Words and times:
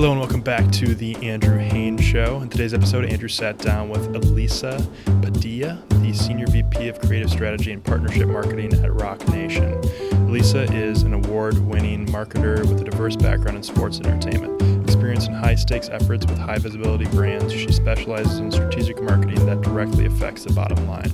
Hello 0.00 0.12
and 0.12 0.20
welcome 0.20 0.40
back 0.40 0.72
to 0.72 0.94
the 0.94 1.14
Andrew 1.16 1.58
Haines 1.58 2.02
Show. 2.02 2.40
In 2.40 2.48
today's 2.48 2.72
episode, 2.72 3.04
Andrew 3.04 3.28
sat 3.28 3.58
down 3.58 3.90
with 3.90 4.06
Elisa 4.16 4.82
Padilla, 5.20 5.78
the 5.90 6.14
Senior 6.14 6.46
VP 6.46 6.88
of 6.88 6.98
Creative 7.02 7.28
Strategy 7.28 7.70
and 7.70 7.84
Partnership 7.84 8.26
Marketing 8.26 8.72
at 8.82 8.94
Roc 8.94 9.28
Nation. 9.28 9.78
Elisa 10.26 10.62
is 10.72 11.02
an 11.02 11.12
award 11.12 11.58
winning 11.58 12.06
marketer 12.06 12.66
with 12.66 12.80
a 12.80 12.84
diverse 12.84 13.14
background 13.14 13.58
in 13.58 13.62
sports 13.62 13.98
and 13.98 14.06
entertainment. 14.06 14.62
Experienced 14.84 15.28
in 15.28 15.34
high 15.34 15.54
stakes 15.54 15.90
efforts 15.90 16.24
with 16.24 16.38
high 16.38 16.56
visibility 16.56 17.04
brands, 17.08 17.52
she 17.52 17.70
specializes 17.70 18.38
in 18.38 18.50
strategic 18.50 19.02
marketing 19.02 19.44
that 19.44 19.60
directly 19.60 20.06
affects 20.06 20.44
the 20.44 20.52
bottom 20.54 20.88
line. 20.88 21.12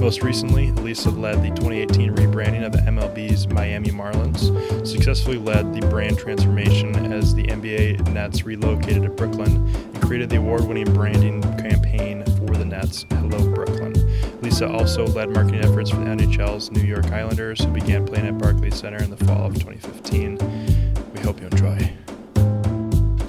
Most 0.00 0.22
recently, 0.22 0.68
Elisa 0.70 1.10
led 1.10 1.42
the 1.42 1.48
2018 1.50 2.16
rebranding 2.16 2.66
of 2.66 2.72
the 2.72 2.78
MLB's 2.78 3.46
Miami 3.48 3.90
Marlins, 3.90 4.86
successfully 4.86 5.38
led 5.38 5.72
the 5.72 5.86
brand 5.88 6.18
transformation 6.18 7.12
as 7.12 7.34
the 7.34 7.44
NBA 7.44 8.08
Nets 8.12 8.44
relocated 8.44 9.04
to 9.04 9.08
Brooklyn, 9.10 9.56
and 9.74 10.02
created 10.02 10.28
the 10.28 10.36
award 10.36 10.64
winning 10.64 10.92
branding 10.92 11.40
campaign 11.58 12.24
for 12.24 12.56
the 12.56 12.64
Nets, 12.64 13.06
Hello 13.10 13.54
Brooklyn. 13.54 13.94
Lisa 14.42 14.68
also 14.68 15.06
led 15.06 15.30
marketing 15.30 15.64
efforts 15.64 15.90
for 15.90 15.96
the 15.96 16.06
NHL's 16.06 16.70
New 16.72 16.82
York 16.82 17.06
Islanders, 17.12 17.62
who 17.62 17.70
began 17.70 18.04
playing 18.04 18.26
at 18.26 18.38
Barclays 18.38 18.74
Center 18.74 19.02
in 19.02 19.10
the 19.10 19.24
fall 19.24 19.46
of 19.46 19.54
2015. 19.54 20.38
We 21.14 21.20
hope 21.20 21.40
you 21.40 21.46
enjoy. 21.46 22.01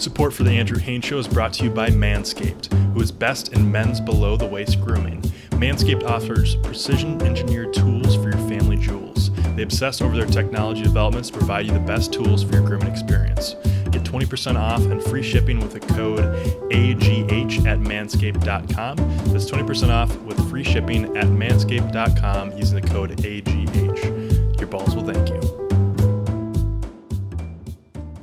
Support 0.04 0.34
for 0.34 0.44
the 0.44 0.52
Andrew 0.52 0.80
Haines 0.80 1.06
Show 1.06 1.18
is 1.18 1.30
brought 1.30 1.54
to 1.54 1.64
you 1.64 1.70
by 1.70 1.88
Manscaped, 1.88 2.74
who 2.94 3.00
is 3.00 3.10
best 3.10 3.54
in 3.54 3.72
men's 3.72 4.02
below 4.02 4.36
the 4.36 4.46
waist 4.46 4.82
grooming. 4.82 5.22
Manscaped 5.52 6.04
offers 6.04 6.58
precision 6.58 7.22
engineered 7.22 7.74
tools 7.74 8.18
for 8.18 8.24
your 8.24 8.50
family 8.50 8.76
jewels. 8.76 9.32
They 9.56 9.64
obsess 9.64 10.02
over 10.02 10.14
their 10.14 10.26
technology 10.26 10.84
developments 10.84 11.30
to 11.30 11.38
provide 11.38 11.68
you 11.68 11.72
the 11.72 11.80
best 11.80 12.12
tools 12.12 12.44
for 12.44 12.52
your 12.52 12.66
grooming 12.66 12.90
experience. 12.90 13.54
Get 13.92 14.04
20% 14.04 14.58
off 14.58 14.82
and 14.82 15.02
free 15.02 15.24
shipping 15.24 15.62
with 15.62 15.72
the 15.72 15.80
code 15.80 16.26
AGH 16.74 17.66
at 17.66 17.80
manscaped.com. 17.80 18.98
That's 19.32 19.50
20% 19.50 19.90
off 19.90 20.14
with 20.24 20.50
free 20.50 20.66
shipping 20.66 21.16
at 21.16 21.28
manscaped.com 21.28 22.58
using 22.58 22.82
the 22.82 22.88
code 22.90 23.26
AGH. 23.26 24.60
Your 24.60 24.68
balls 24.68 24.98
will 24.98 25.06
thank 25.06 25.30
you. 25.30 25.64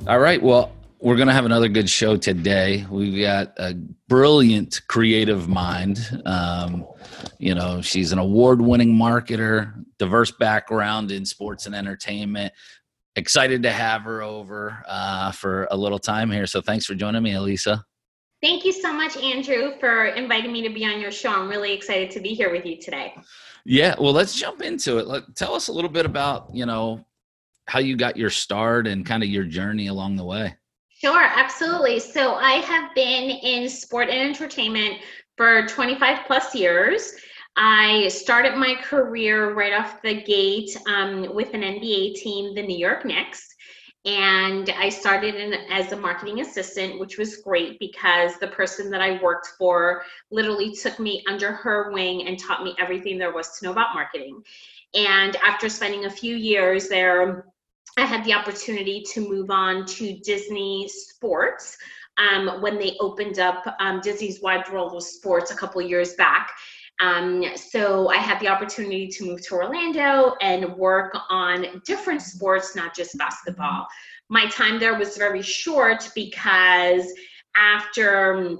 All 0.07 0.19
right. 0.19 0.41
Well, 0.43 0.71
we're 1.01 1.15
going 1.15 1.27
to 1.27 1.33
have 1.33 1.45
another 1.45 1.67
good 1.67 1.89
show 1.89 2.15
today. 2.15 2.85
We've 2.89 3.23
got 3.23 3.53
a 3.57 3.73
brilliant 4.07 4.81
creative 4.87 5.49
mind. 5.49 6.21
Um, 6.25 6.85
you 7.39 7.55
know, 7.55 7.81
she's 7.81 8.11
an 8.11 8.19
award 8.19 8.61
winning 8.61 8.93
marketer, 8.93 9.83
diverse 9.97 10.29
background 10.29 11.11
in 11.11 11.25
sports 11.25 11.65
and 11.65 11.73
entertainment. 11.73 12.53
Excited 13.15 13.63
to 13.63 13.71
have 13.71 14.03
her 14.03 14.21
over 14.21 14.83
uh, 14.87 15.31
for 15.31 15.67
a 15.71 15.75
little 15.75 15.97
time 15.97 16.29
here. 16.29 16.45
So 16.45 16.61
thanks 16.61 16.85
for 16.85 16.93
joining 16.93 17.23
me, 17.23 17.33
Elisa. 17.33 17.83
Thank 18.43 18.63
you 18.63 18.71
so 18.71 18.93
much, 18.93 19.17
Andrew, 19.17 19.73
for 19.79 20.05
inviting 20.05 20.51
me 20.51 20.61
to 20.67 20.73
be 20.73 20.85
on 20.85 21.01
your 21.01 21.11
show. 21.11 21.31
I'm 21.31 21.49
really 21.49 21.73
excited 21.73 22.11
to 22.11 22.19
be 22.19 22.29
here 22.29 22.51
with 22.51 22.65
you 22.65 22.79
today. 22.79 23.15
Yeah, 23.65 23.95
well, 23.99 24.13
let's 24.13 24.35
jump 24.35 24.61
into 24.61 24.99
it. 24.99 25.07
Let, 25.07 25.35
tell 25.35 25.55
us 25.55 25.67
a 25.67 25.73
little 25.73 25.89
bit 25.89 26.05
about, 26.05 26.49
you 26.53 26.67
know, 26.67 27.03
how 27.65 27.79
you 27.79 27.95
got 27.95 28.17
your 28.17 28.29
start 28.29 28.85
and 28.85 29.05
kind 29.05 29.23
of 29.23 29.29
your 29.29 29.45
journey 29.45 29.87
along 29.87 30.15
the 30.15 30.25
way. 30.25 30.55
Sure, 31.01 31.23
absolutely. 31.23 31.99
So 31.99 32.35
I 32.35 32.53
have 32.61 32.93
been 32.93 33.31
in 33.31 33.67
sport 33.67 34.09
and 34.09 34.19
entertainment 34.19 34.99
for 35.35 35.65
25 35.65 36.27
plus 36.27 36.53
years. 36.53 37.13
I 37.57 38.07
started 38.09 38.55
my 38.55 38.75
career 38.83 39.55
right 39.55 39.73
off 39.73 40.03
the 40.03 40.21
gate 40.21 40.77
um, 40.85 41.33
with 41.33 41.55
an 41.55 41.61
NBA 41.61 42.13
team, 42.17 42.53
the 42.53 42.61
New 42.61 42.77
York 42.77 43.03
Knicks. 43.03 43.47
And 44.05 44.69
I 44.77 44.89
started 44.89 45.33
in, 45.33 45.53
as 45.71 45.91
a 45.91 45.97
marketing 45.97 46.39
assistant, 46.39 46.99
which 46.99 47.17
was 47.17 47.37
great 47.37 47.79
because 47.79 48.37
the 48.37 48.49
person 48.49 48.91
that 48.91 49.01
I 49.01 49.19
worked 49.23 49.47
for 49.57 50.03
literally 50.29 50.71
took 50.71 50.99
me 50.99 51.23
under 51.27 51.51
her 51.51 51.91
wing 51.91 52.27
and 52.27 52.37
taught 52.39 52.63
me 52.63 52.75
everything 52.77 53.17
there 53.17 53.33
was 53.33 53.57
to 53.57 53.65
know 53.65 53.71
about 53.71 53.95
marketing. 53.95 54.43
And 54.93 55.35
after 55.37 55.67
spending 55.67 56.05
a 56.05 56.11
few 56.11 56.35
years 56.35 56.89
there, 56.89 57.50
I 58.01 58.05
had 58.05 58.25
the 58.25 58.33
opportunity 58.33 59.03
to 59.13 59.29
move 59.29 59.51
on 59.51 59.85
to 59.85 60.17
Disney 60.21 60.89
Sports 60.89 61.77
um, 62.17 62.59
when 62.59 62.79
they 62.79 62.97
opened 62.99 63.37
up 63.37 63.63
um, 63.79 64.01
Disney's 64.01 64.41
Wide 64.41 64.67
World 64.71 64.95
of 64.95 65.03
Sports 65.03 65.51
a 65.51 65.55
couple 65.55 65.79
years 65.83 66.15
back. 66.15 66.51
Um, 66.99 67.43
so 67.55 68.09
I 68.09 68.15
had 68.15 68.39
the 68.39 68.47
opportunity 68.47 69.07
to 69.07 69.25
move 69.25 69.45
to 69.47 69.53
Orlando 69.53 70.33
and 70.41 70.75
work 70.77 71.15
on 71.29 71.83
different 71.85 72.23
sports, 72.23 72.75
not 72.75 72.95
just 72.95 73.15
basketball. 73.19 73.85
My 74.29 74.47
time 74.47 74.79
there 74.79 74.97
was 74.97 75.15
very 75.15 75.43
short 75.43 76.09
because 76.15 77.05
after 77.55 78.57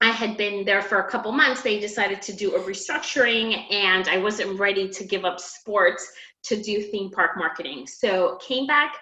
I 0.00 0.10
had 0.10 0.36
been 0.36 0.64
there 0.64 0.82
for 0.82 1.00
a 1.00 1.10
couple 1.10 1.32
months, 1.32 1.62
they 1.62 1.80
decided 1.80 2.22
to 2.22 2.32
do 2.32 2.54
a 2.54 2.60
restructuring, 2.60 3.72
and 3.72 4.06
I 4.08 4.18
wasn't 4.18 4.60
ready 4.60 4.88
to 4.90 5.04
give 5.04 5.24
up 5.24 5.40
sports 5.40 6.12
to 6.46 6.62
do 6.62 6.82
theme 6.82 7.10
park 7.10 7.32
marketing. 7.36 7.86
So 7.86 8.36
came 8.36 8.66
back 8.66 8.96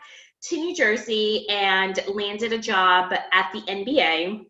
to 0.44 0.56
New 0.56 0.75
Jersey 0.75 1.47
and 1.49 1.99
landed 2.09 2.53
a 2.53 2.59
job 2.59 3.12
at 3.12 3.50
the 3.53 3.60
NBA 3.62 4.47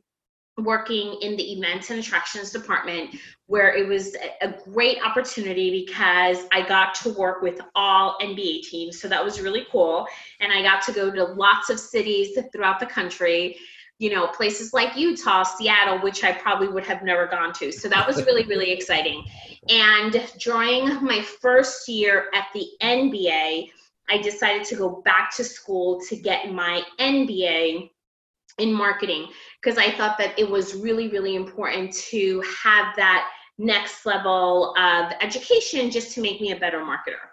working 0.58 1.18
in 1.20 1.36
the 1.36 1.52
events 1.52 1.90
and 1.90 1.98
attractions 1.98 2.52
department 2.52 3.16
where 3.46 3.74
it 3.74 3.86
was 3.86 4.16
a 4.40 4.54
great 4.70 4.98
opportunity 5.04 5.84
because 5.84 6.46
I 6.52 6.66
got 6.66 6.94
to 6.96 7.10
work 7.10 7.42
with 7.42 7.60
all 7.74 8.16
NBA 8.22 8.62
teams. 8.62 9.00
So 9.00 9.08
that 9.08 9.22
was 9.22 9.40
really 9.40 9.66
cool. 9.70 10.06
And 10.40 10.52
I 10.52 10.62
got 10.62 10.82
to 10.84 10.92
go 10.92 11.10
to 11.10 11.24
lots 11.24 11.70
of 11.70 11.78
cities 11.78 12.38
throughout 12.52 12.80
the 12.80 12.86
country 12.86 13.58
you 13.98 14.10
know, 14.10 14.26
places 14.26 14.72
like 14.72 14.96
Utah, 14.96 15.44
Seattle, 15.44 16.00
which 16.00 16.24
I 16.24 16.32
probably 16.32 16.68
would 16.68 16.84
have 16.84 17.02
never 17.02 17.26
gone 17.26 17.52
to. 17.54 17.70
So 17.70 17.88
that 17.88 18.06
was 18.06 18.24
really, 18.24 18.44
really 18.44 18.72
exciting. 18.72 19.24
And 19.68 20.20
during 20.40 21.02
my 21.02 21.22
first 21.22 21.88
year 21.88 22.26
at 22.34 22.46
the 22.52 22.66
NBA, 22.82 23.70
I 24.10 24.18
decided 24.18 24.64
to 24.64 24.76
go 24.76 25.02
back 25.04 25.34
to 25.36 25.44
school 25.44 26.00
to 26.08 26.16
get 26.16 26.52
my 26.52 26.82
MBA 26.98 27.90
in 28.58 28.72
marketing 28.72 29.28
because 29.60 29.78
I 29.78 29.90
thought 29.92 30.18
that 30.18 30.38
it 30.38 30.48
was 30.48 30.74
really, 30.74 31.08
really 31.08 31.36
important 31.36 31.92
to 31.94 32.42
have 32.62 32.94
that 32.96 33.30
next 33.58 34.04
level 34.04 34.74
of 34.76 35.12
education 35.20 35.90
just 35.90 36.12
to 36.14 36.20
make 36.20 36.40
me 36.40 36.52
a 36.52 36.56
better 36.56 36.80
marketer. 36.80 37.30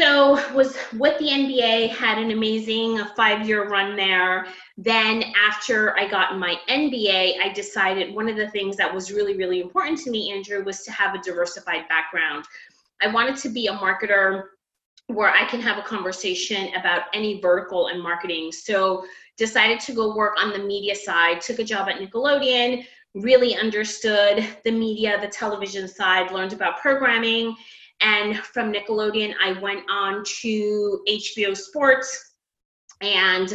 So 0.00 0.40
was 0.54 0.78
with 0.96 1.18
the 1.18 1.26
NBA, 1.26 1.90
had 1.90 2.16
an 2.16 2.30
amazing 2.30 2.98
uh, 2.98 3.08
five-year 3.14 3.68
run 3.68 3.96
there. 3.96 4.46
Then 4.78 5.22
after 5.36 5.94
I 5.98 6.08
got 6.08 6.38
my 6.38 6.56
MBA, 6.70 7.34
I 7.38 7.52
decided 7.52 8.14
one 8.14 8.26
of 8.26 8.34
the 8.34 8.48
things 8.48 8.78
that 8.78 8.94
was 8.94 9.12
really, 9.12 9.36
really 9.36 9.60
important 9.60 9.98
to 9.98 10.10
me, 10.10 10.32
Andrew, 10.32 10.64
was 10.64 10.84
to 10.84 10.90
have 10.90 11.14
a 11.14 11.18
diversified 11.18 11.86
background. 11.90 12.46
I 13.02 13.08
wanted 13.08 13.36
to 13.42 13.50
be 13.50 13.66
a 13.66 13.74
marketer 13.74 14.44
where 15.08 15.34
I 15.34 15.44
can 15.44 15.60
have 15.60 15.76
a 15.76 15.82
conversation 15.82 16.72
about 16.76 17.02
any 17.12 17.38
vertical 17.38 17.88
in 17.88 18.00
marketing. 18.00 18.52
So 18.52 19.04
decided 19.36 19.80
to 19.80 19.92
go 19.92 20.16
work 20.16 20.42
on 20.42 20.54
the 20.54 20.60
media 20.60 20.94
side, 20.94 21.42
took 21.42 21.58
a 21.58 21.64
job 21.64 21.90
at 21.90 21.96
Nickelodeon, 21.96 22.86
really 23.14 23.54
understood 23.54 24.46
the 24.64 24.70
media, 24.70 25.20
the 25.20 25.28
television 25.28 25.86
side, 25.86 26.32
learned 26.32 26.54
about 26.54 26.80
programming, 26.80 27.54
and 28.00 28.38
from 28.38 28.72
Nickelodeon, 28.72 29.34
I 29.42 29.60
went 29.60 29.82
on 29.90 30.24
to 30.40 31.02
HBO 31.08 31.56
Sports 31.56 32.34
and 33.00 33.52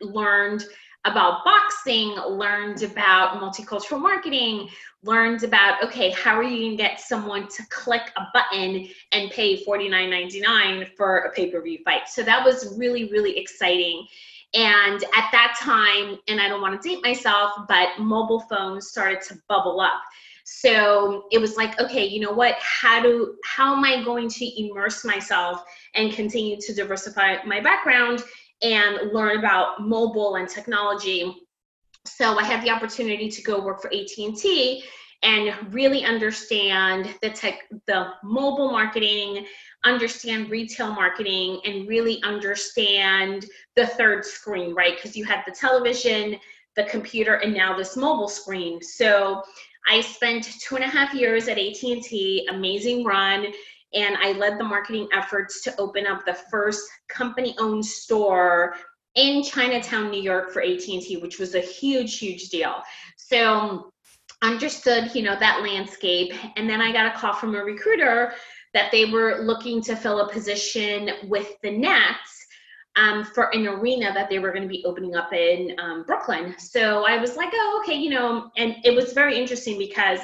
learned 0.00 0.64
about 1.04 1.44
boxing, 1.44 2.16
learned 2.16 2.82
about 2.82 3.40
multicultural 3.40 4.00
marketing, 4.00 4.68
learned 5.02 5.44
about 5.44 5.82
okay, 5.84 6.10
how 6.10 6.34
are 6.36 6.42
you 6.42 6.66
gonna 6.66 6.76
get 6.76 7.00
someone 7.00 7.46
to 7.48 7.62
click 7.70 8.02
a 8.16 8.22
button 8.34 8.88
and 9.12 9.30
pay 9.30 9.64
$49.99 9.64 10.96
for 10.96 11.18
a 11.18 11.32
pay-per-view 11.32 11.78
fight? 11.84 12.08
So 12.08 12.22
that 12.22 12.44
was 12.44 12.76
really, 12.76 13.08
really 13.10 13.38
exciting. 13.38 14.06
And 14.54 15.02
at 15.14 15.28
that 15.32 15.56
time, 15.60 16.18
and 16.28 16.40
I 16.40 16.48
don't 16.48 16.60
want 16.60 16.80
to 16.80 16.88
date 16.88 17.02
myself, 17.04 17.52
but 17.68 17.98
mobile 17.98 18.40
phones 18.40 18.88
started 18.88 19.20
to 19.28 19.38
bubble 19.48 19.80
up. 19.80 20.00
So 20.48 21.24
it 21.32 21.38
was 21.38 21.56
like, 21.56 21.80
okay, 21.80 22.06
you 22.06 22.20
know 22.20 22.30
what? 22.30 22.54
How 22.60 23.02
do 23.02 23.34
how 23.44 23.76
am 23.76 23.82
I 23.82 24.04
going 24.04 24.28
to 24.28 24.62
immerse 24.64 25.04
myself 25.04 25.64
and 25.96 26.12
continue 26.12 26.56
to 26.60 26.72
diversify 26.72 27.38
my 27.44 27.60
background 27.60 28.22
and 28.62 29.12
learn 29.12 29.38
about 29.38 29.82
mobile 29.82 30.36
and 30.36 30.48
technology? 30.48 31.34
So 32.04 32.38
I 32.38 32.44
had 32.44 32.62
the 32.62 32.70
opportunity 32.70 33.28
to 33.28 33.42
go 33.42 33.60
work 33.60 33.82
for 33.82 33.92
AT&T 33.92 34.84
and 35.24 35.74
really 35.74 36.04
understand 36.04 37.12
the 37.22 37.30
tech 37.30 37.64
the 37.88 38.12
mobile 38.22 38.70
marketing 38.70 39.46
understand 39.84 40.48
retail 40.48 40.92
marketing 40.92 41.60
and 41.64 41.88
really 41.88 42.22
understand 42.22 43.46
the 43.74 43.86
third 43.86 44.24
screen 44.24 44.74
right 44.74 44.94
because 44.96 45.16
you 45.16 45.24
had 45.24 45.42
the 45.46 45.52
television 45.52 46.36
the 46.76 46.84
computer 46.84 47.36
and 47.36 47.54
now 47.54 47.76
this 47.76 47.96
mobile 47.96 48.28
screen 48.28 48.80
so 48.82 49.42
I 49.86 50.00
spent 50.00 50.44
two 50.60 50.76
and 50.76 50.84
a 50.84 50.88
half 50.88 51.14
years 51.14 51.48
at 51.48 51.58
AT&T, 51.58 52.48
amazing 52.50 53.04
run, 53.04 53.46
and 53.94 54.16
I 54.16 54.32
led 54.32 54.58
the 54.58 54.64
marketing 54.64 55.08
efforts 55.12 55.62
to 55.62 55.74
open 55.78 56.06
up 56.06 56.24
the 56.24 56.34
first 56.34 56.88
company-owned 57.08 57.84
store 57.84 58.74
in 59.14 59.42
Chinatown, 59.42 60.10
New 60.10 60.20
York 60.20 60.52
for 60.52 60.60
AT&T, 60.60 61.18
which 61.22 61.38
was 61.38 61.54
a 61.54 61.60
huge, 61.60 62.18
huge 62.18 62.48
deal. 62.48 62.82
So 63.16 63.92
understood, 64.42 65.14
you 65.14 65.22
know, 65.22 65.36
that 65.38 65.62
landscape. 65.62 66.34
And 66.56 66.68
then 66.68 66.80
I 66.80 66.92
got 66.92 67.14
a 67.14 67.18
call 67.18 67.32
from 67.32 67.54
a 67.54 67.64
recruiter 67.64 68.34
that 68.74 68.92
they 68.92 69.06
were 69.06 69.42
looking 69.42 69.82
to 69.84 69.96
fill 69.96 70.20
a 70.20 70.32
position 70.32 71.10
with 71.24 71.54
the 71.62 71.70
Nets 71.70 72.35
um, 72.96 73.24
for 73.24 73.54
an 73.54 73.66
arena 73.66 74.12
that 74.12 74.28
they 74.28 74.38
were 74.38 74.50
going 74.50 74.62
to 74.62 74.68
be 74.68 74.84
opening 74.84 75.14
up 75.14 75.32
in 75.32 75.76
um, 75.78 76.02
Brooklyn. 76.04 76.54
So 76.58 77.04
I 77.04 77.18
was 77.18 77.36
like, 77.36 77.50
oh, 77.52 77.82
okay, 77.82 77.96
you 77.96 78.10
know, 78.10 78.50
and 78.56 78.76
it 78.84 78.94
was 78.94 79.12
very 79.12 79.38
interesting 79.38 79.78
because 79.78 80.20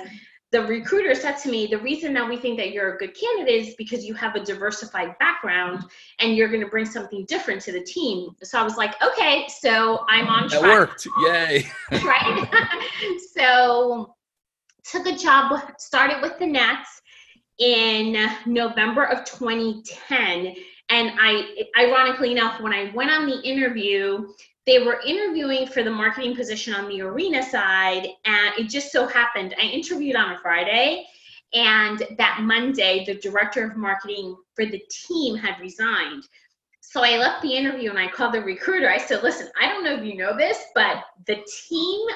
the 0.52 0.62
recruiter 0.66 1.14
said 1.14 1.38
to 1.38 1.50
me, 1.50 1.66
the 1.66 1.78
reason 1.78 2.12
that 2.12 2.28
we 2.28 2.36
think 2.36 2.58
that 2.58 2.72
you're 2.72 2.94
a 2.94 2.98
good 2.98 3.16
candidate 3.18 3.68
is 3.68 3.74
because 3.76 4.04
you 4.04 4.12
have 4.14 4.36
a 4.36 4.40
diversified 4.40 5.18
background 5.18 5.82
and 6.18 6.36
you're 6.36 6.48
going 6.48 6.60
to 6.60 6.66
bring 6.66 6.84
something 6.84 7.24
different 7.24 7.62
to 7.62 7.72
the 7.72 7.82
team. 7.82 8.30
So 8.42 8.58
I 8.58 8.62
was 8.62 8.76
like, 8.76 8.94
okay, 9.02 9.46
so 9.48 10.04
I'm 10.08 10.26
on 10.28 10.50
track. 10.50 10.62
That 10.62 10.68
worked. 10.68 11.06
Yay. 11.26 11.66
right. 12.04 12.48
so 13.34 14.14
took 14.84 15.06
a 15.06 15.16
job, 15.16 15.58
started 15.78 16.20
with 16.20 16.38
the 16.38 16.46
Nets 16.46 17.00
in 17.58 18.28
November 18.44 19.04
of 19.04 19.24
2010. 19.24 20.54
And 20.92 21.12
I, 21.18 21.64
ironically 21.78 22.32
enough, 22.32 22.60
when 22.60 22.74
I 22.74 22.92
went 22.94 23.10
on 23.10 23.26
the 23.26 23.40
interview, 23.40 24.28
they 24.66 24.80
were 24.80 25.00
interviewing 25.06 25.66
for 25.66 25.82
the 25.82 25.90
marketing 25.90 26.36
position 26.36 26.74
on 26.74 26.86
the 26.86 27.00
arena 27.00 27.42
side 27.42 28.06
and 28.26 28.54
it 28.58 28.68
just 28.68 28.92
so 28.92 29.08
happened 29.08 29.56
i 29.58 29.62
interviewed 29.62 30.14
on 30.14 30.32
a 30.32 30.38
friday 30.38 31.04
and 31.52 32.04
that 32.16 32.38
monday 32.42 33.04
the 33.06 33.14
director 33.14 33.64
of 33.64 33.76
marketing 33.76 34.36
for 34.54 34.64
the 34.64 34.80
team 34.88 35.34
had 35.34 35.58
resigned. 35.60 36.22
So 36.80 37.02
i 37.02 37.16
left 37.16 37.42
the 37.42 37.52
interview 37.52 37.90
and 37.90 37.98
i 37.98 38.06
called 38.06 38.34
the 38.34 38.42
recruiter. 38.42 38.88
I 38.88 38.98
said 38.98 39.22
listen 39.22 39.48
i 39.60 39.66
don't 39.66 39.82
know 39.82 39.96
if 39.96 40.04
you 40.04 40.16
know 40.16 40.36
this 40.36 40.58
but 40.74 41.04
the 41.26 41.44
team 41.68 42.06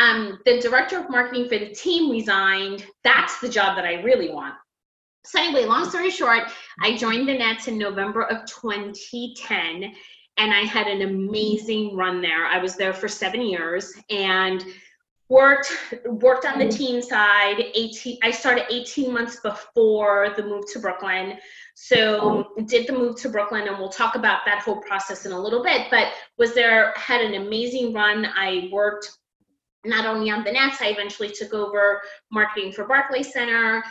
um, 0.00 0.38
the 0.46 0.60
director 0.60 1.00
of 1.00 1.10
marketing 1.10 1.48
for 1.48 1.58
the 1.58 1.74
team 1.74 2.08
resigned. 2.08 2.86
That's 3.02 3.40
the 3.40 3.48
job 3.48 3.76
that 3.76 3.84
i 3.84 4.00
really 4.02 4.30
want 4.30 4.54
so 5.24 5.40
anyway 5.40 5.64
long 5.64 5.88
story 5.88 6.10
short 6.10 6.44
i 6.82 6.96
joined 6.96 7.28
the 7.28 7.34
nets 7.34 7.68
in 7.68 7.78
november 7.78 8.22
of 8.22 8.44
2010 8.46 9.92
and 10.38 10.52
I 10.52 10.60
had 10.60 10.86
an 10.86 11.02
amazing 11.02 11.96
run 11.96 12.22
there. 12.22 12.46
I 12.46 12.58
was 12.58 12.76
there 12.76 12.94
for 12.94 13.08
seven 13.08 13.42
years 13.42 13.92
and 14.08 14.64
worked 15.28 15.70
worked 16.06 16.46
on 16.46 16.58
the 16.58 16.64
mm-hmm. 16.64 16.76
team 16.76 17.02
side 17.02 17.62
18 17.74 18.18
i 18.22 18.30
started 18.30 18.64
18 18.70 19.12
months 19.12 19.40
before 19.40 20.32
the 20.36 20.42
move 20.42 20.64
to 20.72 20.78
brooklyn 20.78 21.36
so 21.74 22.54
did 22.64 22.86
the 22.86 22.92
move 22.94 23.14
to 23.16 23.28
brooklyn 23.28 23.68
and 23.68 23.76
we'll 23.76 23.90
talk 23.90 24.14
about 24.14 24.40
that 24.46 24.60
whole 24.60 24.80
process 24.80 25.26
in 25.26 25.32
a 25.32 25.38
little 25.38 25.62
bit 25.62 25.88
but 25.90 26.14
was 26.38 26.54
there 26.54 26.94
had 26.96 27.20
an 27.20 27.34
amazing 27.46 27.92
run 27.92 28.26
i 28.36 28.70
worked 28.72 29.18
not 29.84 30.06
only 30.06 30.30
on 30.30 30.44
the 30.44 30.52
nets 30.52 30.80
i 30.80 30.86
eventually 30.86 31.28
took 31.28 31.52
over 31.52 32.00
marketing 32.32 32.72
for 32.72 32.86
barclays 32.86 33.30
center 33.30 33.84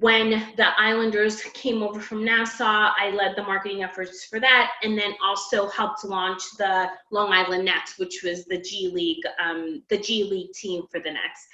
when 0.00 0.30
the 0.56 0.80
Islanders 0.80 1.42
came 1.54 1.82
over 1.82 2.00
from 2.00 2.24
Nassau, 2.24 2.92
I 2.96 3.10
led 3.10 3.34
the 3.36 3.42
marketing 3.42 3.82
efforts 3.82 4.24
for 4.24 4.38
that, 4.38 4.72
and 4.82 4.96
then 4.98 5.14
also 5.24 5.68
helped 5.68 6.04
launch 6.04 6.42
the 6.56 6.88
Long 7.10 7.32
Island 7.32 7.64
Nets, 7.64 7.98
which 7.98 8.22
was 8.22 8.44
the 8.44 8.58
G 8.58 8.90
League, 8.92 9.24
um, 9.42 9.82
the 9.88 9.98
G 9.98 10.24
League 10.24 10.52
team 10.52 10.84
for 10.90 11.00
the 11.00 11.10
Nets. 11.10 11.46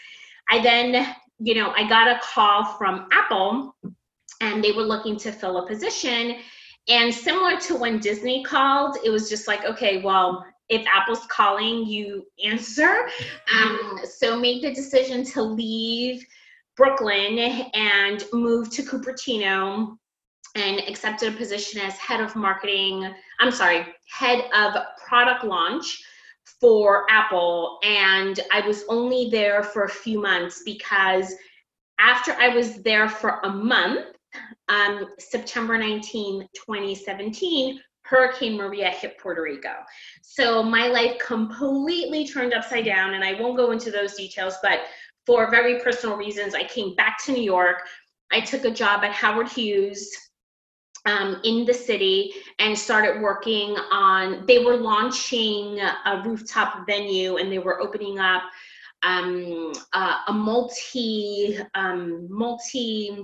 I 0.51 0.61
then, 0.61 1.15
you 1.39 1.55
know, 1.55 1.73
I 1.77 1.89
got 1.89 2.09
a 2.09 2.21
call 2.23 2.65
from 2.77 3.09
Apple, 3.13 3.75
and 4.41 4.63
they 4.63 4.73
were 4.73 4.83
looking 4.83 5.17
to 5.19 5.33
fill 5.33 5.59
a 5.59 5.67
position. 5.67 6.37
And 6.89 7.15
similar 7.15 7.59
to 7.61 7.77
when 7.77 7.99
Disney 7.99 8.45
called, 8.45 8.99
it 9.05 9.11
was 9.11 9.29
just 9.31 9.49
like, 9.49 9.65
okay, 9.65 10.03
well, 10.03 10.45
if 10.69 10.87
Apple's 10.87 11.27
calling, 11.27 11.87
you 11.87 12.27
answer. 12.45 13.09
Um, 13.55 14.01
so 14.05 14.39
made 14.39 14.63
the 14.63 14.75
decision 14.75 15.25
to 15.27 15.43
leave 15.43 16.27
Brooklyn 16.77 17.39
and 17.75 18.25
moved 18.33 18.73
to 18.73 18.83
Cupertino 18.83 19.97
and 20.57 20.81
accepted 20.89 21.33
a 21.33 21.37
position 21.37 21.81
as 21.81 21.97
head 21.97 22.21
of 22.21 22.37
marketing. 22.37 23.13
I'm 23.41 23.51
sorry, 23.51 23.87
head 24.09 24.45
of 24.55 24.75
product 25.07 25.45
launch 25.45 26.03
for 26.61 27.07
Apple. 27.11 27.79
And 27.85 28.41
I 28.53 28.67
was 28.67 28.85
only 28.89 29.29
there 29.31 29.63
for 29.63 29.85
a 29.85 29.89
few 29.89 30.21
months 30.21 30.63
because 30.65 31.35
after 31.99 32.33
I 32.33 32.49
was 32.49 32.83
there 32.83 33.09
for 33.09 33.41
a 33.45 33.51
month, 33.51 34.07
um, 34.69 35.07
September 35.19 35.79
19, 35.79 36.49
2017, 36.55 37.81
Hurricane 38.03 38.57
Maria 38.57 38.91
hit 38.91 39.19
Puerto 39.19 39.43
Rico. 39.43 39.73
So 40.23 40.63
my 40.63 40.89
life 40.89 41.19
completely 41.25 42.27
turned 42.27 42.53
upside 42.53 42.85
down, 42.85 43.15
and 43.15 43.25
I 43.25 43.41
won't 43.41 43.57
go 43.57 43.71
into 43.71 43.91
those 43.91 44.15
details, 44.15 44.57
but 44.63 44.81
for 45.27 45.51
very 45.51 45.81
personal 45.81 46.17
reasons, 46.17 46.55
I 46.55 46.65
came 46.65 46.95
back 46.95 47.23
to 47.25 47.33
New 47.33 47.43
York. 47.43 47.83
I 48.31 48.41
took 48.41 48.65
a 48.65 48.71
job 48.71 49.05
at 49.05 49.13
Howard 49.13 49.49
Hughes 49.49 50.11
um, 51.07 51.41
in 51.45 51.65
the 51.65 51.75
city 51.75 52.33
and 52.59 52.77
started 52.77 53.21
working 53.21 53.77
on, 53.93 54.45
they 54.47 54.65
were 54.65 54.77
launching 54.77 55.79
a 55.81 56.23
rooftop 56.25 56.87
venue 56.87 57.37
and 57.37 57.53
they 57.53 57.59
were 57.59 57.81
opening 57.81 58.19
up 58.19 58.43
um, 59.03 59.73
uh, 59.93 60.21
a 60.29 60.33
multi, 60.33 61.59
um, 61.75 62.27
multi, 62.31 63.19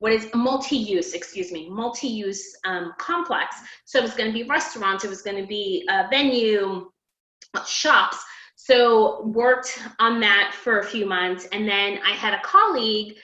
what 0.00 0.12
is 0.12 0.28
multi-use, 0.34 1.14
excuse 1.14 1.52
me, 1.52 1.70
multi-use 1.70 2.56
um, 2.64 2.92
complex. 2.98 3.56
So 3.84 3.98
it 3.98 4.02
was 4.02 4.14
going 4.14 4.30
to 4.30 4.34
be 4.34 4.48
restaurants, 4.48 5.04
it 5.04 5.08
was 5.08 5.22
going 5.22 5.40
to 5.40 5.46
be 5.46 5.86
a 5.88 6.08
venue, 6.10 6.90
shops, 7.66 8.18
so 8.66 9.22
worked 9.22 9.78
on 10.00 10.18
that 10.20 10.52
for 10.52 10.80
a 10.80 10.84
few 10.84 11.06
months, 11.06 11.46
and 11.52 11.68
then 11.68 12.00
I 12.04 12.12
had 12.12 12.34
a 12.34 12.40
colleague 12.42 13.16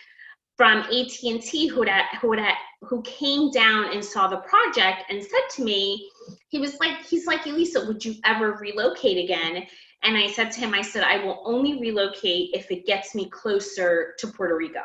from 0.56 0.78
AT&T 0.78 1.66
who 1.66 1.84
who 2.20 2.36
who 2.82 3.02
came 3.02 3.50
down 3.50 3.92
and 3.92 4.04
saw 4.04 4.28
the 4.28 4.36
project 4.38 5.04
and 5.08 5.20
said 5.20 5.40
to 5.56 5.64
me, 5.64 6.08
he 6.48 6.60
was 6.60 6.78
like, 6.78 7.04
he's 7.04 7.26
like, 7.26 7.46
Elisa, 7.46 7.84
would 7.86 8.04
you 8.04 8.14
ever 8.24 8.52
relocate 8.52 9.24
again? 9.24 9.66
And 10.04 10.16
I 10.16 10.28
said 10.28 10.52
to 10.52 10.60
him, 10.60 10.74
I 10.74 10.82
said, 10.82 11.02
I 11.02 11.24
will 11.24 11.42
only 11.44 11.80
relocate 11.80 12.50
if 12.54 12.70
it 12.70 12.86
gets 12.86 13.14
me 13.14 13.28
closer 13.30 14.14
to 14.18 14.26
Puerto 14.28 14.56
Rico. 14.56 14.82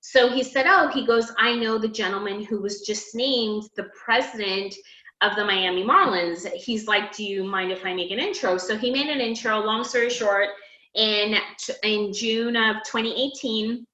So 0.00 0.28
he 0.28 0.42
said, 0.42 0.66
Oh, 0.68 0.88
he 0.88 1.06
goes, 1.06 1.32
I 1.38 1.54
know 1.54 1.78
the 1.78 1.88
gentleman 1.88 2.44
who 2.44 2.60
was 2.60 2.82
just 2.82 3.14
named 3.14 3.64
the 3.76 3.88
president 4.04 4.74
of 5.20 5.36
the 5.36 5.44
Miami 5.44 5.84
Marlins. 5.84 6.50
He's 6.52 6.86
like, 6.86 7.14
"Do 7.14 7.24
you 7.24 7.44
mind 7.44 7.72
if 7.72 7.84
I 7.84 7.94
make 7.94 8.10
an 8.10 8.18
intro?" 8.18 8.58
So 8.58 8.76
he 8.76 8.90
made 8.90 9.08
an 9.08 9.20
intro. 9.20 9.58
Long 9.60 9.84
story 9.84 10.10
short, 10.10 10.48
in 10.94 11.36
in 11.82 12.12
June 12.12 12.56
of 12.56 12.76
2018, 12.84 13.86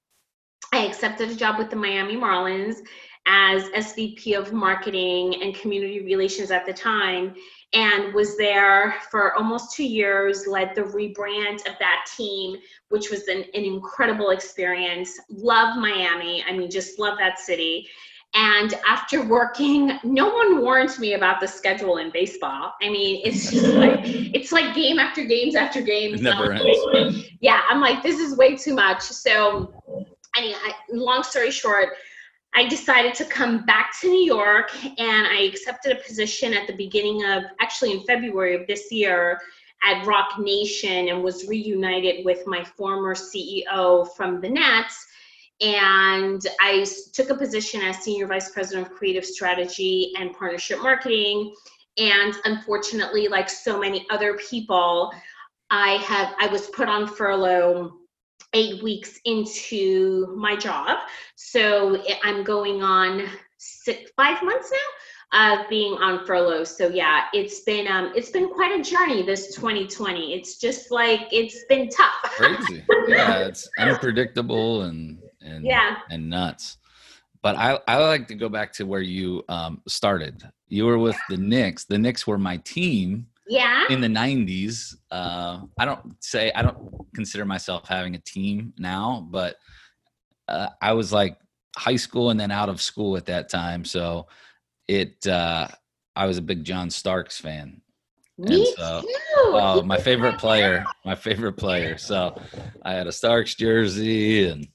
I 0.72 0.86
accepted 0.86 1.30
a 1.30 1.34
job 1.34 1.58
with 1.58 1.70
the 1.70 1.76
Miami 1.76 2.16
Marlins 2.16 2.76
as 3.26 3.64
SVP 3.70 4.36
of 4.38 4.52
Marketing 4.52 5.42
and 5.42 5.54
Community 5.54 6.00
Relations 6.00 6.50
at 6.50 6.66
the 6.66 6.72
time, 6.72 7.34
and 7.74 8.14
was 8.14 8.36
there 8.36 8.94
for 9.10 9.34
almost 9.34 9.74
two 9.74 9.84
years. 9.84 10.46
Led 10.46 10.74
the 10.74 10.82
rebrand 10.82 11.66
of 11.66 11.78
that 11.78 12.06
team, 12.16 12.56
which 12.88 13.10
was 13.10 13.28
an, 13.28 13.44
an 13.54 13.64
incredible 13.64 14.30
experience. 14.30 15.18
Love 15.28 15.76
Miami. 15.76 16.42
I 16.48 16.52
mean, 16.56 16.70
just 16.70 16.98
love 16.98 17.18
that 17.18 17.38
city 17.38 17.88
and 18.34 18.74
after 18.86 19.26
working, 19.26 19.98
no 20.04 20.32
one 20.32 20.60
warned 20.60 20.96
me 21.00 21.14
about 21.14 21.40
the 21.40 21.48
schedule 21.48 21.96
in 21.96 22.10
baseball. 22.10 22.74
I 22.80 22.88
mean, 22.88 23.22
it's 23.24 23.50
just 23.50 23.66
like 23.74 24.00
it's 24.04 24.52
like 24.52 24.74
game 24.74 24.98
after 24.98 25.24
games 25.24 25.56
after 25.56 25.80
games. 25.80 26.20
Never 26.22 26.54
um, 26.54 26.60
ends. 26.94 27.24
Yeah, 27.40 27.62
I'm 27.68 27.80
like, 27.80 28.02
this 28.02 28.20
is 28.20 28.36
way 28.36 28.56
too 28.56 28.74
much. 28.74 29.02
So, 29.02 29.72
I 30.36 30.42
mean, 30.42 30.54
I, 30.54 30.72
long 30.92 31.24
story 31.24 31.50
short, 31.50 31.90
I 32.54 32.68
decided 32.68 33.14
to 33.14 33.24
come 33.24 33.64
back 33.64 33.98
to 34.00 34.08
New 34.08 34.24
York 34.24 34.70
and 34.84 35.26
I 35.26 35.42
accepted 35.52 35.96
a 35.96 36.00
position 36.00 36.54
at 36.54 36.68
the 36.68 36.74
beginning 36.74 37.24
of 37.24 37.44
actually 37.60 37.92
in 37.92 38.02
February 38.04 38.60
of 38.60 38.66
this 38.68 38.92
year 38.92 39.40
at 39.82 40.06
Roc 40.06 40.38
Nation 40.38 41.08
and 41.08 41.22
was 41.22 41.48
reunited 41.48 42.24
with 42.24 42.46
my 42.46 42.62
former 42.62 43.14
CEO 43.14 44.14
from 44.14 44.40
the 44.40 44.48
Nets 44.48 45.06
and 45.60 46.44
I 46.60 46.86
took 47.12 47.30
a 47.30 47.34
position 47.34 47.82
as 47.82 47.98
Senior 47.98 48.26
Vice 48.26 48.50
President 48.50 48.86
of 48.86 48.92
Creative 48.94 49.24
Strategy 49.24 50.12
and 50.18 50.32
Partnership 50.34 50.80
Marketing. 50.80 51.54
And 51.98 52.34
unfortunately, 52.44 53.28
like 53.28 53.48
so 53.48 53.78
many 53.78 54.06
other 54.10 54.38
people, 54.38 55.12
I 55.70 55.96
have 55.96 56.34
I 56.40 56.46
was 56.46 56.68
put 56.68 56.88
on 56.88 57.06
furlough 57.06 57.92
eight 58.54 58.82
weeks 58.82 59.20
into 59.24 60.34
my 60.36 60.56
job. 60.56 60.98
So 61.36 62.02
I'm 62.24 62.42
going 62.42 62.82
on 62.82 63.28
six, 63.58 64.10
five 64.16 64.42
months 64.42 64.72
now 64.72 65.58
of 65.60 65.68
being 65.68 65.92
on 65.94 66.26
furlough. 66.26 66.64
So 66.64 66.88
yeah, 66.88 67.26
it's 67.34 67.60
been 67.60 67.86
um 67.86 68.12
it's 68.16 68.30
been 68.30 68.48
quite 68.48 68.80
a 68.80 68.82
journey 68.82 69.22
this 69.22 69.54
2020. 69.54 70.34
It's 70.34 70.58
just 70.58 70.90
like 70.90 71.28
it's 71.32 71.64
been 71.68 71.88
tough. 71.90 72.22
Crazy. 72.22 72.84
Yeah, 73.08 73.46
it's 73.46 73.68
unpredictable 73.78 74.82
and 74.82 75.18
and 75.42 75.64
yeah. 75.64 75.96
and 76.10 76.28
nuts. 76.28 76.78
But 77.42 77.56
I, 77.56 77.78
I 77.88 77.96
like 77.98 78.28
to 78.28 78.34
go 78.34 78.48
back 78.50 78.72
to 78.74 78.84
where 78.84 79.00
you 79.00 79.42
um, 79.48 79.80
started. 79.88 80.42
You 80.68 80.84
were 80.84 80.98
with 80.98 81.16
the 81.30 81.38
Knicks. 81.38 81.84
The 81.84 81.96
Knicks 81.98 82.26
were 82.26 82.38
my 82.38 82.58
team. 82.58 83.26
Yeah. 83.48 83.86
in 83.90 84.00
the 84.00 84.06
90s 84.06 84.94
uh, 85.10 85.62
i 85.76 85.84
don't 85.84 86.14
say 86.22 86.52
i 86.54 86.62
don't 86.62 86.78
consider 87.12 87.44
myself 87.44 87.88
having 87.88 88.14
a 88.14 88.20
team 88.20 88.72
now 88.78 89.26
but 89.28 89.56
uh, 90.46 90.68
i 90.80 90.92
was 90.92 91.12
like 91.12 91.36
high 91.76 91.96
school 91.96 92.30
and 92.30 92.38
then 92.38 92.52
out 92.52 92.68
of 92.68 92.80
school 92.80 93.16
at 93.16 93.26
that 93.26 93.48
time 93.48 93.84
so 93.84 94.28
it 94.86 95.26
uh, 95.26 95.66
i 96.14 96.26
was 96.26 96.38
a 96.38 96.42
big 96.42 96.62
john 96.62 96.90
starks 96.90 97.40
fan 97.40 97.80
Me 98.38 98.72
so- 98.76 99.00
too. 99.00 99.08
oh 99.36 99.82
my 99.82 99.98
favorite 99.98 100.38
player 100.38 100.84
my 101.04 101.16
favorite 101.16 101.54
player 101.54 101.98
so 101.98 102.40
i 102.84 102.92
had 102.92 103.08
a 103.08 103.12
starks 103.12 103.56
jersey 103.56 104.46
and 104.46 104.68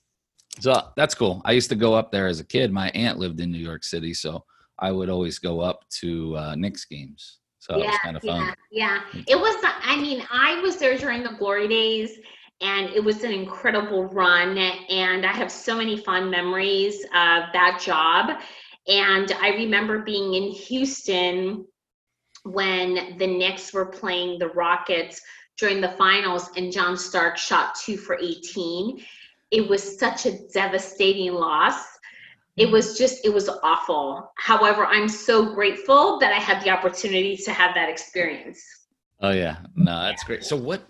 so 0.60 0.82
that's 0.96 1.16
cool 1.16 1.42
i 1.46 1.52
used 1.52 1.70
to 1.70 1.76
go 1.76 1.94
up 1.94 2.12
there 2.12 2.28
as 2.28 2.40
a 2.40 2.44
kid 2.44 2.72
my 2.72 2.90
aunt 2.90 3.18
lived 3.18 3.40
in 3.40 3.52
new 3.52 3.58
york 3.58 3.84
city 3.84 4.14
so 4.14 4.44
i 4.80 4.92
would 4.92 5.10
always 5.10 5.40
go 5.40 5.60
up 5.60 5.84
to 5.90 6.36
uh, 6.38 6.56
Knicks 6.56 6.86
games 6.86 7.40
so 7.66 7.80
it 7.80 7.88
was 7.88 7.98
kind 8.04 8.16
of 8.16 8.22
fun 8.22 8.54
Yeah, 8.70 9.02
yeah. 9.16 9.24
It 9.28 9.36
was, 9.36 9.56
I 9.64 9.96
mean, 9.96 10.22
I 10.30 10.62
was 10.62 10.78
there 10.78 10.96
during 11.00 11.24
the 11.24 11.32
glory 11.32 11.68
days 11.68 12.20
and 12.62 12.90
it 12.90 13.04
was 13.04 13.24
an 13.24 13.32
incredible 13.32 14.06
run. 14.06 14.58
And 14.58 15.26
I 15.26 15.34
have 15.34 15.52
so 15.52 15.76
many 15.76 15.98
fond 15.98 16.30
memories 16.30 17.04
of 17.06 17.44
that 17.54 17.82
job. 17.84 18.40
And 18.88 19.32
I 19.42 19.50
remember 19.50 20.04
being 20.04 20.36
in 20.36 20.52
Houston 20.52 21.66
when 22.44 23.18
the 23.18 23.26
Knicks 23.26 23.74
were 23.74 23.88
playing 23.88 24.38
the 24.38 24.50
Rockets 24.50 25.20
during 25.58 25.82
the 25.82 25.90
finals 25.90 26.52
and 26.56 26.72
John 26.72 26.96
Stark 26.96 27.36
shot 27.38 27.76
two 27.76 27.98
for 27.98 28.18
18. 28.22 29.04
It 29.56 29.68
was 29.68 29.98
such 29.98 30.26
a 30.26 30.34
devastating 30.54 31.34
loss 31.34 31.78
it 32.58 32.72
was 32.72 32.98
just 32.98 33.26
it 33.26 33.34
was 33.34 33.50
awful 33.64 34.32
however 34.38 34.86
i'm 34.86 35.10
so 35.10 35.54
grateful 35.54 36.18
that 36.20 36.32
i 36.32 36.40
had 36.40 36.64
the 36.64 36.70
opportunity 36.70 37.36
to 37.36 37.52
have 37.52 37.76
that 37.76 37.90
experience 37.90 38.62
Oh 39.22 39.32
yeah, 39.32 39.58
no, 39.76 40.04
that's 40.04 40.24
great. 40.24 40.44
So 40.44 40.58
what, 40.58 40.84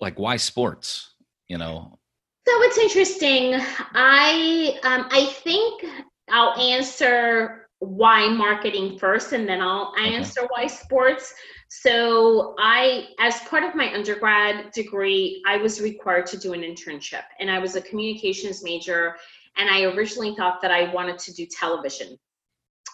like, 0.00 0.18
why 0.18 0.36
sports? 0.36 1.14
You 1.48 1.58
know, 1.58 1.98
so 2.46 2.52
it's 2.62 2.78
interesting 2.78 3.54
i 3.94 4.78
um, 4.84 5.06
i 5.10 5.26
think 5.42 5.84
i'll 6.30 6.58
answer 6.58 7.68
why 7.80 8.28
marketing 8.28 8.98
first 8.98 9.32
and 9.32 9.46
then 9.48 9.60
i'll 9.60 9.92
Okay. 9.98 10.14
answer 10.14 10.42
why 10.48 10.66
sports 10.66 11.34
so 11.80 12.54
i 12.58 13.08
as 13.18 13.40
part 13.48 13.64
of 13.64 13.74
my 13.74 13.94
undergrad 13.94 14.70
degree 14.72 15.42
i 15.46 15.56
was 15.56 15.80
required 15.80 16.26
to 16.26 16.36
do 16.36 16.52
an 16.52 16.60
internship 16.60 17.22
and 17.40 17.50
i 17.50 17.58
was 17.58 17.76
a 17.76 17.80
communications 17.80 18.62
major 18.62 19.16
and 19.56 19.70
i 19.70 19.84
originally 19.84 20.34
thought 20.36 20.60
that 20.60 20.70
i 20.70 20.92
wanted 20.92 21.18
to 21.18 21.32
do 21.32 21.46
television. 21.46 22.18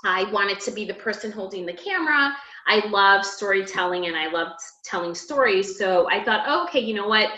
I 0.05 0.31
wanted 0.31 0.61
to 0.61 0.71
be 0.71 0.85
the 0.85 0.95
person 0.95 1.33
holding 1.33 1.67
the 1.67 1.73
camera. 1.73 2.33
I 2.69 2.87
love 2.87 3.25
storytelling 3.25 4.07
and 4.07 4.17
i 4.17 4.31
loved 4.31 4.61
telling 4.85 5.13
stories 5.13 5.77
so 5.77 6.09
i 6.09 6.23
thought 6.23 6.45
oh, 6.47 6.65
okay 6.69 6.79
you 6.79 6.95
know 6.95 7.09
what? 7.09 7.31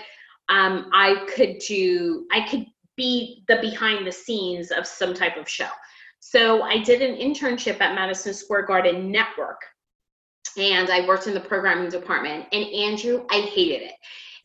Um, 0.51 0.91
i 0.93 1.25
could 1.35 1.59
do 1.67 2.27
i 2.33 2.47
could 2.47 2.67
be 2.99 3.45
the 3.49 3.57
behind 3.63 4.07
the 4.07 4.13
scenes 4.13 4.73
of 4.73 4.87
some 4.87 5.15
type 5.15 5.39
of 5.39 5.49
show. 5.49 5.71
So 6.19 6.63
i 6.65 6.83
did 6.83 7.01
an 7.01 7.17
internship 7.17 7.81
at 7.81 7.95
madison 7.95 8.35
square 8.35 8.67
garden 8.67 9.11
network 9.11 9.63
and 10.59 10.91
I 10.91 11.07
worked 11.07 11.27
in 11.27 11.35
the 11.35 11.41
programming 11.41 11.91
department. 11.91 12.47
And 12.53 12.65
Andrew, 12.67 13.27
I 13.31 13.41
hated 13.41 13.83
it. 13.83 13.95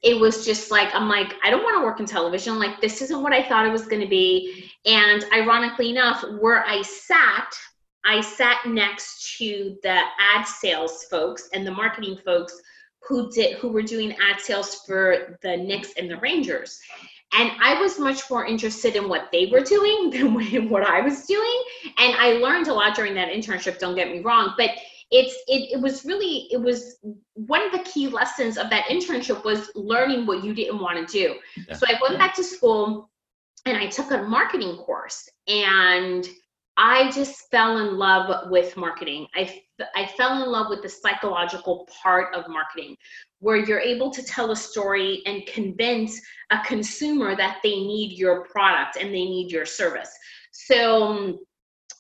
It 0.04 0.20
was 0.20 0.46
just 0.46 0.70
like, 0.70 0.94
I'm 0.94 1.10
like, 1.10 1.34
I 1.44 1.50
don't 1.50 1.64
want 1.64 1.78
to 1.78 1.84
work 1.84 2.00
in 2.00 2.06
television. 2.06 2.60
Like, 2.60 2.80
this 2.80 3.02
isn't 3.02 3.24
what 3.24 3.34
I 3.34 3.48
thought 3.48 3.66
it 3.66 3.72
was 3.72 3.88
going 3.88 4.02
to 4.02 4.08
be. 4.08 4.72
And 4.86 5.26
ironically 5.34 5.90
enough, 5.90 6.24
where 6.40 6.64
I 6.66 6.82
sat, 6.82 7.56
I 8.04 8.22
sat 8.22 8.66
next 8.68 9.38
to 9.38 9.78
the 9.82 10.02
ad 10.20 10.46
sales 10.46 11.06
folks 11.06 11.50
and 11.54 11.66
the 11.66 11.72
marketing 11.72 12.20
folks 12.24 12.62
who 13.08 13.32
did 13.32 13.58
who 13.58 13.70
were 13.70 13.82
doing 13.82 14.14
ad 14.14 14.40
sales 14.40 14.82
for 14.86 15.40
the 15.42 15.58
Knicks 15.58 15.94
and 15.98 16.10
the 16.10 16.18
Rangers. 16.18 16.80
And 17.38 17.52
I 17.62 17.80
was 17.82 18.00
much 18.00 18.30
more 18.30 18.46
interested 18.46 18.96
in 18.96 19.10
what 19.10 19.30
they 19.32 19.48
were 19.48 19.62
doing 19.62 20.10
than 20.52 20.70
what 20.70 20.84
I 20.84 21.02
was 21.02 21.26
doing. 21.26 21.64
And 21.98 22.16
I 22.16 22.34
learned 22.34 22.68
a 22.68 22.74
lot 22.74 22.96
during 22.96 23.14
that 23.16 23.30
internship, 23.30 23.80
don't 23.80 23.96
get 23.96 24.12
me 24.12 24.20
wrong. 24.20 24.54
But 24.58 24.72
it's 25.12 25.36
it, 25.48 25.72
it 25.74 25.82
was 25.82 26.06
really 26.06 26.48
it 26.52 26.58
was 26.60 26.98
one 27.34 27.62
of 27.62 27.72
the 27.72 27.90
key 27.90 28.08
lessons 28.08 28.58
of 28.58 28.70
that 28.70 28.86
internship 28.86 29.44
was 29.44 29.72
learning 29.76 30.26
what 30.26 30.44
you 30.44 30.54
didn't 30.54 30.80
want 30.80 31.08
to 31.08 31.12
do 31.12 31.36
Yeah. 31.68 31.76
so 31.76 31.86
i 31.88 32.00
went 32.02 32.18
back 32.18 32.36
to 32.36 32.44
school 32.44 33.10
and 33.66 33.78
i 33.78 33.88
took 33.88 34.12
a 34.12 34.24
marketing 34.24 34.78
course 34.78 35.30
and 35.48 36.28
i 36.78 37.12
just 37.12 37.50
fell 37.52 37.78
in 37.78 37.98
love 37.98 38.50
with 38.50 38.76
marketing 38.78 39.28
i 39.36 39.62
i 39.96 40.08
fell 40.18 40.42
in 40.42 40.50
love 40.50 40.68
with 40.70 40.82
the 40.82 40.90
psychological 40.90 41.88
part 42.02 42.34
of 42.34 42.48
marketing 42.48 42.98
where 43.40 43.58
you're 43.58 43.80
able 43.80 44.10
to 44.10 44.24
tell 44.24 44.52
a 44.52 44.56
story 44.56 45.22
and 45.28 45.46
convince 45.46 46.20
a 46.50 46.60
consumer 46.66 47.36
that 47.36 47.60
they 47.62 47.76
need 47.76 48.18
your 48.18 48.46
product 48.46 48.98
and 49.00 49.10
they 49.10 49.26
need 49.26 49.52
your 49.52 49.66
service 49.66 50.12
so 50.52 51.38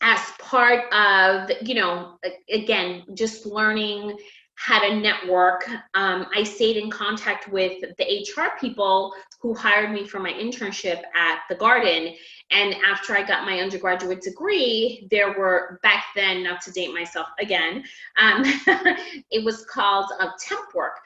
as 0.05 0.19
part 0.38 0.93
of 0.93 1.50
you 1.67 1.74
know 1.74 2.19
again 2.50 3.03
just 3.15 3.45
learning 3.45 4.15
how 4.57 4.79
to 4.79 4.95
network. 4.95 5.67
Um, 5.95 6.27
i 6.33 6.43
stayed 6.43 6.77
in 6.77 6.89
contact 6.89 7.50
with 7.50 7.81
the 7.97 8.27
hr 8.38 8.57
people 8.59 9.13
who 9.41 9.53
hired 9.53 9.91
me 9.91 10.07
for 10.07 10.19
my 10.19 10.31
internship 10.31 11.01
at 11.13 11.39
the 11.50 11.55
garden. 11.55 12.13
And 12.51 12.75
after 12.88 13.17
i 13.17 13.24
got 13.24 13.45
my 13.45 13.59
undergraduate 13.59 14.21
degree 14.21 15.07
there 15.09 15.38
were 15.38 15.79
back 15.81 16.05
then 16.15 16.43
not 16.43 16.62
to 16.62 16.71
date 16.71 16.93
myself 16.93 17.27
again 17.39 17.83
um, 18.17 18.43
it 19.31 19.43
was 19.43 19.65
called 19.65 20.05
uh, 20.19 20.29
temp 20.39 20.74
work 20.75 21.00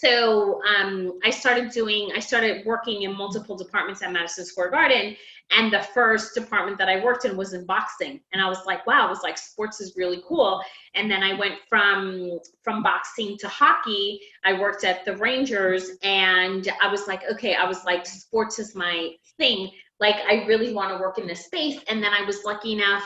so 0.00 0.60
um, 0.64 1.18
i 1.24 1.30
started 1.30 1.70
doing 1.70 2.10
i 2.14 2.20
started 2.20 2.64
working 2.64 3.02
in 3.02 3.16
multiple 3.16 3.56
departments 3.56 4.02
at 4.02 4.12
madison 4.12 4.44
square 4.44 4.70
garden 4.70 5.16
and 5.52 5.72
the 5.72 5.80
first 5.80 6.34
department 6.34 6.78
that 6.78 6.88
I 6.88 7.02
worked 7.02 7.24
in 7.24 7.36
was 7.36 7.54
in 7.54 7.66
boxing. 7.66 8.20
And 8.32 8.40
I 8.40 8.48
was 8.48 8.64
like, 8.66 8.86
wow, 8.86 9.06
I 9.06 9.10
was 9.10 9.22
like, 9.22 9.36
sports 9.36 9.80
is 9.80 9.94
really 9.96 10.22
cool. 10.26 10.62
And 10.94 11.10
then 11.10 11.22
I 11.22 11.34
went 11.34 11.54
from 11.68 12.38
from 12.62 12.82
boxing 12.82 13.36
to 13.38 13.48
hockey. 13.48 14.20
I 14.44 14.58
worked 14.58 14.84
at 14.84 15.04
the 15.04 15.16
Rangers 15.16 15.90
and 16.02 16.68
I 16.80 16.88
was 16.88 17.08
like, 17.08 17.22
okay, 17.32 17.54
I 17.56 17.66
was 17.66 17.84
like, 17.84 18.06
sports 18.06 18.58
is 18.58 18.74
my 18.74 19.10
thing. 19.38 19.70
Like 19.98 20.16
I 20.28 20.44
really 20.46 20.72
want 20.72 20.96
to 20.96 21.00
work 21.02 21.18
in 21.18 21.26
this 21.26 21.46
space. 21.46 21.80
And 21.88 22.02
then 22.02 22.12
I 22.12 22.24
was 22.24 22.44
lucky 22.44 22.72
enough 22.72 23.04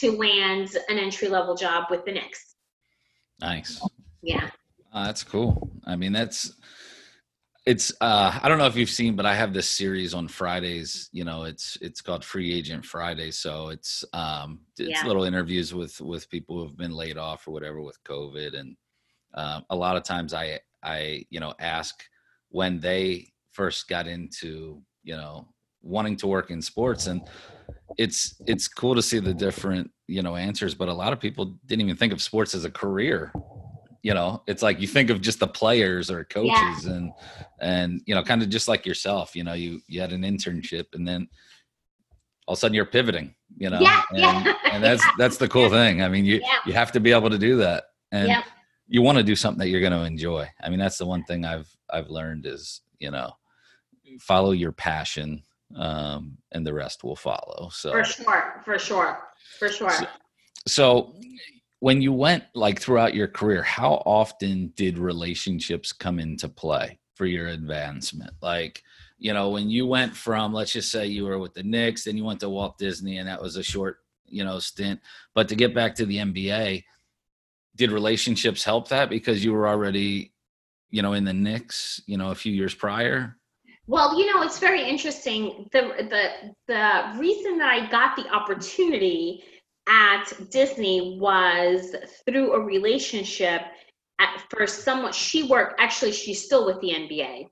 to 0.00 0.16
land 0.16 0.76
an 0.88 0.98
entry 0.98 1.28
level 1.28 1.54
job 1.54 1.84
with 1.90 2.04
the 2.04 2.12
Knicks. 2.12 2.56
nice. 3.40 3.80
Yeah. 4.22 4.50
Uh, 4.92 5.06
that's 5.06 5.22
cool. 5.22 5.63
I 5.86 5.96
mean, 5.96 6.12
that's 6.12 6.52
it's. 7.66 7.92
uh 8.00 8.38
I 8.42 8.48
don't 8.48 8.58
know 8.58 8.66
if 8.66 8.76
you've 8.76 8.90
seen, 8.90 9.16
but 9.16 9.26
I 9.26 9.34
have 9.34 9.52
this 9.52 9.68
series 9.68 10.14
on 10.14 10.28
Fridays. 10.28 11.08
You 11.12 11.24
know, 11.24 11.44
it's 11.44 11.78
it's 11.80 12.00
called 12.00 12.24
Free 12.24 12.52
Agent 12.52 12.84
Friday. 12.84 13.30
So 13.30 13.68
it's 13.68 14.04
um 14.12 14.60
it's 14.78 15.02
Yeah. 15.02 15.06
little 15.06 15.24
interviews 15.24 15.74
with 15.74 16.00
with 16.00 16.28
people 16.30 16.58
who've 16.58 16.76
been 16.76 16.92
laid 16.92 17.18
off 17.18 17.46
or 17.48 17.52
whatever 17.52 17.80
with 17.80 18.02
COVID, 18.04 18.58
and 18.58 18.76
uh, 19.34 19.60
a 19.70 19.76
lot 19.76 19.96
of 19.96 20.02
times 20.02 20.34
I 20.34 20.60
I 20.82 21.24
you 21.30 21.40
know 21.40 21.54
ask 21.58 22.04
when 22.50 22.80
they 22.80 23.32
first 23.52 23.88
got 23.88 24.06
into 24.06 24.82
you 25.02 25.16
know 25.16 25.48
wanting 25.82 26.16
to 26.16 26.26
work 26.26 26.50
in 26.50 26.62
sports 26.62 27.06
and 27.06 27.20
it's 27.98 28.40
it's 28.46 28.66
cool 28.68 28.94
to 28.94 29.02
see 29.02 29.18
the 29.20 29.34
different 29.34 29.90
you 30.08 30.22
know 30.22 30.34
answers 30.34 30.74
but 30.74 30.88
a 30.88 30.92
lot 30.92 31.12
of 31.12 31.20
people 31.20 31.56
didn't 31.66 31.82
even 31.82 31.96
think 31.96 32.12
of 32.12 32.22
sports 32.22 32.54
as 32.54 32.64
a 32.64 32.70
career 32.70 33.32
you 34.04 34.12
know 34.14 34.42
it's 34.46 34.62
like 34.62 34.80
you 34.80 34.86
think 34.86 35.08
of 35.10 35.20
just 35.20 35.40
the 35.40 35.46
players 35.48 36.10
or 36.10 36.22
coaches 36.24 36.84
and 36.84 37.10
and 37.60 38.00
you 38.06 38.14
know 38.14 38.22
kind 38.22 38.42
of 38.42 38.48
just 38.50 38.68
like 38.68 38.84
yourself 38.86 39.34
you 39.34 39.42
know 39.42 39.54
you 39.54 39.80
you 39.88 40.00
had 40.00 40.12
an 40.12 40.22
internship 40.22 40.84
and 40.92 41.08
then 41.08 41.26
all 42.46 42.52
of 42.52 42.58
a 42.58 42.60
sudden 42.60 42.74
you're 42.74 42.84
pivoting 42.84 43.34
you 43.56 43.70
know 43.70 43.80
Yeah, 43.80 44.02
and, 44.10 44.18
yeah. 44.18 44.54
and 44.70 44.84
that's 44.84 45.02
that's 45.18 45.38
the 45.38 45.48
cool 45.48 45.70
thing 45.70 46.02
i 46.02 46.08
mean 46.08 46.24
you 46.26 46.36
Yeah. 46.42 46.58
you 46.66 46.72
have 46.74 46.92
to 46.92 47.00
be 47.00 47.10
able 47.12 47.30
to 47.30 47.38
do 47.38 47.56
that 47.56 47.84
and 48.12 48.28
Yeah. 48.28 48.42
you 48.86 49.00
want 49.00 49.16
to 49.18 49.24
do 49.24 49.34
something 49.34 49.58
that 49.60 49.68
you're 49.70 49.80
going 49.80 49.92
to 50.00 50.04
enjoy 50.04 50.46
i 50.62 50.68
mean 50.68 50.78
that's 50.78 50.98
the 50.98 51.06
one 51.06 51.24
thing 51.24 51.44
i've 51.46 51.74
i've 51.90 52.10
learned 52.10 52.44
is 52.46 52.82
you 52.98 53.10
know 53.10 53.32
follow 54.20 54.50
your 54.52 54.72
passion 54.72 55.42
um 55.76 56.36
and 56.52 56.66
the 56.66 56.74
rest 56.74 57.02
will 57.04 57.16
follow 57.16 57.70
so 57.72 57.90
For 57.90 58.04
sure. 58.04 58.62
For 58.66 58.78
sure. 58.78 59.18
For 59.58 59.68
sure. 59.70 59.90
So- 59.90 60.06
so 60.66 61.14
when 61.84 62.00
you 62.00 62.14
went 62.14 62.44
like 62.54 62.80
throughout 62.80 63.14
your 63.14 63.28
career 63.28 63.62
how 63.62 64.02
often 64.06 64.72
did 64.74 64.96
relationships 64.96 65.92
come 65.92 66.18
into 66.18 66.48
play 66.48 66.98
for 67.14 67.26
your 67.26 67.48
advancement? 67.48 68.32
Like 68.40 68.82
you 69.18 69.34
know 69.34 69.50
when 69.50 69.68
you 69.68 69.86
went 69.86 70.16
from 70.16 70.54
let's 70.54 70.72
just 70.72 70.90
say 70.90 71.06
you 71.06 71.26
were 71.26 71.38
with 71.38 71.52
the 71.52 71.62
Knicks 71.62 72.04
then 72.04 72.16
you 72.16 72.24
went 72.24 72.40
to 72.40 72.48
Walt 72.48 72.78
Disney 72.78 73.18
and 73.18 73.28
that 73.28 73.42
was 73.42 73.56
a 73.56 73.62
short 73.62 73.98
you 74.24 74.44
know 74.44 74.58
stint. 74.60 74.98
But 75.34 75.46
to 75.50 75.56
get 75.56 75.74
back 75.74 75.94
to 75.96 76.06
the 76.06 76.16
NBA 76.16 76.84
did 77.76 77.92
relationships 77.92 78.64
help 78.64 78.88
that 78.88 79.10
because 79.10 79.44
you 79.44 79.52
were 79.52 79.68
already 79.68 80.32
you 80.88 81.02
know 81.02 81.12
in 81.12 81.26
the 81.26 81.34
Knicks 81.34 82.00
you 82.06 82.16
know 82.16 82.30
a 82.30 82.34
few 82.34 82.54
years 82.54 82.74
prior? 82.74 83.36
Well, 83.86 84.18
you 84.18 84.32
know, 84.32 84.40
it's 84.40 84.58
very 84.58 84.82
interesting. 84.88 85.68
The 85.72 85.82
the 86.08 86.54
the 86.66 87.18
reason 87.18 87.58
that 87.58 87.68
I 87.68 87.90
got 87.90 88.16
the 88.16 88.26
opportunity 88.30 89.44
at 89.88 90.32
Disney 90.50 91.18
was 91.20 91.94
through 92.26 92.52
a 92.52 92.60
relationship 92.60 93.62
at, 94.18 94.42
for 94.48 94.66
someone 94.66 95.12
she 95.12 95.42
worked 95.42 95.80
actually 95.80 96.12
she's 96.12 96.44
still 96.44 96.66
with 96.66 96.80
the 96.80 96.90
nba 96.90 97.46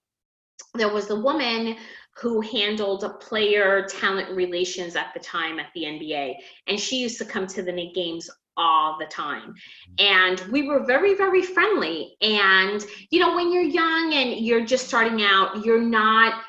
there 0.74 0.92
was 0.92 1.10
a 1.10 1.20
woman 1.20 1.76
who 2.16 2.40
handled 2.40 3.04
a 3.04 3.10
player 3.10 3.86
talent 3.88 4.30
relations 4.30 4.94
at 4.96 5.12
the 5.12 5.20
time 5.20 5.58
at 5.58 5.66
the 5.74 5.82
nba 5.82 6.34
and 6.68 6.78
she 6.78 6.98
used 6.98 7.18
to 7.18 7.24
come 7.24 7.46
to 7.46 7.62
the 7.62 7.92
games 7.94 8.30
all 8.56 8.98
the 8.98 9.06
time. 9.06 9.54
And 9.98 10.40
we 10.50 10.68
were 10.68 10.84
very 10.84 11.14
very 11.14 11.42
friendly. 11.42 12.16
And 12.20 12.84
you 13.10 13.20
know 13.20 13.34
when 13.34 13.52
you're 13.52 13.62
young 13.62 14.12
and 14.12 14.44
you're 14.44 14.64
just 14.64 14.86
starting 14.86 15.22
out 15.22 15.64
you're 15.64 15.80
not 15.80 16.42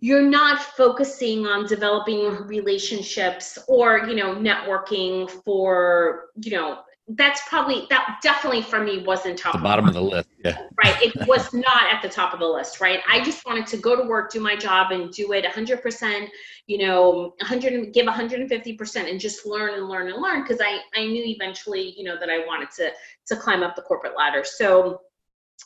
you're 0.00 0.22
not 0.22 0.60
focusing 0.60 1.46
on 1.46 1.66
developing 1.66 2.46
relationships 2.46 3.58
or 3.68 4.06
you 4.08 4.14
know 4.14 4.34
networking 4.34 5.28
for 5.44 6.26
you 6.40 6.52
know 6.52 6.78
that's 7.12 7.40
probably 7.48 7.86
that 7.88 8.18
definitely 8.22 8.60
for 8.60 8.84
me 8.84 9.02
wasn't 9.02 9.38
top 9.38 9.54
the 9.54 9.58
bottom 9.58 9.88
of 9.88 9.94
the 9.94 10.00
list 10.00 10.28
yeah. 10.44 10.56
Right 10.84 11.02
it 11.02 11.26
was 11.26 11.52
not 11.52 11.92
at 11.92 12.00
the 12.00 12.08
top 12.08 12.32
of 12.32 12.38
the 12.38 12.46
list 12.46 12.80
right? 12.80 13.00
I 13.10 13.24
just 13.24 13.44
wanted 13.46 13.66
to 13.68 13.76
go 13.78 13.96
to 13.96 14.06
work 14.06 14.30
do 14.30 14.40
my 14.40 14.54
job 14.54 14.92
and 14.92 15.10
do 15.10 15.32
it 15.32 15.44
100% 15.44 16.28
you 16.66 16.78
know 16.78 17.34
100 17.40 17.92
give 17.92 18.06
150% 18.06 19.10
and 19.10 19.18
just 19.18 19.46
learn 19.46 19.74
and 19.74 19.88
learn 19.88 20.12
and 20.12 20.22
learn 20.22 20.42
because 20.42 20.60
i 20.60 20.78
i 20.94 21.06
knew 21.06 21.24
eventually 21.24 21.94
you 21.96 22.04
know 22.04 22.18
that 22.20 22.28
i 22.28 22.44
wanted 22.46 22.70
to 22.70 22.90
to 23.28 23.36
climb 23.36 23.62
up 23.62 23.76
the 23.76 23.82
corporate 23.82 24.14
ladder. 24.16 24.42
So 24.44 25.00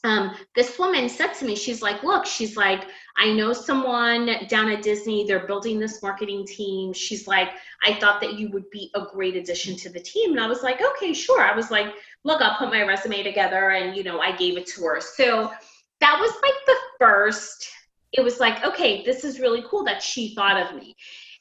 um, 0.04 0.34
this 0.54 0.78
woman 0.78 1.08
said 1.08 1.32
to 1.34 1.44
me, 1.44 1.54
she's 1.54 1.80
like, 1.80 2.02
look, 2.02 2.26
she's 2.26 2.56
like, 2.56 2.84
I 3.16 3.32
know 3.32 3.52
someone 3.52 4.46
down 4.48 4.68
at 4.70 4.82
Disney, 4.82 5.24
they're 5.24 5.46
building 5.46 5.78
this 5.78 6.02
marketing 6.02 6.46
team. 6.46 6.92
She's 6.92 7.28
like, 7.28 7.50
I 7.84 7.94
thought 7.94 8.20
that 8.20 8.34
you 8.34 8.50
would 8.50 8.68
be 8.70 8.90
a 8.94 9.04
great 9.12 9.36
addition 9.36 9.76
to 9.76 9.90
the 9.90 10.00
team. 10.00 10.32
And 10.32 10.40
I 10.40 10.48
was 10.48 10.62
like, 10.62 10.80
okay, 10.82 11.12
sure. 11.12 11.40
I 11.40 11.54
was 11.54 11.70
like, 11.70 11.94
look, 12.24 12.40
I'll 12.40 12.58
put 12.58 12.70
my 12.70 12.82
resume 12.82 13.22
together. 13.22 13.70
And, 13.70 13.96
you 13.96 14.02
know, 14.02 14.18
I 14.18 14.34
gave 14.34 14.56
it 14.56 14.66
to 14.68 14.82
her. 14.84 15.00
So 15.00 15.52
that 16.00 16.18
was 16.18 16.32
like 16.42 16.54
the 16.66 16.76
first, 16.98 17.70
it 18.12 18.22
was 18.22 18.40
like, 18.40 18.64
okay, 18.64 19.04
this 19.04 19.24
is 19.24 19.40
really 19.40 19.62
cool 19.68 19.84
that 19.84 20.02
she 20.02 20.34
thought 20.34 20.60
of 20.60 20.74
me. 20.76 20.96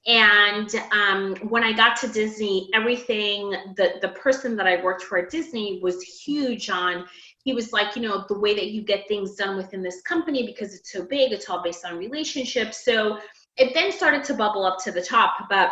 And 0.07 0.73
um, 0.91 1.35
when 1.49 1.63
I 1.63 1.73
got 1.73 1.95
to 1.97 2.07
Disney, 2.07 2.69
everything, 2.73 3.51
the, 3.77 3.99
the 4.01 4.09
person 4.09 4.55
that 4.55 4.65
I 4.65 4.83
worked 4.83 5.03
for 5.03 5.19
at 5.19 5.29
Disney 5.29 5.79
was 5.81 6.01
huge 6.01 6.69
on 6.71 7.05
he 7.43 7.53
was 7.53 7.73
like, 7.73 7.95
you 7.95 8.01
know, 8.01 8.25
the 8.27 8.39
way 8.39 8.53
that 8.53 8.67
you 8.67 8.81
get 8.81 9.07
things 9.07 9.35
done 9.35 9.57
within 9.57 9.81
this 9.81 10.01
company 10.01 10.45
because 10.45 10.73
it's 10.75 10.91
so 10.91 11.03
big, 11.03 11.31
it's 11.31 11.49
all 11.49 11.63
based 11.63 11.85
on 11.85 11.97
relationships. 11.97 12.85
So 12.85 13.19
it 13.57 13.73
then 13.73 13.91
started 13.91 14.23
to 14.25 14.33
bubble 14.33 14.65
up 14.65 14.77
to 14.83 14.91
the 14.91 15.01
top. 15.01 15.47
But 15.49 15.71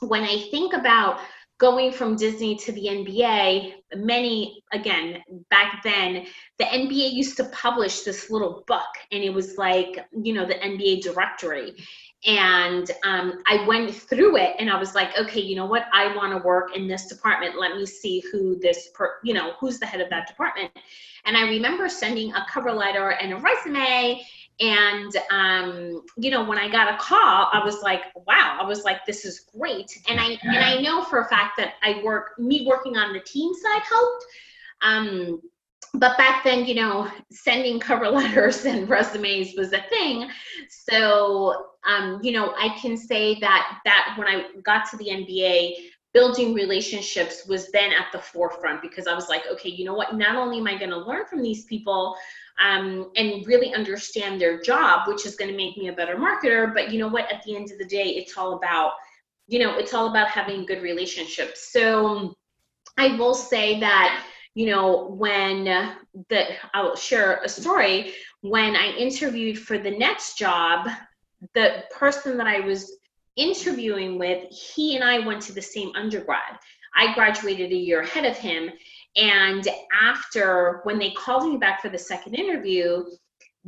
when 0.00 0.22
I 0.22 0.48
think 0.50 0.72
about 0.72 1.20
going 1.58 1.90
from 1.90 2.16
Disney 2.16 2.54
to 2.56 2.72
the 2.72 2.86
NBA, 2.86 3.74
many, 3.94 4.62
again, 4.72 5.22
back 5.50 5.82
then, 5.82 6.26
the 6.58 6.64
NBA 6.64 7.12
used 7.12 7.36
to 7.38 7.44
publish 7.44 8.02
this 8.02 8.30
little 8.30 8.64
book 8.66 8.86
and 9.10 9.22
it 9.22 9.32
was 9.32 9.56
like, 9.56 10.06
you 10.12 10.34
know, 10.34 10.44
the 10.44 10.54
NBA 10.54 11.02
directory 11.02 11.76
and 12.26 12.90
um, 13.04 13.42
i 13.46 13.64
went 13.66 13.94
through 13.94 14.36
it 14.36 14.56
and 14.58 14.68
i 14.70 14.78
was 14.78 14.94
like 14.94 15.16
okay 15.18 15.40
you 15.46 15.56
know 15.56 15.66
what? 15.66 15.86
I 15.92 16.14
want 16.14 16.32
to 16.32 16.46
work 16.46 16.76
in 16.76 16.86
this 16.86 17.06
department. 17.06 17.58
Let 17.58 17.76
me 17.76 17.86
see 17.86 18.22
who 18.32 18.58
this 18.58 18.88
per 18.94 19.16
you 19.22 19.32
know 19.32 19.52
who's 19.58 19.78
the 19.78 19.86
head 19.86 20.00
of 20.00 20.10
that 20.10 20.26
department. 20.26 20.70
And 21.24 21.36
i 21.36 21.42
remember 21.42 21.88
sending 21.88 22.32
a 22.34 22.44
cover 22.50 22.72
letter 22.72 23.10
and 23.10 23.32
a 23.32 23.36
resume. 23.36 24.22
And 24.58 25.14
um, 25.30 26.02
you 26.16 26.30
know 26.30 26.44
when 26.44 26.58
i 26.58 26.68
got 26.68 26.92
a 26.92 26.96
call 26.96 27.48
i 27.52 27.60
was 27.62 27.82
like 27.82 28.02
wow 28.26 28.58
i 28.60 28.64
was 28.64 28.84
like 28.84 29.04
this 29.06 29.24
is 29.24 29.40
great. 29.56 29.90
And 30.08 30.20
i 30.20 30.38
and 30.42 30.58
i 30.58 30.80
know 30.80 31.02
for 31.04 31.20
a 31.20 31.28
fact 31.28 31.56
that 31.58 31.74
i 31.82 32.02
work 32.02 32.38
me 32.38 32.66
working 32.66 32.96
on 32.96 33.12
the 33.12 33.20
team 33.20 33.52
side 33.54 33.82
helped. 33.82 34.24
Um, 34.82 35.40
but 35.94 36.16
back 36.18 36.44
then, 36.44 36.64
you 36.64 36.74
know, 36.74 37.10
sending 37.30 37.80
cover 37.80 38.08
letters 38.10 38.64
and 38.64 38.88
resumes 38.88 39.54
was 39.56 39.72
a 39.72 39.82
thing. 39.88 40.28
So, 40.68 41.66
um, 41.86 42.20
you 42.22 42.32
know, 42.32 42.54
I 42.58 42.76
can 42.80 42.96
say 42.96 43.38
that 43.40 43.78
that 43.84 44.14
when 44.16 44.28
I 44.28 44.46
got 44.62 44.90
to 44.90 44.96
the 44.96 45.06
NBA, 45.06 45.74
building 46.12 46.54
relationships 46.54 47.46
was 47.46 47.70
then 47.72 47.92
at 47.92 48.06
the 48.12 48.18
forefront 48.18 48.80
because 48.80 49.06
I 49.06 49.14
was 49.14 49.28
like, 49.28 49.42
okay, 49.52 49.68
you 49.68 49.84
know 49.84 49.94
what? 49.94 50.16
Not 50.16 50.36
only 50.36 50.58
am 50.58 50.66
I 50.66 50.78
going 50.78 50.90
to 50.90 50.98
learn 50.98 51.26
from 51.26 51.42
these 51.42 51.64
people 51.64 52.16
um, 52.58 53.10
and 53.16 53.46
really 53.46 53.74
understand 53.74 54.40
their 54.40 54.60
job, 54.60 55.06
which 55.06 55.26
is 55.26 55.36
going 55.36 55.50
to 55.50 55.56
make 55.56 55.76
me 55.76 55.88
a 55.88 55.92
better 55.92 56.16
marketer, 56.16 56.72
but 56.72 56.90
you 56.90 56.98
know 56.98 57.08
what? 57.08 57.30
At 57.30 57.42
the 57.42 57.54
end 57.54 57.70
of 57.70 57.78
the 57.78 57.84
day, 57.84 58.16
it's 58.16 58.36
all 58.36 58.54
about, 58.54 58.92
you 59.46 59.58
know, 59.58 59.76
it's 59.76 59.92
all 59.92 60.08
about 60.08 60.28
having 60.28 60.64
good 60.64 60.82
relationships. 60.82 61.70
So, 61.70 62.34
I 62.98 63.14
will 63.16 63.34
say 63.34 63.78
that 63.80 64.24
you 64.56 64.64
know, 64.64 65.08
when 65.10 65.64
the 66.30 66.46
I'll 66.72 66.96
share 66.96 67.42
a 67.44 67.48
story. 67.48 68.14
When 68.40 68.74
I 68.74 68.90
interviewed 68.96 69.58
for 69.58 69.76
the 69.76 69.90
next 69.90 70.38
job, 70.38 70.88
the 71.54 71.84
person 71.94 72.38
that 72.38 72.46
I 72.46 72.60
was 72.60 72.96
interviewing 73.36 74.18
with, 74.18 74.50
he 74.50 74.96
and 74.96 75.04
I 75.04 75.18
went 75.18 75.42
to 75.42 75.52
the 75.52 75.60
same 75.60 75.92
undergrad. 75.94 76.58
I 76.96 77.12
graduated 77.14 77.70
a 77.70 77.76
year 77.76 78.00
ahead 78.00 78.24
of 78.24 78.38
him. 78.38 78.70
And 79.16 79.68
after, 80.00 80.80
when 80.84 80.98
they 80.98 81.10
called 81.10 81.52
me 81.52 81.58
back 81.58 81.82
for 81.82 81.90
the 81.90 81.98
second 81.98 82.34
interview, 82.34 83.04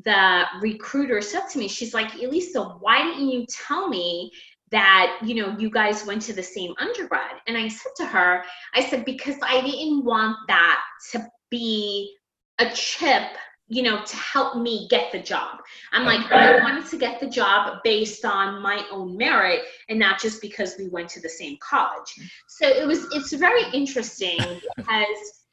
the 0.05 0.45
recruiter 0.63 1.21
said 1.21 1.49
to 1.51 1.59
me, 1.59 1.69
she's 1.69 1.93
like, 1.93 2.15
Elisa, 2.15 2.63
why 2.81 3.03
didn't 3.03 3.29
you 3.29 3.45
tell 3.47 3.89
me 3.89 4.33
that 4.71 5.19
you 5.23 5.35
know 5.35 5.57
you 5.59 5.71
guys 5.71 6.05
went 6.07 6.23
to 6.23 6.33
the 6.33 6.43
same 6.43 6.75
undergrad. 6.79 7.37
And 7.47 7.57
i 7.57 7.69
said 7.69 7.93
to 7.97 8.07
her 8.07 8.43
i 8.75 8.85
said 8.85 9.05
because 9.05 9.37
i 9.43 9.61
didn't 9.61 10.05
want 10.05 10.37
that 10.49 10.81
to 11.13 11.27
be 11.51 12.15
a 12.59 12.71
chip 12.71 13.23
you 13.69 13.83
know 13.83 14.03
to 14.03 14.17
help 14.17 14.57
me 14.57 14.89
get 14.91 15.13
the 15.13 15.19
job. 15.19 15.59
I'm 15.93 16.05
like 16.05 16.31
i 16.33 16.63
wanted 16.63 16.87
to 16.87 16.97
get 16.97 17.21
the 17.21 17.29
job 17.29 17.79
based 17.85 18.25
on 18.25 18.63
my 18.63 18.85
own 18.91 19.17
merit 19.17 19.61
and 19.89 19.99
not 19.99 20.21
just 20.21 20.41
because 20.41 20.75
we 20.79 20.89
went 20.89 21.09
to 21.11 21.21
the 21.21 21.29
same 21.29 21.57
college. 21.61 22.15
So 22.49 22.67
it 22.67 22.87
was 22.87 23.07
it's 23.13 23.33
very 23.33 23.65
interesting 23.73 24.39
because 24.77 25.45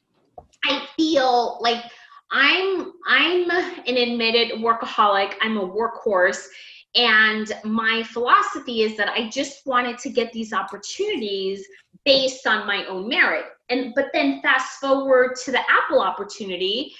i 0.64 0.86
feel 0.96 1.58
like 1.60 1.84
i'm 2.30 2.92
i'm 3.06 3.50
an 3.50 3.96
admitted 3.96 4.58
workaholic. 4.60 5.34
I'm 5.40 5.58
a 5.58 5.68
workhorse 5.68 6.46
and 6.96 7.52
my 7.62 8.02
philosophy 8.02 8.82
is 8.82 8.96
that 8.96 9.10
I 9.10 9.28
just 9.28 9.66
wanted 9.66 9.98
to 9.98 10.08
get 10.08 10.32
these 10.32 10.52
opportunities 10.52 11.64
based 12.04 12.46
on 12.46 12.66
my 12.66 12.86
own 12.86 13.06
merit. 13.06 13.44
And 13.68 13.92
but 13.94 14.06
then 14.12 14.40
fast 14.40 14.80
forward 14.80 15.36
to 15.44 15.52
the 15.52 15.60
Apple 15.70 16.00
opportunity, 16.00 16.94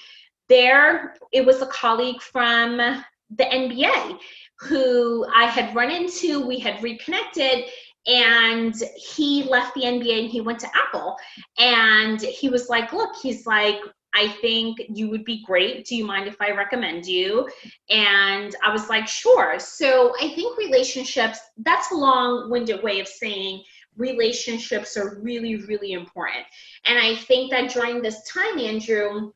there 0.48 1.14
it 1.32 1.44
was 1.44 1.62
a 1.62 1.66
colleague 1.66 2.20
from 2.20 2.76
the 2.76 3.44
NBA 3.44 4.18
who 4.60 5.26
I 5.34 5.44
had 5.44 5.74
run 5.74 5.90
into, 5.90 6.46
we 6.46 6.58
had 6.58 6.82
reconnected, 6.82 7.64
and 8.06 8.74
he 8.96 9.44
left 9.44 9.74
the 9.74 9.82
NBA 9.82 10.20
and 10.20 10.30
he 10.30 10.40
went 10.40 10.60
to 10.60 10.68
Apple. 10.74 11.16
And 11.58 12.20
he 12.20 12.48
was 12.48 12.68
like, 12.68 12.92
Look, 12.92 13.14
he's 13.22 13.46
like, 13.46 13.78
I 14.16 14.28
think 14.40 14.80
you 14.88 15.10
would 15.10 15.24
be 15.24 15.44
great. 15.44 15.86
Do 15.86 15.94
you 15.94 16.06
mind 16.06 16.26
if 16.26 16.36
I 16.40 16.52
recommend 16.52 17.06
you? 17.06 17.48
And 17.90 18.56
I 18.64 18.72
was 18.72 18.88
like, 18.88 19.06
sure. 19.06 19.58
So 19.58 20.14
I 20.20 20.30
think 20.30 20.56
relationships, 20.56 21.38
that's 21.58 21.92
a 21.92 21.94
long 21.94 22.50
winded 22.50 22.82
way 22.82 23.00
of 23.00 23.06
saying 23.06 23.62
relationships 23.96 24.96
are 24.96 25.18
really, 25.20 25.56
really 25.56 25.92
important. 25.92 26.46
And 26.86 26.98
I 26.98 27.16
think 27.16 27.50
that 27.50 27.70
during 27.70 28.00
this 28.00 28.26
time, 28.26 28.58
Andrew, 28.58 29.32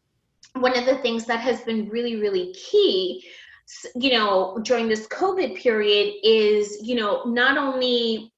one 0.55 0.77
of 0.77 0.87
the 0.87 0.99
things 0.99 1.27
that 1.27 1.41
has 1.41 1.61
been 1.61 1.89
really, 1.89 2.17
really 2.17 2.55
key 2.55 3.25
you 3.95 4.13
know 4.13 4.59
during 4.63 4.89
this 4.89 5.07
covid 5.07 5.57
period 5.57 6.15
is 6.25 6.79
you 6.83 6.97
know 6.97 7.23
not 7.25 7.57
only 7.57 8.33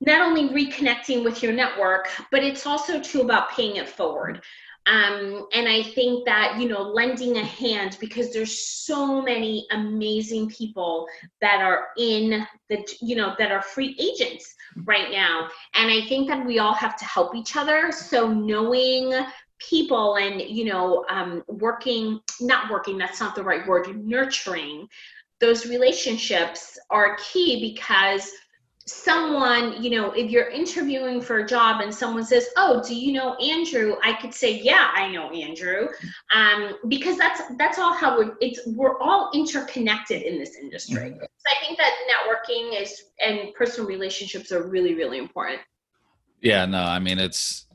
not 0.00 0.20
only 0.20 0.48
reconnecting 0.48 1.24
with 1.24 1.42
your 1.42 1.52
network 1.52 2.08
but 2.30 2.44
it's 2.44 2.66
also 2.66 3.00
too 3.00 3.22
about 3.22 3.50
paying 3.52 3.76
it 3.76 3.88
forward 3.88 4.42
um, 4.86 5.46
and 5.52 5.68
I 5.68 5.82
think 5.82 6.24
that, 6.24 6.58
you 6.58 6.68
know, 6.68 6.82
lending 6.82 7.36
a 7.36 7.44
hand 7.44 7.96
because 8.00 8.32
there's 8.32 8.60
so 8.60 9.20
many 9.20 9.66
amazing 9.70 10.48
people 10.48 11.06
that 11.40 11.60
are 11.60 11.88
in 11.98 12.46
the, 12.68 12.86
you 13.00 13.16
know, 13.16 13.34
that 13.38 13.52
are 13.52 13.62
free 13.62 13.94
agents 13.98 14.54
right 14.84 15.10
now. 15.10 15.48
And 15.74 15.90
I 15.90 16.06
think 16.08 16.28
that 16.28 16.44
we 16.44 16.58
all 16.58 16.74
have 16.74 16.96
to 16.96 17.04
help 17.04 17.34
each 17.34 17.56
other. 17.56 17.92
So 17.92 18.32
knowing 18.32 19.12
people 19.58 20.16
and, 20.16 20.40
you 20.40 20.64
know, 20.64 21.04
um, 21.10 21.44
working, 21.46 22.20
not 22.40 22.70
working, 22.70 22.96
that's 22.96 23.20
not 23.20 23.34
the 23.34 23.44
right 23.44 23.66
word, 23.66 24.04
nurturing 24.04 24.88
those 25.40 25.66
relationships 25.66 26.78
are 26.90 27.16
key 27.16 27.72
because 27.72 28.30
someone, 28.86 29.82
you 29.82 29.90
know, 29.90 30.10
if 30.12 30.30
you're 30.30 30.48
interviewing 30.48 31.20
for 31.20 31.38
a 31.38 31.46
job 31.46 31.80
and 31.80 31.94
someone 31.94 32.24
says, 32.24 32.48
"Oh, 32.56 32.82
do 32.86 32.94
you 32.94 33.12
know 33.12 33.34
Andrew?" 33.34 33.96
I 34.02 34.14
could 34.14 34.34
say, 34.34 34.58
"Yeah, 34.58 34.90
I 34.94 35.10
know 35.10 35.30
Andrew," 35.30 35.88
um, 36.34 36.76
because 36.88 37.16
that's 37.16 37.42
that's 37.56 37.78
all 37.78 37.92
how 37.92 38.18
we're 38.18 38.36
it's 38.40 38.60
we're 38.66 38.98
all 39.00 39.30
interconnected 39.34 40.22
in 40.22 40.38
this 40.38 40.56
industry. 40.56 41.10
Mm-hmm. 41.10 41.20
So 41.20 41.46
I 41.46 41.64
think 41.64 41.78
that 41.78 41.92
networking 42.10 42.80
is 42.80 43.04
and 43.20 43.54
personal 43.54 43.88
relationships 43.88 44.50
are 44.52 44.66
really 44.66 44.94
really 44.94 45.18
important. 45.18 45.60
Yeah, 46.40 46.64
no, 46.66 46.82
I 46.82 46.98
mean 46.98 47.18
it's 47.18 47.66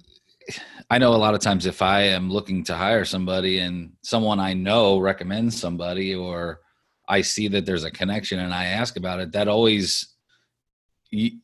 I 0.90 0.98
know 0.98 1.14
a 1.14 1.18
lot 1.18 1.34
of 1.34 1.40
times 1.40 1.66
if 1.66 1.82
I 1.82 2.02
am 2.02 2.30
looking 2.30 2.64
to 2.66 2.76
hire 2.76 3.06
somebody 3.06 3.60
and 3.60 3.94
someone 4.02 4.40
I 4.40 4.54
know 4.54 5.00
recommends 5.00 5.60
somebody 5.60 6.14
or 6.14 6.62
I 7.08 7.22
see 7.22 7.48
that 7.50 7.66
there's 7.66 7.84
a 7.84 7.92
connection 7.92 8.40
and 8.40 8.54
I 8.54 8.66
ask 8.66 8.98
about 8.98 9.20
it, 9.20 9.32
that 9.32 9.48
always 9.48 10.15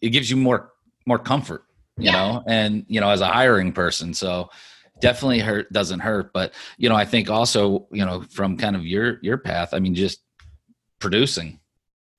it 0.01 0.09
gives 0.09 0.29
you 0.29 0.37
more 0.37 0.71
more 1.05 1.19
comfort, 1.19 1.65
you 1.97 2.05
yeah. 2.05 2.11
know, 2.11 2.43
and 2.47 2.85
you 2.87 3.01
know 3.01 3.09
as 3.09 3.21
a 3.21 3.27
hiring 3.27 3.71
person. 3.73 4.13
So 4.13 4.49
definitely 4.99 5.39
hurt 5.39 5.71
doesn't 5.73 5.99
hurt, 5.99 6.33
but 6.33 6.53
you 6.77 6.89
know 6.89 6.95
I 6.95 7.05
think 7.05 7.29
also 7.29 7.87
you 7.91 8.05
know 8.05 8.23
from 8.29 8.57
kind 8.57 8.75
of 8.75 8.85
your 8.85 9.19
your 9.21 9.37
path, 9.37 9.73
I 9.73 9.79
mean 9.79 9.95
just 9.95 10.21
producing 10.99 11.59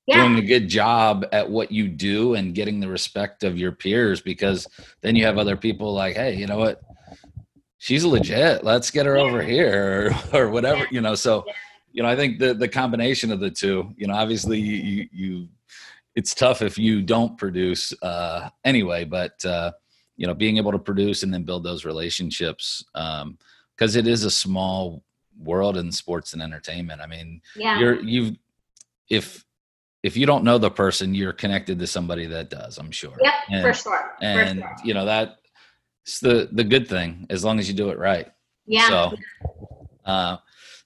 yeah. 0.07 0.17
doing 0.17 0.39
a 0.39 0.47
good 0.47 0.69
job 0.69 1.27
at 1.33 1.49
what 1.49 1.71
you 1.71 1.89
do 1.89 2.35
and 2.35 2.55
getting 2.55 2.81
the 2.81 2.89
respect 2.89 3.45
of 3.45 3.59
your 3.59 3.73
peers 3.73 4.21
because 4.21 4.67
then 5.01 5.17
you 5.17 5.25
have 5.25 5.39
other 5.39 5.57
people 5.57 5.93
like 5.93 6.17
hey 6.17 6.35
you 6.35 6.47
know 6.47 6.59
what 6.59 6.81
she's 7.79 8.05
legit 8.05 8.65
let's 8.65 8.91
get 8.91 9.07
her 9.07 9.17
yeah. 9.17 9.23
over 9.23 9.43
here 9.43 10.13
or, 10.33 10.41
or 10.41 10.51
whatever 10.51 10.81
yeah. 10.81 10.91
you 10.91 11.01
know 11.01 11.15
so 11.15 11.45
you 11.93 12.03
know 12.03 12.09
i 12.09 12.17
think 12.17 12.39
the 12.39 12.55
the 12.55 12.69
combination 12.69 13.31
of 13.31 13.41
the 13.41 13.51
two 13.51 13.93
you 13.97 14.07
know 14.07 14.15
obviously 14.15 14.59
you 14.59 15.09
you 15.13 15.49
it's 16.15 16.35
tough 16.35 16.63
if 16.63 16.79
you 16.79 17.03
don't 17.03 17.39
produce 17.39 17.93
uh 18.03 18.49
anyway 18.65 19.05
but 19.05 19.45
uh 19.45 19.71
you 20.17 20.27
know 20.27 20.35
being 20.35 20.57
able 20.57 20.73
to 20.73 20.79
produce 20.79 21.23
and 21.23 21.33
then 21.33 21.43
build 21.43 21.65
those 21.65 21.85
relationships 21.85 22.85
um 22.95 23.39
because 23.77 23.97
it 23.97 24.07
is 24.07 24.25
a 24.25 24.31
small 24.31 25.03
world 25.43 25.77
in 25.77 25.91
sports 25.91 26.33
and 26.33 26.43
entertainment 26.43 27.01
i 27.01 27.07
mean 27.07 27.41
yeah. 27.57 27.79
you're 27.79 28.01
you've 28.03 28.37
if 29.09 29.45
if 30.03 30.17
you 30.17 30.27
don't 30.27 30.45
know 30.45 30.59
the 30.59 30.71
person, 30.71 31.15
you're 31.15 31.33
connected 31.33 31.79
to 31.79 31.87
somebody 31.87 32.27
that 32.27 32.51
does. 32.51 32.79
I'm 32.79 32.91
sure. 32.91 33.17
Yep, 33.23 33.35
and, 33.51 33.63
for 33.63 33.73
sure. 33.73 34.13
And 34.21 34.61
for 34.61 34.67
sure. 34.67 34.77
you 34.85 34.95
know 34.95 35.05
that 35.05 35.37
it's 36.05 36.19
the 36.21 36.49
the 36.53 36.65
good 36.65 36.89
thing 36.89 37.27
as 37.31 37.45
long 37.45 37.59
as 37.59 37.69
you 37.69 37.75
do 37.75 37.91
it 37.91 37.99
right. 37.99 38.29
Yeah. 38.67 38.89
So, 38.89 39.17
uh, 40.05 40.37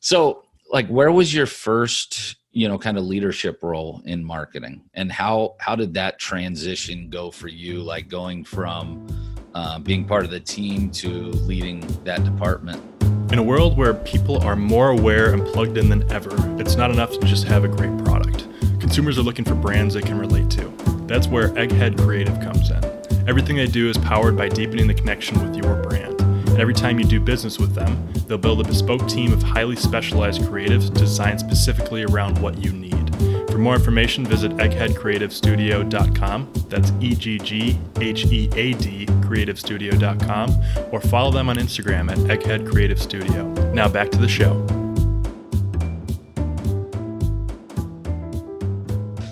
so 0.01 0.45
like, 0.71 0.89
where 0.89 1.13
was 1.13 1.33
your 1.33 1.47
first 1.47 2.37
you 2.57 2.67
know 2.67 2.79
kind 2.79 2.97
of 2.97 3.05
leadership 3.05 3.63
role 3.63 4.01
in 4.07 4.25
marketing, 4.25 4.81
and 4.95 5.13
how 5.13 5.57
how 5.59 5.77
did 5.77 5.93
that 5.93 6.19
transition 6.19 7.11
go 7.11 7.31
for 7.31 7.49
you? 7.49 7.83
Like 7.83 8.09
going 8.09 8.45
from 8.45 9.07
uh, 9.55 9.79
being 9.79 10.07
part 10.07 10.25
of 10.25 10.31
the 10.31 10.41
team 10.41 10.91
to 10.93 11.09
leading 11.51 11.81
that 12.05 12.25
department. 12.25 12.83
In 13.31 13.39
a 13.39 13.43
world 13.43 13.77
where 13.77 13.93
people 13.93 14.43
are 14.43 14.57
more 14.57 14.89
aware 14.89 15.35
and 15.35 15.47
plugged 15.47 15.77
in 15.77 15.91
than 15.91 16.11
ever, 16.11 16.31
it's 16.59 16.77
not 16.77 16.91
enough 16.91 17.11
to 17.19 17.27
just 17.27 17.45
have 17.45 17.65
a 17.65 17.69
great 17.69 17.95
product. 18.05 18.49
Consumers 18.81 19.19
are 19.19 19.23
looking 19.23 19.45
for 19.45 19.55
brands 19.55 19.93
they 19.93 20.01
can 20.01 20.19
relate 20.19 20.49
to. 20.53 20.73
That's 21.07 21.29
where 21.29 21.51
Egghead 21.51 21.99
Creative 21.99 22.41
comes 22.41 22.71
in. 22.71 22.83
Everything 23.29 23.57
they 23.57 23.67
do 23.67 23.91
is 23.91 23.99
powered 23.99 24.35
by 24.35 24.49
deepening 24.49 24.87
the 24.87 24.95
connection 24.95 25.43
with 25.43 25.63
your 25.63 25.83
brand. 25.83 26.16
Every 26.59 26.75
time 26.75 26.99
you 26.99 27.05
do 27.05 27.21
business 27.21 27.59
with 27.59 27.75
them, 27.75 28.13
they'll 28.27 28.39
build 28.39 28.61
a 28.61 28.65
bespoke 28.65 29.07
team 29.09 29.33
of 29.33 29.43
highly 29.43 29.77
specialized 29.77 30.41
creatives 30.41 30.93
designed 30.93 31.39
specifically 31.39 32.05
around 32.05 32.39
what 32.39 32.59
you 32.59 32.73
need. 32.73 33.15
For 33.51 33.59
more 33.59 33.75
information, 33.75 34.25
visit 34.25 34.53
eggheadcreativestudio.com. 34.53 36.53
That's 36.69 36.93
E 37.01 37.15
G 37.15 37.39
G 37.39 37.79
H 38.01 38.27
E 38.27 38.51
A 38.55 38.73
D 38.75 39.07
creativestudio.com 39.07 40.93
or 40.93 41.01
follow 41.01 41.31
them 41.31 41.49
on 41.49 41.57
Instagram 41.57 42.11
at 42.11 42.19
Egghead 42.19 42.71
Creative 42.71 43.01
Studio. 43.01 43.51
Now 43.73 43.89
back 43.89 44.11
to 44.11 44.19
the 44.19 44.29
show. 44.29 44.67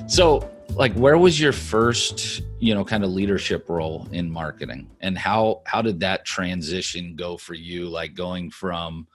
So, 0.09 0.49
like, 0.77 0.93
where 0.95 1.19
was 1.19 1.41
your 1.41 1.53
first, 1.53 2.43
you 2.59 2.75
know, 2.75 2.85
kind 2.85 3.05
of 3.05 3.11
leadership 3.11 3.69
role 3.69 4.09
in 4.13 4.31
marketing, 4.31 4.91
and 5.01 5.17
how 5.17 5.63
how 5.67 5.81
did 5.83 6.01
that 6.01 6.25
transition 6.25 7.17
go 7.17 7.37
for 7.37 7.55
you? 7.55 7.89
Like 7.89 8.15
going 8.15 8.51
from 8.51 9.07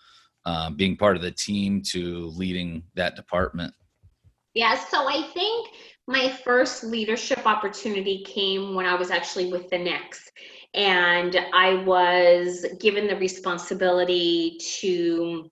uh, 0.46 0.70
being 0.72 0.96
part 0.96 1.16
of 1.16 1.22
the 1.22 1.32
team 1.32 1.82
to 1.92 2.28
leading 2.28 2.84
that 2.96 3.16
department. 3.16 3.74
Yeah, 4.54 4.78
so 4.78 5.08
I 5.08 5.30
think 5.34 5.70
my 6.08 6.30
first 6.44 6.84
leadership 6.84 7.46
opportunity 7.46 8.24
came 8.24 8.74
when 8.74 8.86
I 8.86 8.96
was 8.96 9.12
actually 9.12 9.52
with 9.52 9.70
the 9.70 9.78
Knicks. 9.78 10.28
And 10.74 11.40
I 11.54 11.84
was 11.84 12.66
given 12.80 13.08
the 13.08 13.16
responsibility 13.16 14.58
to 14.80 15.50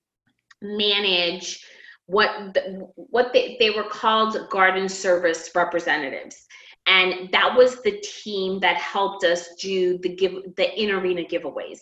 manage 0.62 1.64
what 2.08 2.54
the, 2.54 2.88
what 2.96 3.32
they, 3.34 3.58
they 3.60 3.70
were 3.70 3.84
called 3.84 4.50
garden 4.50 4.90
service 4.90 5.52
representatives. 5.54 6.46
And 6.88 7.30
that 7.34 7.54
was 7.56 7.82
the 7.82 8.00
team 8.00 8.62
that 8.62 8.78
helped 8.78 9.26
us 9.26 9.56
do 9.56 9.98
the 10.00 10.16
give 10.16 10.56
the 10.56 10.82
in 10.82 10.90
arena 10.90 11.24
giveaways. 11.24 11.80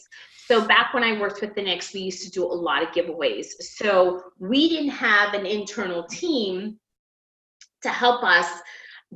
So 0.47 0.67
back 0.67 0.93
when 0.93 1.03
i 1.03 1.19
worked 1.19 1.41
with 1.41 1.55
the 1.55 1.61
Knicks, 1.61 1.93
we 1.93 2.01
used 2.01 2.23
to 2.23 2.31
do 2.31 2.43
a 2.43 2.45
lot 2.45 2.83
of 2.83 2.89
giveaways. 2.89 3.45
So 3.61 4.21
we 4.39 4.67
didn't 4.67 4.89
have 4.89 5.35
an 5.35 5.45
internal 5.45 6.03
team 6.05 6.79
to 7.83 7.89
help 7.89 8.23
us 8.23 8.61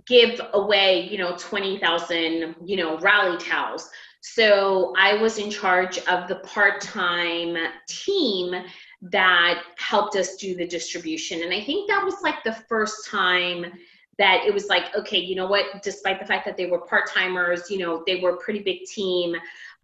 give 0.05 0.39
away 0.53 1.09
you 1.11 1.17
know 1.17 1.35
20000 1.35 2.55
you 2.63 2.77
know 2.77 2.99
rally 2.99 3.37
towels. 3.37 3.89
So 4.21 4.93
i 4.95 5.15
was 5.15 5.39
in 5.39 5.49
charge 5.49 5.97
of 6.07 6.27
the 6.27 6.35
part-time 6.37 7.57
team 7.87 8.53
that 9.01 9.63
helped 9.77 10.15
us 10.15 10.35
do 10.35 10.55
the 10.55 10.67
distribution. 10.67 11.43
And 11.43 11.53
I 11.53 11.63
think 11.63 11.89
that 11.89 12.03
was 12.03 12.15
like 12.21 12.43
the 12.43 12.53
first 12.53 13.07
time 13.07 13.65
that 14.17 14.43
it 14.45 14.53
was 14.53 14.67
like, 14.67 14.93
okay, 14.95 15.17
you 15.17 15.33
know 15.33 15.47
what, 15.47 15.81
despite 15.81 16.19
the 16.19 16.25
fact 16.25 16.45
that 16.45 16.57
they 16.57 16.65
were 16.65 16.81
part 16.81 17.09
timers, 17.09 17.71
you 17.71 17.77
know, 17.77 18.03
they 18.05 18.19
were 18.19 18.31
a 18.31 18.37
pretty 18.37 18.59
big 18.59 18.83
team. 18.83 19.33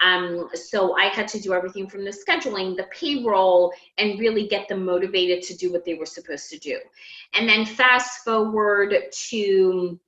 Um, 0.02 0.50
so 0.54 0.98
I 0.98 1.06
had 1.06 1.30
to 1.30 1.40
do 1.40 1.54
everything 1.54 1.88
from 1.88 2.04
the 2.04 2.12
scheduling, 2.12 2.76
the 2.76 2.88
payroll, 2.92 3.72
and 3.98 4.20
really 4.20 4.46
get 4.48 4.68
them 4.68 4.84
motivated 4.84 5.42
to 5.44 5.56
do 5.56 5.72
what 5.72 5.86
they 5.86 5.94
were 5.94 6.06
supposed 6.06 6.50
to 6.50 6.60
do. 6.60 6.78
And 7.34 7.48
then 7.48 7.66
fast 7.66 8.26
forward 8.26 8.94
to 9.30 10.00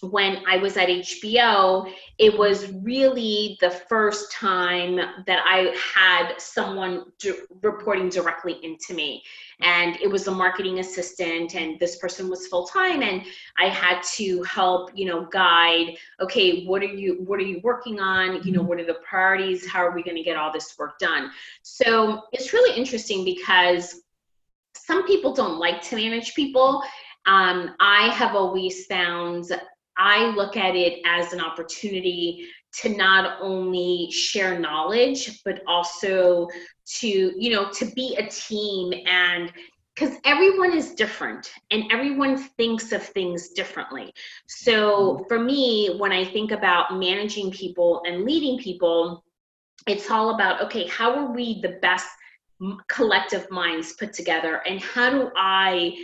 when 0.00 0.42
I 0.46 0.58
was 0.58 0.76
at 0.76 0.88
HBO, 0.88 1.90
it 2.18 2.36
was 2.36 2.72
really 2.72 3.58
the 3.60 3.70
first 3.70 4.30
time 4.30 4.96
that 5.26 5.42
I 5.44 5.74
had 5.94 6.38
someone 6.38 7.06
reporting 7.62 8.08
directly 8.08 8.58
into 8.62 8.94
me. 8.94 9.22
And 9.60 9.96
it 9.96 10.08
was 10.08 10.28
a 10.28 10.30
marketing 10.30 10.78
assistant, 10.78 11.56
and 11.56 11.80
this 11.80 11.96
person 11.96 12.28
was 12.28 12.46
full 12.46 12.66
time, 12.66 13.02
and 13.02 13.22
I 13.58 13.68
had 13.68 14.00
to 14.14 14.42
help, 14.44 14.90
you 14.94 15.04
know, 15.06 15.26
guide. 15.32 15.96
Okay, 16.20 16.64
what 16.64 16.80
are 16.82 16.86
you 16.86 17.24
what 17.26 17.40
are 17.40 17.44
you 17.44 17.60
working 17.64 17.98
on? 17.98 18.42
You 18.44 18.52
know, 18.52 18.62
what 18.62 18.78
are 18.78 18.86
the 18.86 19.00
priorities? 19.08 19.66
How 19.66 19.84
are 19.84 19.90
we 19.90 20.04
going 20.04 20.16
to 20.16 20.22
get 20.22 20.36
all 20.36 20.52
this 20.52 20.76
work 20.78 20.98
done? 21.00 21.32
So 21.62 22.22
it's 22.32 22.52
really 22.52 22.78
interesting 22.78 23.24
because 23.24 24.02
some 24.76 25.04
people 25.08 25.34
don't 25.34 25.58
like 25.58 25.82
to 25.82 25.96
manage 25.96 26.34
people. 26.34 26.82
Um, 27.26 27.74
I 27.80 28.08
have 28.14 28.36
always 28.36 28.86
found 28.86 29.50
I 29.98 30.26
look 30.30 30.56
at 30.56 30.76
it 30.76 31.00
as 31.04 31.32
an 31.32 31.40
opportunity 31.40 32.46
to 32.80 32.90
not 32.90 33.38
only 33.40 34.08
share 34.10 34.58
knowledge, 34.58 35.42
but 35.44 35.62
also 35.66 36.48
to, 36.98 37.08
you 37.08 37.50
know, 37.50 37.70
to 37.72 37.86
be 37.86 38.16
a 38.16 38.26
team 38.28 38.92
and 39.06 39.52
because 39.94 40.16
everyone 40.24 40.76
is 40.76 40.94
different 40.94 41.50
and 41.72 41.90
everyone 41.90 42.36
thinks 42.36 42.92
of 42.92 43.02
things 43.02 43.48
differently. 43.48 44.12
So 44.46 45.16
mm-hmm. 45.16 45.24
for 45.26 45.40
me, 45.40 45.96
when 45.98 46.12
I 46.12 46.24
think 46.24 46.52
about 46.52 46.96
managing 46.96 47.50
people 47.50 48.02
and 48.06 48.24
leading 48.24 48.58
people, 48.58 49.24
it's 49.88 50.10
all 50.10 50.34
about 50.34 50.60
okay, 50.62 50.86
how 50.86 51.14
are 51.14 51.32
we 51.32 51.60
the 51.62 51.78
best 51.82 52.06
collective 52.88 53.50
minds 53.50 53.92
put 53.94 54.12
together 54.12 54.56
and 54.66 54.80
how 54.80 55.10
do 55.10 55.30
I 55.36 55.94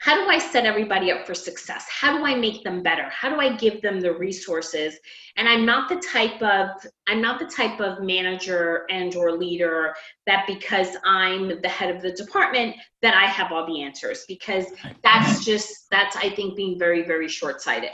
how 0.00 0.14
do 0.14 0.30
i 0.30 0.38
set 0.38 0.64
everybody 0.64 1.10
up 1.10 1.26
for 1.26 1.34
success? 1.34 1.86
How 1.88 2.16
do 2.16 2.24
i 2.24 2.34
make 2.34 2.62
them 2.64 2.82
better? 2.82 3.08
How 3.10 3.28
do 3.28 3.40
i 3.40 3.56
give 3.56 3.82
them 3.82 4.00
the 4.00 4.12
resources? 4.12 4.98
And 5.36 5.48
i'm 5.48 5.64
not 5.64 5.88
the 5.88 5.96
type 5.96 6.40
of 6.42 6.70
i'm 7.06 7.20
not 7.20 7.38
the 7.38 7.46
type 7.46 7.80
of 7.80 8.02
manager 8.02 8.86
and 8.90 9.14
or 9.16 9.32
leader 9.32 9.94
that 10.26 10.46
because 10.46 10.96
i'm 11.04 11.60
the 11.62 11.68
head 11.68 11.94
of 11.94 12.02
the 12.02 12.12
department 12.12 12.76
that 13.02 13.14
i 13.14 13.26
have 13.26 13.52
all 13.52 13.66
the 13.66 13.82
answers 13.82 14.24
because 14.28 14.66
that's 15.02 15.44
just 15.44 15.90
that's 15.90 16.16
i 16.16 16.30
think 16.30 16.56
being 16.56 16.78
very 16.78 17.02
very 17.02 17.28
short-sighted. 17.28 17.90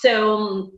So 0.00 0.72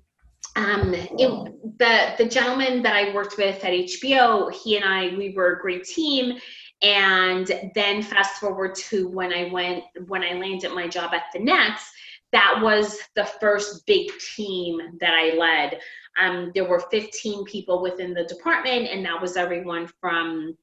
um, 0.57 0.93
it, 0.95 1.79
the 1.79 2.15
the 2.19 2.29
gentleman 2.29 2.83
that 2.83 2.95
I 2.95 3.15
worked 3.15 3.37
with 3.39 3.65
at 3.65 3.73
HBO, 3.73 4.53
he 4.53 4.77
and 4.77 4.85
I, 4.85 5.17
we 5.17 5.33
were 5.35 5.55
a 5.55 5.61
great 5.61 5.85
team, 5.85 6.39
and 6.83 7.51
then 7.75 8.03
fast 8.03 8.41
forward 8.41 8.75
to 8.75 9.09
when 9.09 9.33
I 9.33 9.51
went, 9.53 9.85
when 10.07 10.23
I 10.23 10.35
landed 10.35 10.73
my 10.73 10.87
job 10.87 11.13
at 11.13 11.25
the 11.33 11.41
Nets, 11.41 11.91
that 12.33 12.61
was 12.63 12.99
the 13.17 13.25
first 13.25 13.87
big 13.87 14.11
team 14.37 14.81
that 15.01 15.15
I 15.15 15.35
led. 15.37 15.81
Um, 16.21 16.53
there 16.55 16.69
were 16.69 16.81
15 16.91 17.45
people 17.45 17.83
within 17.83 18.13
the 18.13 18.25
department, 18.25 18.89
and 18.89 19.05
that 19.07 19.21
was 19.21 19.37
everyone 19.37 19.89
from 20.01 20.57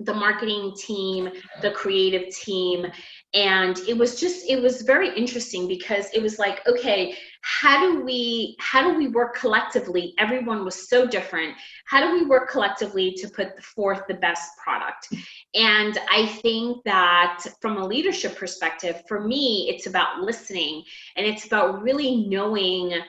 the 0.00 0.14
marketing 0.14 0.74
team, 0.76 1.30
the 1.60 1.70
creative 1.70 2.34
team, 2.34 2.86
and 3.34 3.78
it 3.80 3.96
was 3.96 4.18
just 4.18 4.48
it 4.48 4.60
was 4.60 4.82
very 4.82 5.14
interesting 5.16 5.68
because 5.68 6.06
it 6.12 6.22
was 6.22 6.38
like 6.38 6.66
okay 6.66 7.14
how 7.42 7.80
do 7.80 8.04
we 8.04 8.56
how 8.60 8.82
do 8.88 8.96
we 8.96 9.08
work 9.08 9.36
collectively? 9.36 10.14
Everyone 10.18 10.64
was 10.64 10.88
so 10.88 11.06
different. 11.06 11.56
How 11.86 12.00
do 12.00 12.12
we 12.12 12.26
work 12.26 12.48
collectively 12.48 13.14
to 13.18 13.28
put 13.28 13.62
forth 13.62 14.02
the 14.06 14.14
best 14.14 14.56
product 14.62 15.08
and 15.54 15.98
i 16.10 16.26
think 16.42 16.82
that 16.84 17.44
from 17.60 17.76
a 17.76 17.86
leadership 17.86 18.36
perspective 18.36 19.02
for 19.06 19.20
me 19.20 19.66
it's 19.68 19.86
about 19.86 20.20
listening 20.20 20.82
and 21.16 21.26
it's 21.26 21.46
about 21.46 21.82
really 21.82 22.26
knowing 22.28 22.92
and 22.92 23.04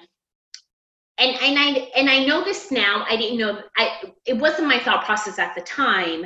and 1.20 1.60
I 1.60 1.92
and 1.96 2.10
I 2.10 2.26
know 2.26 2.44
this 2.44 2.72
now. 2.72 3.06
I 3.08 3.16
didn't 3.16 3.38
know. 3.38 3.62
I 3.78 4.12
it 4.26 4.34
wasn't 4.34 4.68
my 4.68 4.80
thought 4.80 5.06
process 5.06 5.38
at 5.38 5.54
the 5.54 5.62
time, 5.62 6.26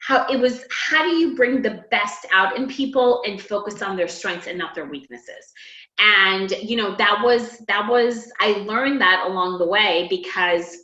how 0.00 0.26
it 0.28 0.38
was 0.38 0.64
how 0.70 1.02
do 1.02 1.16
you 1.16 1.34
bring 1.34 1.62
the 1.62 1.84
best 1.90 2.26
out 2.32 2.56
in 2.56 2.68
people 2.68 3.22
and 3.26 3.40
focus 3.40 3.82
on 3.82 3.96
their 3.96 4.08
strengths 4.08 4.46
and 4.46 4.58
not 4.58 4.74
their 4.74 4.86
weaknesses 4.86 5.52
and 5.98 6.52
you 6.62 6.76
know 6.76 6.94
that 6.96 7.20
was 7.22 7.58
that 7.66 7.88
was 7.88 8.30
i 8.40 8.52
learned 8.58 9.00
that 9.00 9.26
along 9.26 9.58
the 9.58 9.66
way 9.66 10.06
because 10.08 10.78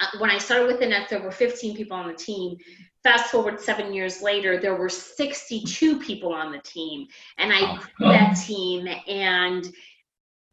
uh, 0.00 0.06
when 0.18 0.30
i 0.30 0.38
started 0.38 0.66
with 0.66 0.80
the 0.80 0.86
nets 0.86 1.10
there 1.10 1.22
were 1.22 1.30
15 1.30 1.76
people 1.76 1.96
on 1.96 2.08
the 2.08 2.14
team 2.14 2.56
fast 3.02 3.30
forward 3.30 3.60
seven 3.60 3.92
years 3.92 4.22
later 4.22 4.60
there 4.60 4.74
were 4.74 4.88
62 4.88 6.00
people 6.00 6.32
on 6.32 6.52
the 6.52 6.58
team 6.58 7.06
and 7.38 7.52
i 7.52 7.76
grew 7.96 8.08
that 8.08 8.34
team 8.34 8.88
and 9.06 9.72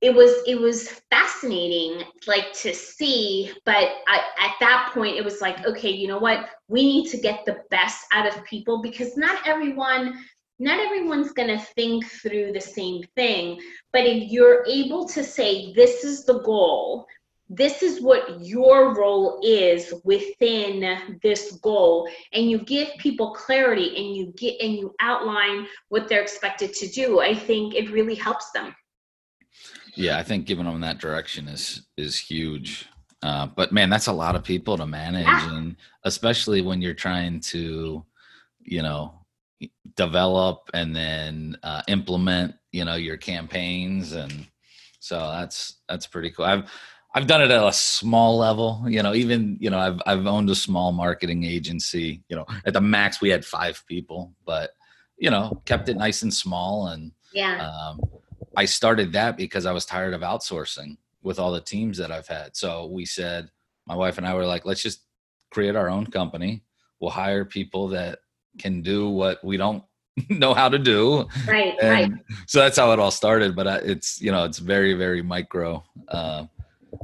it 0.02 0.14
was 0.14 0.32
it 0.46 0.60
was 0.60 1.02
fascinating 1.10 2.04
like 2.28 2.54
to 2.54 2.74
see 2.74 3.52
but 3.66 3.90
I, 4.08 4.22
at 4.40 4.52
that 4.60 4.92
point 4.94 5.16
it 5.16 5.24
was 5.24 5.42
like 5.42 5.66
okay 5.66 5.90
you 5.90 6.08
know 6.08 6.20
what? 6.20 6.50
We 6.68 6.84
need 6.84 7.10
to 7.10 7.18
get 7.18 7.46
the 7.46 7.58
best 7.70 8.06
out 8.14 8.28
of 8.28 8.44
people 8.46 8.82
because 8.82 9.18
not 9.18 9.48
everyone 9.48 10.24
not 10.60 10.80
everyone's 10.80 11.32
going 11.32 11.50
to 11.50 11.66
think 11.76 12.06
through 12.06 12.52
the 12.52 12.62
same 12.62 13.04
thing 13.16 13.60
but 13.94 14.06
if 14.06 14.32
you're 14.32 14.66
able 14.68 15.08
to 15.10 15.24
say 15.24 15.74
this 15.74 16.04
is 16.04 16.26
the 16.26 16.40
goal 16.42 17.08
this 17.50 17.84
is 17.84 18.02
what 18.02 18.42
your 18.42 18.96
role 18.96 19.40
is 19.44 19.94
within 20.04 21.20
this 21.22 21.54
goal. 21.62 22.10
And 22.34 22.50
you 22.50 22.60
give 22.60 22.90
people 22.98 23.34
clarity 23.34 23.96
and 23.96 24.16
you 24.16 24.34
get 24.36 24.60
and 24.62 24.74
you 24.74 24.96
outline 25.00 25.68
what 25.90 26.08
they're 26.08 26.22
expected 26.22 26.74
to 26.74 26.88
do. 26.88 27.20
I 27.20 27.36
think 27.36 27.76
it 27.76 27.92
really 27.92 28.16
helps 28.16 28.52
them. 28.52 28.76
Yeah, 29.96 30.18
I 30.18 30.24
think 30.24 30.46
giving 30.46 30.66
them 30.66 30.82
that 30.82 31.00
direction 31.00 31.48
is 31.48 31.88
is 31.98 32.18
huge. 32.18 32.88
Uh, 33.22 33.48
but 33.48 33.72
man, 33.72 33.90
that's 33.90 34.08
a 34.08 34.14
lot 34.14 34.36
of 34.36 34.44
people 34.44 34.78
to 34.78 34.86
manage, 34.86 35.26
and 35.28 35.76
especially 36.04 36.62
when 36.62 36.82
you're 36.82 36.94
trying 36.94 37.40
to, 37.40 38.06
you 38.60 38.82
know, 38.84 39.26
develop 39.96 40.70
and 40.74 40.96
then 40.96 41.58
uh, 41.64 41.82
implement, 41.88 42.54
you 42.72 42.86
know, 42.86 42.96
your 42.96 43.18
campaigns, 43.18 44.12
and 44.12 44.46
so 45.00 45.18
that's 45.18 45.78
that's 45.88 46.06
pretty 46.06 46.30
cool. 46.30 46.46
I've 46.46 46.70
I've 47.16 47.28
done 47.28 47.42
it 47.42 47.50
at 47.50 47.64
a 47.64 47.72
small 47.72 48.38
level, 48.38 48.84
you 48.88 49.02
know. 49.02 49.14
Even 49.14 49.58
you 49.62 49.70
know, 49.70 49.80
I've 49.80 50.02
I've 50.06 50.28
owned 50.28 50.50
a 50.50 50.56
small 50.56 50.92
marketing 50.92 51.46
agency. 51.46 52.22
You 52.28 52.36
know, 52.36 52.46
at 52.66 52.74
the 52.74 52.82
max 52.82 53.22
we 53.22 53.30
had 53.30 53.46
five 53.46 53.82
people, 53.88 54.36
but 54.46 54.72
you 55.18 55.30
know, 55.30 55.62
kept 55.64 55.88
it 55.88 55.96
nice 55.96 56.24
and 56.24 56.34
small, 56.34 56.88
and 56.88 57.14
yeah. 57.34 57.68
Um, 57.68 58.02
I 58.58 58.66
started 58.66 59.14
that 59.14 59.38
because 59.38 59.66
I 59.66 59.72
was 59.72 59.86
tired 59.86 60.14
of 60.14 60.22
outsourcing 60.22 60.98
with 61.24 61.40
all 61.40 61.52
the 61.52 61.62
teams 61.62 61.98
that 61.98 62.12
I've 62.12 62.28
had. 62.28 62.56
So 62.56 62.86
we 62.88 63.06
said, 63.06 63.50
my 63.86 63.96
wife 63.96 64.18
and 64.18 64.28
I 64.28 64.34
were 64.34 64.46
like, 64.46 64.66
let's 64.66 64.82
just 64.82 65.02
create 65.52 65.76
our 65.76 65.90
own 65.90 66.08
company. 66.08 66.64
We'll 67.00 67.12
hire 67.12 67.44
people 67.44 67.90
that 67.90 68.20
can 68.58 68.82
do 68.82 69.10
what 69.10 69.44
we 69.44 69.58
don't 69.58 69.84
know 70.30 70.54
how 70.54 70.70
to 70.70 70.80
do. 70.80 71.28
Right, 71.48 71.76
and 71.82 72.14
right. 72.14 72.22
So 72.48 72.60
that's 72.60 72.78
how 72.78 72.92
it 72.94 73.00
all 73.00 73.12
started. 73.12 73.56
But 73.56 73.84
it's, 73.86 74.22
you 74.22 74.32
know, 74.32 74.46
it's 74.46 74.60
very, 74.60 74.94
very 74.94 75.22
micro. 75.22 75.84
Uh, 76.08 76.46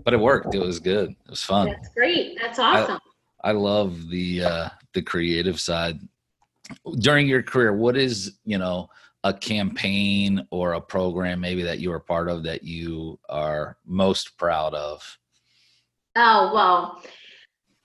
but 0.04 0.13
it 0.13 0.19
worked. 0.19 0.54
It 0.54 0.60
was 0.60 0.80
good. 0.80 1.10
It 1.10 1.30
was 1.30 1.43
fun. 1.43 1.67
That's 1.67 1.89
great. 1.89 2.38
That's 2.39 2.60
awesome. 2.60 2.99
I, 3.43 3.49
I 3.49 3.51
love 3.54 4.10
the 4.10 4.43
uh, 4.43 4.69
the 4.93 5.01
creative 5.01 5.60
side. 5.60 5.99
During 6.99 7.27
your 7.27 7.43
career, 7.43 7.73
what 7.73 7.97
is 7.97 8.38
you 8.45 8.58
know 8.58 8.89
a 9.23 9.34
campaign 9.34 10.45
or 10.51 10.73
a 10.73 10.82
program 10.82 11.39
maybe 11.39 11.62
that 11.63 11.80
you 11.80 11.89
were 11.89 11.99
part 11.99 12.30
of 12.30 12.43
that 12.43 12.63
you 12.63 13.19
are 13.30 13.77
most 13.86 14.38
proud 14.38 14.73
of? 14.73 15.17
Oh, 16.15 16.51
well, 16.54 17.04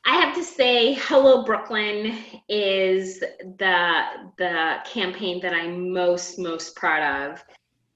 I 0.05 0.17
have 0.17 0.35
to 0.37 0.43
say 0.43 0.95
Hello 0.95 1.45
Brooklyn 1.45 2.19
is 2.49 3.21
the 3.21 4.03
the 4.39 4.77
campaign 4.85 5.41
that 5.41 5.53
I'm 5.53 5.93
most 5.93 6.39
most 6.39 6.77
proud 6.77 7.33
of 7.33 7.45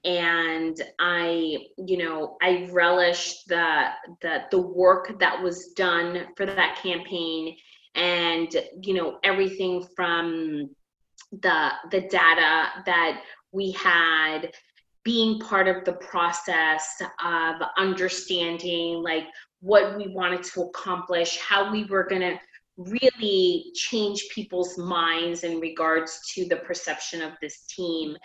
and 0.03 0.81
I 0.99 1.57
you 1.77 1.97
know 1.97 2.37
I 2.41 2.67
relish 2.71 3.43
the 3.43 3.89
the 4.21 4.43
the 4.49 4.61
work 4.61 5.19
that 5.19 5.41
was 5.41 5.67
done 5.75 6.27
for 6.35 6.45
that 6.45 6.79
campaign 6.81 7.55
and 7.95 8.49
you 8.81 8.93
know 8.93 9.19
everything 9.23 9.85
from 9.95 10.69
the 11.31 11.71
the 11.91 12.01
data 12.01 12.69
that 12.85 13.21
we 13.51 13.71
had 13.71 14.51
being 15.03 15.39
part 15.39 15.67
of 15.67 15.83
the 15.85 15.93
process 15.93 17.01
of 17.23 17.55
understanding 17.77 19.03
like 19.03 19.25
what 19.59 19.97
we 19.97 20.07
wanted 20.07 20.43
to 20.43 20.61
accomplish 20.61 21.37
how 21.37 21.71
we 21.71 21.85
were 21.85 22.03
going 22.03 22.21
to 22.21 22.39
really 22.77 23.71
change 23.75 24.27
people's 24.33 24.77
minds 24.77 25.43
in 25.43 25.59
regards 25.59 26.21
to 26.33 26.45
the 26.47 26.55
perception 26.57 27.21
of 27.21 27.33
this 27.41 27.65
team 27.67 28.15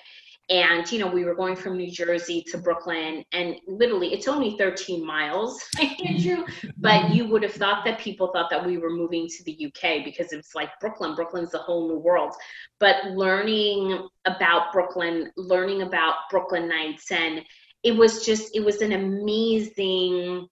and 0.48 0.90
you 0.92 0.98
know 0.98 1.08
we 1.08 1.24
were 1.24 1.34
going 1.34 1.56
from 1.56 1.76
new 1.76 1.90
jersey 1.90 2.42
to 2.46 2.56
brooklyn 2.56 3.24
and 3.32 3.56
literally 3.66 4.12
it's 4.12 4.28
only 4.28 4.56
13 4.56 5.04
miles 5.04 5.60
andrew. 6.06 6.44
But 6.78 7.10
you 7.10 7.26
would 7.26 7.42
have 7.42 7.54
thought 7.54 7.84
that 7.84 7.98
people 7.98 8.30
thought 8.32 8.50
that 8.50 8.64
we 8.64 8.78
were 8.78 8.90
moving 8.90 9.28
to 9.28 9.44
the 9.44 9.66
uk 9.66 10.04
because 10.04 10.32
it's 10.32 10.54
like 10.54 10.70
brooklyn. 10.80 11.14
Brooklyn's 11.14 11.54
a 11.54 11.58
whole 11.58 11.88
new 11.88 11.98
world. 11.98 12.34
But 12.78 13.06
learning 13.12 14.06
about 14.24 14.72
brooklyn 14.72 15.30
learning 15.36 15.82
about 15.82 16.14
brooklynites 16.32 17.10
and 17.10 17.42
it 17.82 17.92
was 17.92 18.24
just 18.24 18.54
it 18.54 18.64
was 18.64 18.82
an 18.82 18.92
amazing 18.92 20.46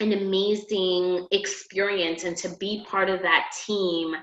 an 0.00 0.12
amazing 0.12 1.28
experience. 1.30 2.24
And 2.24 2.36
to 2.38 2.48
be 2.56 2.84
part 2.88 3.08
of 3.08 3.22
that 3.22 3.54
team 3.66 4.14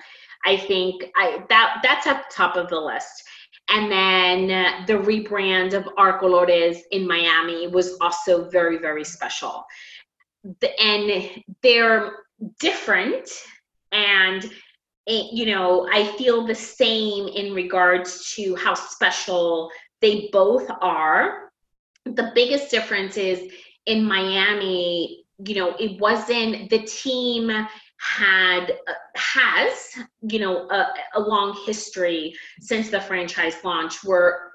i 0.46 0.56
think 0.56 1.04
i 1.18 1.44
that 1.50 1.80
that's 1.84 2.08
at 2.08 2.30
the 2.30 2.34
top 2.34 2.56
of 2.56 2.70
the 2.70 2.80
list 2.80 3.24
and 3.70 3.92
then 3.92 4.52
uh, 4.52 4.86
the 4.88 4.94
rebrand 4.94 5.74
of 5.74 5.84
Arcolores 5.98 6.80
in 6.92 7.08
Miami 7.08 7.68
was 7.68 7.98
also 8.02 8.50
very, 8.50 8.78
very 8.78 9.04
special. 9.04 9.64
The, 10.62 10.80
and 10.82 11.44
they're 11.62 12.14
different 12.60 13.30
and 13.92 14.46
eh, 15.08 15.24
you 15.32 15.46
know 15.46 15.88
i 15.92 16.06
feel 16.18 16.46
the 16.46 16.56
same 16.56 17.28
in 17.28 17.54
regards 17.54 18.34
to 18.34 18.56
how 18.56 18.74
special 18.74 19.70
they 20.02 20.30
both 20.32 20.70
are 20.82 21.52
the 22.06 22.32
biggest 22.34 22.72
difference 22.72 23.18
is 23.18 23.52
in 23.86 24.04
miami 24.04 25.26
you 25.46 25.56
know 25.56 25.76
it 25.80 26.00
wasn't 26.00 26.70
the 26.70 26.80
team 26.84 27.52
had 28.00 28.78
uh, 28.88 28.94
has 29.16 29.90
you 30.22 30.40
know 30.40 30.70
a, 30.70 30.88
a, 31.16 31.20
long 31.20 31.58
history 31.66 32.34
since 32.62 32.90
the 32.90 33.02
franchise 33.02 33.56
launch 33.64 34.04
where 34.06 34.52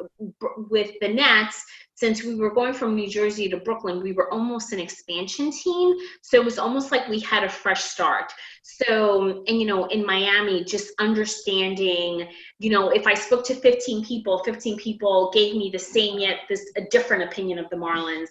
with 0.70 0.92
the 1.00 1.08
nets 1.08 1.62
since 1.94 2.24
we 2.24 2.34
were 2.36 2.54
going 2.54 2.72
from 2.72 2.94
new 2.94 3.08
jersey 3.08 3.46
to 3.46 3.58
brooklyn 3.58 4.02
we 4.02 4.12
were 4.12 4.32
almost 4.32 4.72
an 4.72 4.80
expansion 4.80 5.50
team. 5.50 5.94
So 6.22 6.38
it 6.38 6.44
was 6.44 6.58
almost 6.58 6.90
like 6.90 7.06
we 7.08 7.20
had 7.20 7.44
a 7.44 7.48
fresh 7.48 7.84
start. 7.84 8.32
So 8.62 9.44
and 9.46 9.60
you 9.60 9.66
know 9.66 9.84
in 9.86 10.06
miami 10.06 10.64
just 10.64 10.92
understanding 10.98 12.26
you 12.58 12.70
know 12.70 12.88
if 12.88 13.06
i 13.06 13.12
spoke 13.12 13.44
to 13.44 13.54
15 13.54 14.06
people 14.06 14.42
15 14.42 14.78
people 14.78 15.30
gave 15.34 15.54
me 15.54 15.68
the 15.70 15.78
same 15.78 16.18
yet 16.18 16.40
this 16.48 16.72
a 16.76 16.82
different 16.90 17.24
opinion 17.24 17.58
of 17.58 17.68
the 17.68 17.76
marlins 17.76 18.28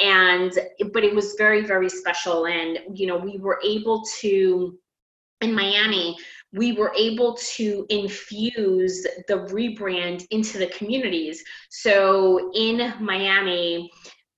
and 0.00 0.52
but 0.92 1.04
it 1.04 1.14
was 1.14 1.34
very 1.36 1.62
very 1.64 1.88
special. 1.88 2.46
And 2.46 2.78
you 2.94 3.06
know 3.06 3.16
we 3.16 3.38
were 3.38 3.60
able 3.64 4.04
to 4.20 4.78
in 5.40 5.54
miami 5.54 6.16
we 6.54 6.72
were 6.72 6.92
able 6.96 7.34
to 7.34 7.86
infuse 7.88 9.06
the 9.26 9.46
rebrand 9.50 10.26
into 10.30 10.58
the 10.58 10.66
communities. 10.68 11.42
So 11.70 12.50
in 12.54 12.92
miami 13.00 13.90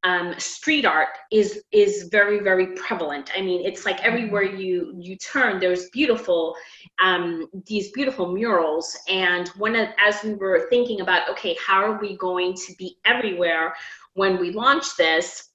um, 0.05 0.35
street 0.39 0.85
art 0.85 1.09
is 1.33 1.65
is 1.73 2.09
very 2.13 2.39
very 2.41 2.69
prevalent. 2.75 3.31
I 3.37 3.41
mean 3.41 3.65
it's 3.65 3.85
like 3.85 4.03
everywhere 4.05 4.43
you 4.43 4.95
you 4.99 5.17
turn 5.17 5.59
there's 5.59 5.89
beautiful 5.91 6.55
um, 7.03 7.49
these 7.67 7.91
beautiful 7.93 8.33
murals. 8.33 8.97
And 9.09 9.49
one 9.57 9.75
of 9.75 9.89
as 9.99 10.23
we 10.23 10.35
were 10.35 10.67
thinking 10.69 11.01
about 11.01 11.29
okay 11.31 11.57
how 11.67 11.83
are 11.83 11.99
we 12.01 12.17
going 12.17 12.55
to 12.55 12.75
be 12.79 12.99
everywhere 13.05 13.75
when 14.15 14.39
we 14.39 14.51
launched 14.51 14.97
this, 14.97 15.51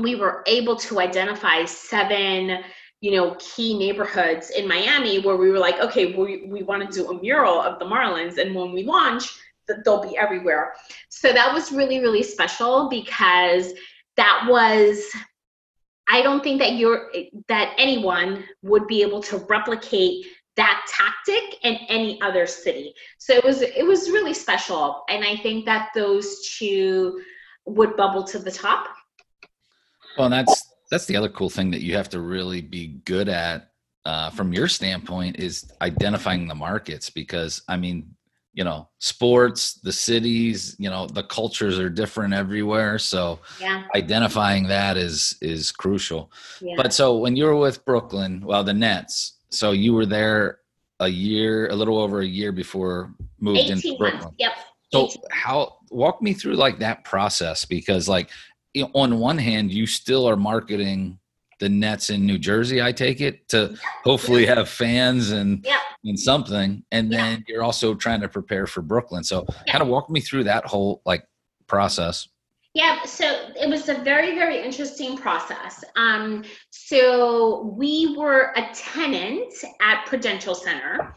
we 0.00 0.14
were 0.14 0.42
able 0.46 0.76
to 0.76 1.00
identify 1.00 1.64
seven 1.64 2.62
you 3.00 3.10
know 3.10 3.34
key 3.40 3.76
neighborhoods 3.76 4.50
in 4.50 4.66
miami 4.66 5.18
where 5.18 5.36
we 5.36 5.50
were 5.50 5.58
like 5.58 5.80
okay 5.80 6.14
we, 6.14 6.46
we 6.46 6.62
want 6.62 6.88
to 6.88 6.96
do 6.96 7.10
a 7.10 7.20
mural 7.20 7.60
of 7.60 7.80
the 7.80 7.84
marlins 7.84 8.38
and 8.38 8.54
when 8.54 8.72
we 8.72 8.84
launch 8.84 9.28
they'll 9.84 10.02
be 10.02 10.16
everywhere. 10.16 10.74
So 11.08 11.32
that 11.32 11.52
was 11.52 11.72
really, 11.72 12.00
really 12.00 12.22
special 12.22 12.88
because 12.88 13.72
that 14.16 14.46
was 14.48 15.04
I 16.08 16.20
don't 16.20 16.42
think 16.42 16.60
that 16.60 16.72
you're 16.72 17.10
that 17.48 17.74
anyone 17.78 18.44
would 18.62 18.86
be 18.86 19.02
able 19.02 19.22
to 19.22 19.38
replicate 19.48 20.26
that 20.56 20.84
tactic 20.86 21.58
in 21.62 21.76
any 21.88 22.20
other 22.20 22.46
city. 22.46 22.92
So 23.18 23.34
it 23.34 23.44
was 23.44 23.62
it 23.62 23.86
was 23.86 24.10
really 24.10 24.34
special, 24.34 25.04
and 25.08 25.24
I 25.24 25.36
think 25.36 25.64
that 25.66 25.90
those 25.94 26.48
two 26.58 27.22
would 27.66 27.96
bubble 27.96 28.24
to 28.24 28.38
the 28.38 28.50
top. 28.50 28.88
Well, 30.18 30.28
that's 30.28 30.70
that's 30.90 31.06
the 31.06 31.16
other 31.16 31.28
cool 31.28 31.50
thing 31.50 31.70
that 31.70 31.82
you 31.82 31.96
have 31.96 32.08
to 32.10 32.20
really 32.20 32.60
be 32.60 33.00
good 33.04 33.28
at 33.28 33.70
uh, 34.04 34.30
from 34.30 34.52
your 34.52 34.68
standpoint 34.68 35.38
is 35.38 35.70
identifying 35.80 36.48
the 36.48 36.54
markets 36.54 37.08
because 37.08 37.62
I 37.68 37.76
mean 37.76 38.14
you 38.52 38.64
know 38.64 38.88
sports 38.98 39.74
the 39.74 39.92
cities 39.92 40.76
you 40.78 40.90
know 40.90 41.06
the 41.06 41.22
cultures 41.22 41.78
are 41.78 41.88
different 41.88 42.34
everywhere 42.34 42.98
so 42.98 43.38
yeah. 43.60 43.84
identifying 43.94 44.66
that 44.68 44.96
is 44.96 45.36
is 45.40 45.72
crucial 45.72 46.30
yeah. 46.60 46.74
but 46.76 46.92
so 46.92 47.16
when 47.16 47.34
you 47.34 47.44
were 47.44 47.56
with 47.56 47.82
brooklyn 47.86 48.42
well 48.44 48.62
the 48.62 48.74
nets 48.74 49.38
so 49.48 49.72
you 49.72 49.94
were 49.94 50.04
there 50.04 50.58
a 51.00 51.08
year 51.08 51.68
a 51.68 51.74
little 51.74 51.98
over 51.98 52.20
a 52.20 52.26
year 52.26 52.52
before 52.52 53.14
moved 53.40 53.70
into 53.70 53.96
brooklyn 53.96 54.22
months. 54.22 54.36
yep 54.38 54.52
so 54.92 55.08
how 55.30 55.78
walk 55.92 56.22
me 56.22 56.32
through 56.32 56.54
like 56.54 56.78
that 56.78 57.04
process 57.04 57.64
because 57.64 58.08
like 58.08 58.30
you 58.74 58.82
know, 58.82 58.90
on 58.94 59.18
one 59.18 59.38
hand 59.38 59.72
you 59.72 59.86
still 59.86 60.28
are 60.28 60.36
marketing 60.36 61.18
the 61.62 61.68
Nets 61.68 62.10
in 62.10 62.26
New 62.26 62.38
Jersey, 62.38 62.82
I 62.82 62.90
take 62.90 63.20
it, 63.20 63.48
to 63.50 63.76
hopefully 64.02 64.44
have 64.46 64.68
fans 64.68 65.30
and 65.30 65.64
yeah. 65.64 65.78
and 66.04 66.18
something. 66.18 66.82
And 66.90 67.10
then 67.10 67.44
yeah. 67.46 67.54
you're 67.54 67.62
also 67.62 67.94
trying 67.94 68.20
to 68.22 68.28
prepare 68.28 68.66
for 68.66 68.82
Brooklyn. 68.82 69.22
So 69.22 69.46
kind 69.68 69.80
of 69.80 69.86
walk 69.86 70.10
me 70.10 70.20
through 70.20 70.44
that 70.44 70.66
whole 70.66 71.02
like 71.06 71.24
process. 71.68 72.28
Yeah, 72.74 73.04
so 73.04 73.50
it 73.54 73.68
was 73.68 73.88
a 73.88 73.94
very, 73.94 74.34
very 74.34 74.60
interesting 74.60 75.16
process. 75.16 75.84
Um, 75.94 76.42
so 76.70 77.74
we 77.78 78.16
were 78.16 78.52
a 78.56 78.68
tenant 78.74 79.52
at 79.80 80.06
Prudential 80.06 80.54
Center, 80.54 81.14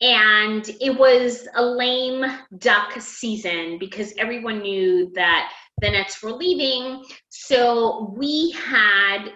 and 0.00 0.68
it 0.80 0.96
was 0.96 1.48
a 1.54 1.62
lame 1.62 2.24
duck 2.58 3.00
season 3.00 3.78
because 3.78 4.14
everyone 4.18 4.60
knew 4.60 5.10
that 5.14 5.52
the 5.80 5.90
Nets 5.90 6.22
were 6.22 6.32
leaving. 6.32 7.04
So 7.28 8.14
we 8.16 8.52
had 8.52 9.30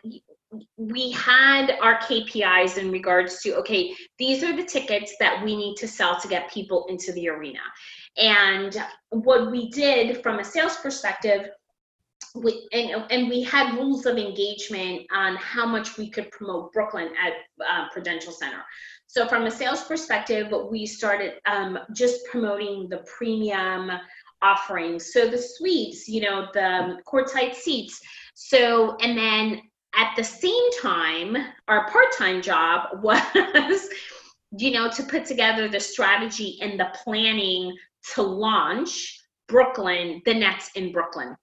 we 0.77 1.13
had 1.13 1.79
our 1.81 1.99
KPIs 2.01 2.77
in 2.77 2.91
regards 2.91 3.41
to 3.43 3.57
okay, 3.57 3.95
these 4.19 4.43
are 4.45 4.55
the 4.55 4.65
tickets 4.65 5.15
that 5.19 5.43
we 5.43 5.57
need 5.57 5.77
to 5.77 5.89
sell 5.89 6.21
to 6.21 6.29
get 6.29 6.51
people 6.51 6.87
into 6.89 7.13
the 7.13 7.29
arena. 7.29 7.61
And 8.17 8.77
what 9.11 9.51
we 9.51 9.71
did 9.71 10.23
from 10.23 10.39
a 10.39 10.45
sales 10.45 10.77
perspective, 10.77 11.49
we, 12.35 12.69
and, 12.73 13.05
and 13.11 13.29
we 13.29 13.43
had 13.43 13.75
rules 13.75 14.07
of 14.07 14.17
engagement 14.17 15.07
on 15.15 15.37
how 15.37 15.67
much 15.67 15.97
we 15.97 16.11
could 16.11 16.31
promote 16.31 16.73
Brooklyn 16.73 17.09
at 17.09 17.33
uh, 17.67 17.89
Prudential 17.91 18.33
Center. 18.33 18.63
So 19.13 19.29
from 19.29 19.45
a 19.45 19.51
sales 19.51 19.85
perspective, 19.85 20.55
we 20.71 20.87
started 20.87 21.35
um, 21.45 21.79
just 21.95 22.25
promoting 22.31 22.89
the 22.89 23.05
premium 23.05 23.91
offerings. 24.41 25.13
So 25.13 25.29
the 25.29 25.37
suites, 25.37 26.09
you 26.09 26.23
know, 26.23 26.47
the 26.55 26.97
courtside 27.07 27.55
seats. 27.55 28.01
So, 28.33 28.97
and 29.03 29.19
then 29.19 29.61
at 29.95 30.15
the 30.17 30.25
same 30.25 30.71
time, 30.81 31.37
our 31.69 31.91
part-time 31.91 32.41
job 32.41 32.89
was, 33.03 33.91
you 34.57 34.71
know, 34.71 34.91
to 34.91 35.03
put 35.03 35.27
together 35.27 35.69
the 35.69 35.81
strategy 35.81 36.57
and 36.63 36.81
the 36.81 36.89
planning 37.05 37.77
to 38.15 38.23
launch 38.23 39.21
Brooklyn, 39.47 40.23
the 40.25 40.33
Nets 40.33 40.71
in 40.75 40.91
Brooklyn. 40.91 41.37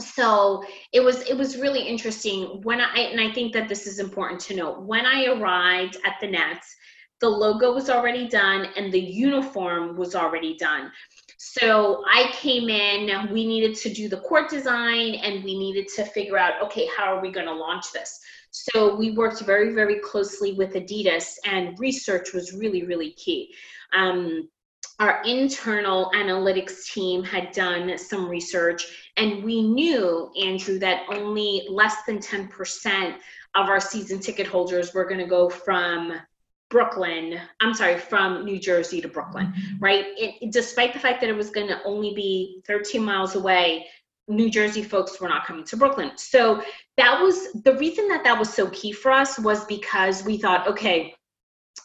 So 0.00 0.64
it 0.92 1.00
was 1.00 1.22
it 1.22 1.36
was 1.36 1.58
really 1.58 1.82
interesting 1.82 2.60
when 2.62 2.80
I 2.80 2.98
and 2.98 3.20
I 3.20 3.32
think 3.32 3.52
that 3.52 3.68
this 3.68 3.86
is 3.86 4.00
important 4.00 4.40
to 4.42 4.56
note. 4.56 4.82
When 4.82 5.06
I 5.06 5.26
arrived 5.26 5.98
at 6.04 6.14
the 6.20 6.26
Nets, 6.26 6.74
the 7.20 7.28
logo 7.28 7.72
was 7.72 7.88
already 7.88 8.28
done 8.28 8.66
and 8.76 8.92
the 8.92 9.00
uniform 9.00 9.96
was 9.96 10.14
already 10.14 10.56
done. 10.56 10.90
So 11.38 12.02
I 12.10 12.30
came 12.32 12.68
in, 12.68 13.30
we 13.30 13.46
needed 13.46 13.76
to 13.78 13.92
do 13.92 14.08
the 14.08 14.18
court 14.18 14.48
design 14.50 15.14
and 15.14 15.44
we 15.44 15.58
needed 15.58 15.88
to 15.96 16.04
figure 16.04 16.38
out, 16.38 16.62
okay, 16.64 16.88
how 16.96 17.14
are 17.14 17.22
we 17.22 17.30
going 17.30 17.46
to 17.46 17.54
launch 17.54 17.92
this? 17.92 18.18
So 18.50 18.94
we 18.94 19.12
worked 19.12 19.42
very, 19.42 19.74
very 19.74 20.00
closely 20.00 20.52
with 20.52 20.74
Adidas 20.74 21.34
and 21.44 21.78
research 21.78 22.32
was 22.32 22.52
really, 22.52 22.84
really 22.84 23.12
key. 23.12 23.54
Um, 23.92 24.48
our 25.00 25.22
internal 25.24 26.10
analytics 26.14 26.86
team 26.86 27.24
had 27.24 27.52
done 27.52 27.98
some 27.98 28.28
research 28.28 29.10
and 29.16 29.42
we 29.44 29.62
knew, 29.62 30.30
Andrew, 30.40 30.78
that 30.78 31.02
only 31.08 31.66
less 31.68 32.04
than 32.06 32.18
10% 32.18 33.16
of 33.54 33.68
our 33.68 33.80
season 33.80 34.18
ticket 34.18 34.46
holders 34.46 34.92
were 34.94 35.04
going 35.04 35.20
to 35.20 35.26
go 35.26 35.48
from 35.48 36.12
Brooklyn, 36.70 37.38
I'm 37.60 37.74
sorry, 37.74 37.98
from 37.98 38.44
New 38.44 38.58
Jersey 38.58 39.00
to 39.00 39.08
Brooklyn, 39.08 39.52
right? 39.78 40.06
It, 40.16 40.50
despite 40.50 40.92
the 40.92 40.98
fact 40.98 41.20
that 41.20 41.30
it 41.30 41.36
was 41.36 41.50
going 41.50 41.68
to 41.68 41.82
only 41.84 42.14
be 42.14 42.62
13 42.66 43.02
miles 43.02 43.36
away, 43.36 43.86
New 44.26 44.50
Jersey 44.50 44.82
folks 44.82 45.20
were 45.20 45.28
not 45.28 45.46
coming 45.46 45.64
to 45.66 45.76
Brooklyn. 45.76 46.12
So 46.16 46.62
that 46.96 47.20
was 47.20 47.52
the 47.62 47.76
reason 47.76 48.08
that 48.08 48.24
that 48.24 48.38
was 48.38 48.52
so 48.52 48.68
key 48.70 48.92
for 48.92 49.12
us 49.12 49.38
was 49.38 49.64
because 49.66 50.24
we 50.24 50.38
thought, 50.38 50.66
okay, 50.66 51.14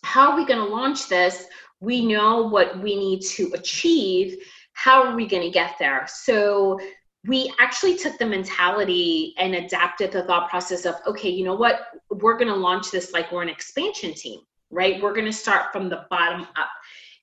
how 0.03 0.31
are 0.31 0.37
we 0.37 0.45
going 0.45 0.65
to 0.65 0.73
launch 0.73 1.07
this? 1.09 1.45
We 1.79 2.05
know 2.05 2.47
what 2.47 2.79
we 2.79 2.95
need 2.95 3.21
to 3.21 3.51
achieve. 3.53 4.37
How 4.73 5.03
are 5.03 5.15
we 5.15 5.27
going 5.27 5.43
to 5.43 5.49
get 5.49 5.75
there? 5.79 6.05
So 6.07 6.79
we 7.27 7.53
actually 7.59 7.97
took 7.97 8.17
the 8.17 8.25
mentality 8.25 9.33
and 9.37 9.55
adapted 9.55 10.11
the 10.11 10.23
thought 10.23 10.49
process 10.49 10.85
of, 10.85 10.95
okay, 11.05 11.29
you 11.29 11.43
know 11.43 11.55
what? 11.55 11.87
We're 12.09 12.37
going 12.37 12.47
to 12.47 12.55
launch 12.55 12.91
this 12.91 13.11
like 13.11 13.31
we're 13.31 13.41
an 13.41 13.49
expansion 13.49 14.13
team 14.13 14.39
right? 14.71 15.01
We're 15.01 15.13
going 15.13 15.25
to 15.25 15.33
start 15.33 15.71
from 15.71 15.89
the 15.89 16.05
bottom 16.09 16.41
up. 16.41 16.69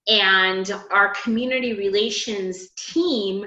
And 0.08 0.70
our 0.92 1.14
community 1.14 1.74
relations 1.74 2.70
team 2.76 3.46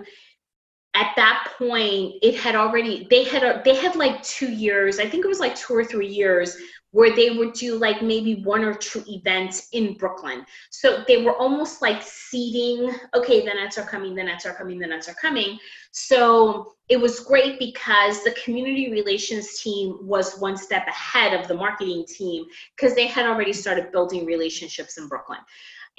at 0.96 1.12
that 1.16 1.54
point 1.58 2.16
it 2.24 2.36
had 2.36 2.56
already 2.56 3.08
they 3.12 3.24
had 3.24 3.64
they 3.64 3.76
had 3.76 3.96
like 3.96 4.22
two 4.24 4.52
years 4.52 4.98
i 4.98 5.08
think 5.08 5.24
it 5.24 5.28
was 5.28 5.40
like 5.40 5.56
two 5.56 5.72
or 5.72 5.86
three 5.86 6.08
years 6.08 6.58
where 6.92 7.16
they 7.16 7.32
would 7.32 7.54
do 7.54 7.76
like 7.76 8.02
maybe 8.02 8.42
one 8.44 8.64
or 8.64 8.74
two 8.74 9.04
events 9.08 9.68
in 9.74 9.96
Brooklyn. 9.96 10.46
So 10.72 11.04
they 11.08 11.24
were 11.24 11.36
almost 11.36 11.82
like 11.82 12.02
seeding, 12.02 12.92
okay, 13.16 13.42
the 13.42 13.54
Nets 13.54 13.78
are 13.78 13.86
coming, 13.86 14.16
the 14.16 14.24
Nets 14.24 14.46
are 14.46 14.54
coming, 14.54 14.80
the 14.80 14.88
Nets 14.88 15.08
are 15.08 15.16
coming. 15.16 15.60
So 15.92 16.74
it 16.88 16.98
was 16.98 17.20
great 17.20 17.60
because 17.60 18.24
the 18.24 18.36
community 18.44 18.92
relations 18.92 19.60
team 19.62 20.00
was 20.02 20.40
one 20.40 20.58
step 20.58 20.88
ahead 20.88 21.40
of 21.40 21.48
the 21.48 21.54
marketing 21.54 22.06
team 22.08 22.46
because 22.76 22.96
they 22.96 23.08
had 23.08 23.26
already 23.26 23.54
started 23.54 23.92
building 23.92 24.26
relationships 24.26 24.98
in 24.98 25.08
Brooklyn. 25.08 25.40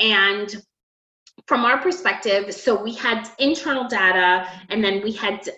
And 0.00 0.62
from 1.46 1.64
our 1.64 1.81
perspective, 1.81 2.53
so 2.53 2.81
we 2.83 2.94
had 2.94 3.29
internal 3.38 3.87
data 3.88 4.48
and 4.68 4.83
then 4.83 5.03
we 5.03 5.12
had 5.12 5.48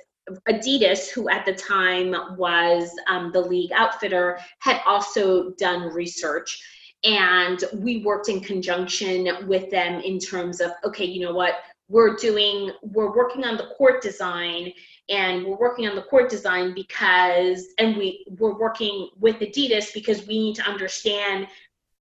Adidas, 0.48 1.10
who 1.10 1.28
at 1.28 1.44
the 1.44 1.54
time 1.54 2.14
was 2.36 2.90
um, 3.08 3.30
the 3.32 3.40
league 3.40 3.72
outfitter, 3.72 4.38
had 4.58 4.80
also 4.86 5.50
done 5.52 5.92
research. 5.92 6.62
And 7.04 7.62
we 7.74 8.04
worked 8.04 8.28
in 8.28 8.40
conjunction 8.40 9.28
with 9.46 9.70
them 9.70 10.00
in 10.00 10.18
terms 10.18 10.60
of, 10.60 10.70
okay, 10.84 11.04
you 11.04 11.20
know 11.20 11.32
what, 11.32 11.56
we're 11.88 12.16
doing, 12.16 12.70
we're 12.82 13.14
working 13.14 13.44
on 13.44 13.56
the 13.56 13.66
court 13.76 14.00
design 14.02 14.72
and 15.08 15.44
we're 15.44 15.58
working 15.58 15.86
on 15.86 15.96
the 15.96 16.02
court 16.02 16.30
design 16.30 16.74
because, 16.74 17.66
and 17.78 17.96
we, 17.96 18.24
we're 18.38 18.58
working 18.58 19.10
with 19.18 19.36
Adidas 19.40 19.92
because 19.92 20.26
we 20.26 20.38
need 20.38 20.54
to 20.56 20.62
understand 20.62 21.48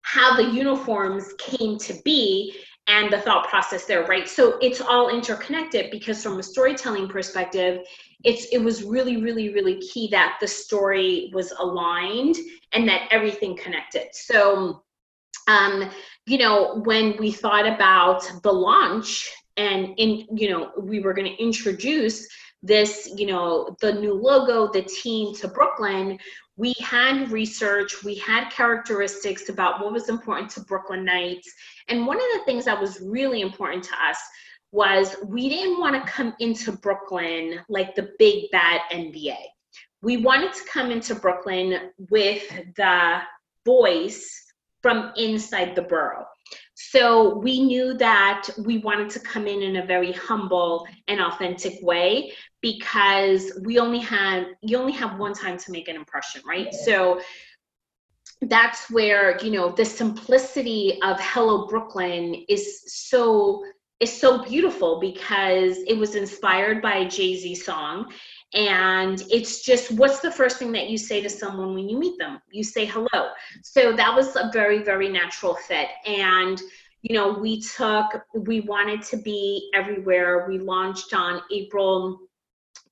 how 0.01 0.35
the 0.35 0.43
uniforms 0.43 1.33
came 1.37 1.77
to 1.79 1.93
be 2.03 2.55
and 2.87 3.11
the 3.11 3.19
thought 3.19 3.47
process 3.47 3.85
there, 3.85 4.05
right? 4.05 4.27
So 4.27 4.57
it's 4.61 4.81
all 4.81 5.09
interconnected 5.09 5.91
because 5.91 6.21
from 6.21 6.39
a 6.39 6.43
storytelling 6.43 7.07
perspective, 7.07 7.85
it's 8.23 8.45
it 8.51 8.59
was 8.59 8.83
really, 8.83 9.21
really, 9.21 9.53
really 9.53 9.79
key 9.79 10.09
that 10.11 10.37
the 10.41 10.47
story 10.47 11.31
was 11.33 11.51
aligned 11.59 12.35
and 12.73 12.87
that 12.87 13.07
everything 13.11 13.55
connected. 13.55 14.09
So 14.11 14.83
um, 15.47 15.89
you 16.27 16.37
know, 16.37 16.81
when 16.85 17.17
we 17.17 17.31
thought 17.31 17.67
about 17.67 18.29
the 18.43 18.51
launch 18.51 19.29
and 19.57 19.93
in, 19.97 20.27
you 20.31 20.51
know, 20.51 20.71
we 20.77 20.99
were 20.99 21.13
going 21.13 21.27
to 21.27 21.43
introduce 21.43 22.27
this, 22.61 23.11
you 23.17 23.25
know, 23.25 23.75
the 23.81 23.93
new 23.93 24.13
logo, 24.13 24.71
the 24.71 24.83
team 24.83 25.33
to 25.35 25.47
Brooklyn, 25.47 26.19
we 26.55 26.75
had 26.79 27.31
research, 27.31 28.03
we 28.03 28.15
had 28.15 28.51
characteristics 28.51 29.49
about 29.49 29.79
what 29.79 29.93
was 29.93 30.09
important 30.09 30.51
to 30.51 30.59
Brooklynites. 30.61 31.47
And 31.87 32.05
one 32.05 32.17
of 32.17 32.27
the 32.33 32.43
things 32.45 32.65
that 32.65 32.79
was 32.79 33.01
really 33.01 33.41
important 33.41 33.83
to 33.85 33.93
us 33.93 34.19
was 34.71 35.15
we 35.25 35.49
didn't 35.49 35.79
want 35.79 35.95
to 35.95 36.11
come 36.11 36.33
into 36.39 36.71
Brooklyn 36.71 37.59
like 37.69 37.95
the 37.95 38.09
big 38.19 38.51
bad 38.51 38.81
NBA. 38.91 39.37
We 40.01 40.17
wanted 40.17 40.53
to 40.53 40.63
come 40.71 40.91
into 40.91 41.15
Brooklyn 41.15 41.91
with 42.09 42.43
the 42.75 43.21
voice 43.65 44.53
from 44.81 45.11
inside 45.17 45.75
the 45.75 45.81
borough. 45.81 46.25
So 46.73 47.37
we 47.37 47.59
knew 47.59 47.95
that 47.97 48.47
we 48.65 48.77
wanted 48.77 49.09
to 49.11 49.19
come 49.19 49.47
in 49.47 49.61
in 49.61 49.77
a 49.77 49.85
very 49.85 50.13
humble 50.13 50.87
and 51.07 51.19
authentic 51.19 51.73
way 51.81 52.31
because 52.61 53.51
we 53.65 53.79
only 53.79 53.99
had 53.99 54.47
you 54.61 54.77
only 54.77 54.93
have 54.93 55.19
one 55.19 55.33
time 55.33 55.57
to 55.57 55.71
make 55.71 55.89
an 55.89 55.95
impression, 55.95 56.41
right? 56.47 56.73
So 56.73 57.19
that's 58.43 58.89
where 58.89 59.37
you 59.43 59.51
know 59.51 59.69
the 59.69 59.83
simplicity 59.83 60.97
of 61.03 61.17
hello 61.19 61.67
brooklyn 61.67 62.33
is 62.47 62.83
so 62.87 63.61
is 63.99 64.17
so 64.17 64.43
beautiful 64.43 64.99
because 64.99 65.77
it 65.87 65.97
was 65.97 66.15
inspired 66.15 66.81
by 66.81 66.97
a 66.97 67.09
jay-z 67.09 67.55
song. 67.55 68.11
And 68.53 69.21
it's 69.29 69.63
just 69.63 69.91
what's 69.91 70.19
the 70.19 70.31
first 70.31 70.57
thing 70.57 70.71
that 70.71 70.89
you 70.89 70.97
say 70.97 71.21
to 71.21 71.29
someone 71.29 71.75
when 71.75 71.89
you 71.89 71.99
meet 71.99 72.17
them? 72.17 72.41
You 72.51 72.63
say 72.63 72.85
hello. 72.85 73.29
So 73.61 73.93
that 73.93 74.15
was 74.15 74.35
a 74.35 74.49
very 74.53 74.83
very 74.83 75.09
natural 75.09 75.55
fit. 75.55 75.89
And 76.05 76.61
you 77.01 77.15
know 77.15 77.31
we 77.33 77.61
took 77.61 78.05
we 78.33 78.61
wanted 78.61 79.01
to 79.03 79.17
be 79.17 79.69
everywhere. 79.75 80.47
We 80.47 80.59
launched 80.59 81.13
on 81.13 81.41
april 81.51 82.19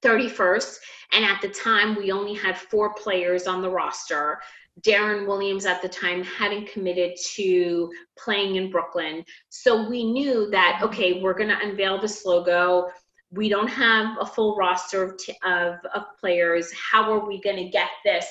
31st 0.01 0.77
and 1.13 1.25
at 1.25 1.41
the 1.41 1.49
time 1.49 1.95
we 1.95 2.11
only 2.11 2.35
had 2.35 2.57
four 2.57 2.93
players 2.93 3.47
on 3.47 3.61
the 3.61 3.69
roster 3.69 4.39
Deron 4.82 5.28
Williams 5.28 5.65
at 5.65 5.82
the 5.82 5.89
time 5.89 6.23
hadn't 6.23 6.71
committed 6.71 7.17
to 7.36 7.91
playing 8.17 8.57
in 8.57 8.69
Brooklyn. 8.69 9.23
So 9.49 9.88
we 9.89 10.03
knew 10.11 10.49
that, 10.51 10.80
okay, 10.84 11.21
we're 11.21 11.34
going 11.34 11.49
to 11.49 11.59
unveil 11.59 11.99
this 11.99 12.25
logo 12.25 12.89
we 13.32 13.49
don't 13.49 13.67
have 13.67 14.17
a 14.19 14.25
full 14.25 14.55
roster 14.55 15.03
of, 15.03 15.17
t- 15.17 15.36
of, 15.43 15.75
of 15.93 16.03
players. 16.19 16.71
How 16.73 17.11
are 17.11 17.28
we 17.28 17.41
going 17.41 17.57
to 17.57 17.69
get 17.69 17.89
this? 18.05 18.25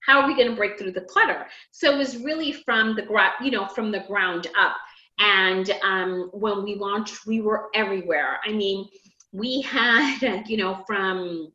How 0.00 0.20
are 0.20 0.26
we 0.26 0.34
going 0.34 0.48
to 0.48 0.56
break 0.56 0.78
through 0.78 0.92
the 0.92 1.02
clutter? 1.02 1.46
So 1.70 1.92
it 1.92 1.98
was 1.98 2.16
really 2.18 2.52
from 2.52 2.96
the 2.96 3.02
ground, 3.02 3.34
you 3.42 3.50
know, 3.50 3.66
from 3.66 3.92
the 3.92 4.00
ground 4.00 4.46
up. 4.58 4.76
And 5.18 5.70
um, 5.82 6.30
when 6.32 6.62
we 6.62 6.76
launched, 6.76 7.26
we 7.26 7.40
were 7.40 7.68
everywhere. 7.74 8.38
I 8.44 8.52
mean, 8.52 8.88
we 9.32 9.60
had, 9.62 10.44
you 10.48 10.56
know, 10.56 10.82
from 10.86 11.52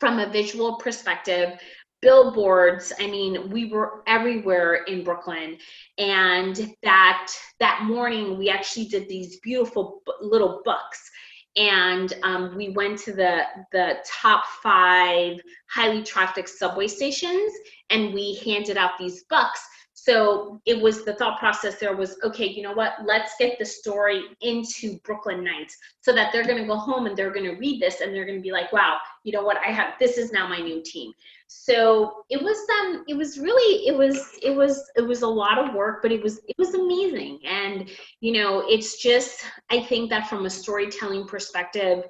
from 0.00 0.18
a 0.18 0.28
visual 0.28 0.76
perspective, 0.76 1.58
billboards. 2.04 2.92
I 3.00 3.06
mean 3.06 3.50
we 3.50 3.62
were 3.72 4.02
everywhere 4.06 4.84
in 4.84 5.02
brooklyn. 5.02 5.56
And 5.98 6.74
that 6.82 7.32
that 7.58 7.84
morning 7.84 8.38
we 8.38 8.50
actually 8.50 8.86
did 8.86 9.08
these 9.08 9.40
beautiful 9.40 10.02
little 10.20 10.60
books 10.64 11.10
and 11.56 12.12
um, 12.24 12.56
we 12.56 12.70
went 12.70 12.98
to 13.00 13.12
the 13.12 13.42
the 13.72 13.96
top 14.06 14.44
five 14.62 15.40
highly 15.70 16.02
trafficked 16.02 16.48
subway 16.48 16.88
stations 16.88 17.52
and 17.90 18.12
we 18.12 18.34
handed 18.44 18.76
out 18.76 18.98
these 18.98 19.24
books 19.24 19.60
so 20.04 20.60
it 20.66 20.78
was 20.78 21.04
the 21.04 21.14
thought 21.14 21.38
process 21.38 21.78
there 21.78 21.96
was 21.96 22.16
okay 22.22 22.46
you 22.46 22.62
know 22.62 22.74
what? 22.74 22.92
Let's 23.04 23.32
get 23.38 23.58
the 23.58 23.64
story 23.64 24.24
into 24.42 24.98
brooklynites 25.00 25.72
so 26.02 26.12
that 26.12 26.30
they're 26.30 26.44
going 26.44 26.58
to 26.58 26.66
go 26.66 26.76
home 26.76 27.06
and 27.06 27.16
they're 27.16 27.32
going 27.32 27.46
to 27.46 27.56
read 27.56 27.80
this 27.80 28.00
and 28.00 28.14
they're 28.14 28.26
going 28.26 28.38
to 28.38 28.42
be 28.42 28.52
like 28.52 28.72
wow 28.72 28.98
you 29.24 29.32
know 29.32 29.42
what? 29.42 29.56
I 29.56 29.70
have 29.70 29.94
this 29.98 30.18
is 30.18 30.32
now 30.32 30.46
my 30.46 30.58
new 30.58 30.82
team. 30.82 31.12
So 31.46 32.24
it 32.28 32.42
was 32.42 32.58
um 32.80 33.04
it 33.08 33.16
was 33.16 33.38
really 33.38 33.86
it 33.86 33.96
was 33.96 34.38
it 34.42 34.54
was 34.54 34.90
it 34.96 35.02
was 35.02 35.22
a 35.22 35.28
lot 35.28 35.58
of 35.58 35.74
work 35.74 36.02
but 36.02 36.12
it 36.12 36.22
was 36.22 36.40
it 36.48 36.56
was 36.58 36.74
amazing. 36.74 37.40
And 37.46 37.88
you 38.20 38.32
know 38.32 38.64
it's 38.68 39.00
just 39.00 39.44
i 39.70 39.80
think 39.80 40.10
that 40.10 40.28
from 40.28 40.46
a 40.46 40.50
storytelling 40.50 41.26
perspective 41.26 42.04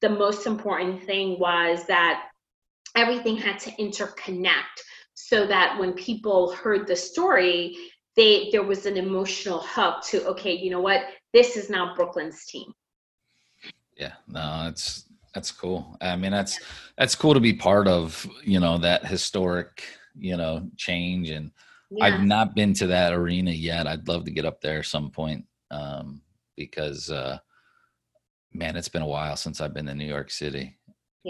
the 0.00 0.08
most 0.08 0.46
important 0.46 1.02
thing 1.04 1.38
was 1.38 1.84
that 1.86 2.28
everything 2.94 3.36
had 3.36 3.58
to 3.58 3.70
interconnect 3.72 4.76
so 5.16 5.46
that 5.46 5.78
when 5.78 5.92
people 5.92 6.52
heard 6.52 6.86
the 6.86 6.96
story 6.96 7.76
they 8.14 8.48
there 8.52 8.62
was 8.62 8.86
an 8.86 8.96
emotional 8.96 9.60
hook 9.60 10.02
to 10.04 10.24
okay 10.26 10.52
you 10.52 10.70
know 10.70 10.80
what 10.80 11.02
this 11.32 11.56
is 11.56 11.68
now 11.68 11.94
brooklyn's 11.94 12.44
team 12.46 12.72
yeah 13.96 14.12
no 14.28 14.66
it's 14.68 15.06
that's 15.36 15.52
cool. 15.52 15.98
I 16.00 16.16
mean, 16.16 16.30
that's 16.30 16.58
that's 16.96 17.14
cool 17.14 17.34
to 17.34 17.40
be 17.40 17.52
part 17.52 17.86
of. 17.86 18.26
You 18.42 18.58
know 18.58 18.78
that 18.78 19.06
historic, 19.06 19.84
you 20.18 20.34
know, 20.34 20.66
change. 20.78 21.28
And 21.28 21.50
yeah. 21.90 22.06
I've 22.06 22.22
not 22.22 22.54
been 22.54 22.72
to 22.74 22.86
that 22.86 23.12
arena 23.12 23.50
yet. 23.50 23.86
I'd 23.86 24.08
love 24.08 24.24
to 24.24 24.30
get 24.30 24.46
up 24.46 24.62
there 24.62 24.82
some 24.82 25.10
point 25.10 25.44
um, 25.70 26.22
because, 26.56 27.10
uh, 27.10 27.36
man, 28.54 28.76
it's 28.76 28.88
been 28.88 29.02
a 29.02 29.06
while 29.06 29.36
since 29.36 29.60
I've 29.60 29.74
been 29.74 29.84
to 29.86 29.94
New 29.94 30.06
York 30.06 30.30
City. 30.30 30.75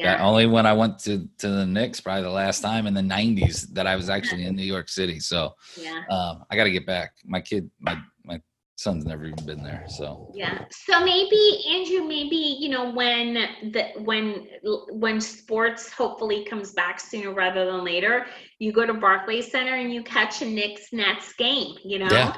Yeah. 0.04 0.24
only 0.24 0.46
when 0.46 0.66
I 0.66 0.72
went 0.72 0.98
to 1.00 1.28
to 1.38 1.48
the 1.48 1.66
Knicks, 1.66 2.00
probably 2.00 2.22
the 2.22 2.30
last 2.30 2.60
time 2.60 2.86
in 2.86 2.94
the 2.94 3.00
'90s 3.00 3.72
that 3.74 3.86
I 3.86 3.96
was 3.96 4.10
actually 4.10 4.44
in 4.44 4.54
New 4.54 4.64
York 4.64 4.88
City. 4.88 5.20
So, 5.20 5.54
yeah, 5.76 6.02
um, 6.10 6.44
I 6.50 6.56
got 6.56 6.64
to 6.64 6.70
get 6.70 6.86
back. 6.86 7.12
My 7.24 7.40
kid, 7.40 7.70
my 7.80 7.98
my 8.24 8.40
son's 8.76 9.06
never 9.06 9.24
even 9.24 9.46
been 9.46 9.62
there 9.62 9.82
so 9.88 10.30
yeah 10.34 10.62
so 10.70 11.02
maybe 11.02 11.64
andrew 11.66 12.06
maybe 12.06 12.36
you 12.36 12.68
know 12.68 12.90
when 12.92 13.32
the 13.72 13.86
when 14.02 14.46
when 14.90 15.18
sports 15.18 15.90
hopefully 15.90 16.44
comes 16.44 16.72
back 16.72 17.00
sooner 17.00 17.32
rather 17.32 17.64
than 17.64 17.82
later 17.82 18.26
you 18.58 18.72
go 18.72 18.84
to 18.84 18.92
barclays 18.92 19.50
center 19.50 19.76
and 19.76 19.94
you 19.94 20.02
catch 20.02 20.42
a 20.42 20.44
Knicks 20.44 20.92
nets 20.92 21.32
game 21.38 21.74
you 21.84 21.98
know 21.98 22.08
yeah. 22.10 22.36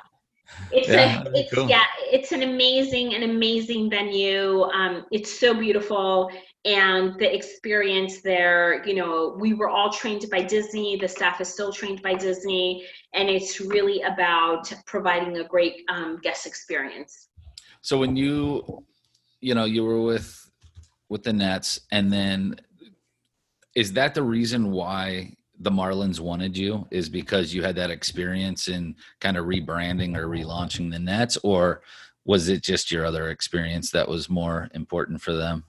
It's 0.71 0.89
yeah, 0.89 1.23
a, 1.23 1.31
it's 1.35 1.53
cool. 1.53 1.69
yeah, 1.69 1.85
it's 2.01 2.33
an 2.33 2.43
amazing, 2.43 3.15
an 3.15 3.23
amazing 3.23 3.91
venue. 3.91 4.63
Um, 4.63 5.07
it's 5.11 5.39
so 5.39 5.55
beautiful 5.55 6.31
and 6.65 7.19
the 7.19 7.35
experience 7.35 8.21
there 8.21 8.85
you 8.87 8.95
know 8.95 9.37
we 9.39 9.55
were 9.55 9.69
all 9.69 9.91
trained 9.91 10.25
by 10.31 10.43
disney 10.43 10.97
the 10.97 11.09
staff 11.09 11.41
is 11.41 11.49
still 11.49 11.73
trained 11.73 12.03
by 12.03 12.15
disney 12.15 12.85
and 13.15 13.29
it's 13.29 13.61
really 13.61 14.03
about 14.03 14.71
providing 14.85 15.39
a 15.39 15.45
great 15.45 15.85
um, 15.89 16.19
guest 16.23 16.47
experience 16.47 17.29
so 17.81 17.99
when 17.99 18.17
you 18.17 18.85
you 19.41 19.55
know 19.55 19.65
you 19.65 19.85
were 19.85 20.03
with 20.03 20.51
with 21.09 21.23
the 21.23 21.33
nets 21.33 21.81
and 21.93 22.13
then 22.13 22.57
is 23.75 23.93
that 23.93 24.15
the 24.15 24.23
reason 24.23 24.73
why 24.73 25.33
the 25.61 25.71
marlins 25.71 26.21
wanted 26.21 26.57
you 26.57 26.87
is 26.91 27.09
because 27.09 27.53
you 27.53 27.63
had 27.63 27.77
that 27.77 27.91
experience 27.91 28.69
in 28.69 28.95
kind 29.21 29.37
of 29.37 29.47
rebranding 29.47 30.17
or 30.17 30.29
relaunching 30.29 30.91
the 30.91 30.99
nets 30.99 31.37
or 31.43 31.83
was 32.25 32.49
it 32.49 32.63
just 32.63 32.91
your 32.93 33.05
other 33.05 33.31
experience 33.31 33.91
that 33.91 34.09
was 34.09 34.29
more 34.29 34.69
important 34.75 35.21
for 35.21 35.33
them 35.33 35.65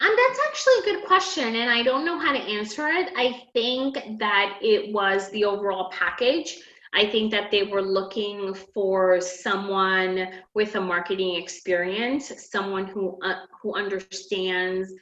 um, 0.00 0.14
that's 0.14 0.38
actually 0.46 0.74
a 0.74 0.94
good 0.94 1.06
question, 1.06 1.56
and 1.56 1.70
I 1.70 1.82
don't 1.82 2.04
know 2.04 2.18
how 2.18 2.32
to 2.32 2.38
answer 2.38 2.88
it. 2.88 3.12
I 3.16 3.44
think 3.54 4.18
that 4.18 4.58
it 4.60 4.92
was 4.92 5.30
the 5.30 5.46
overall 5.46 5.90
package. 5.90 6.58
I 6.92 7.06
think 7.06 7.30
that 7.30 7.50
they 7.50 7.62
were 7.62 7.82
looking 7.82 8.52
for 8.52 9.20
someone 9.20 10.28
with 10.54 10.74
a 10.76 10.80
marketing 10.80 11.36
experience, 11.36 12.30
someone 12.50 12.86
who 12.86 13.18
uh, 13.22 13.46
who 13.62 13.74
understands, 13.74 14.92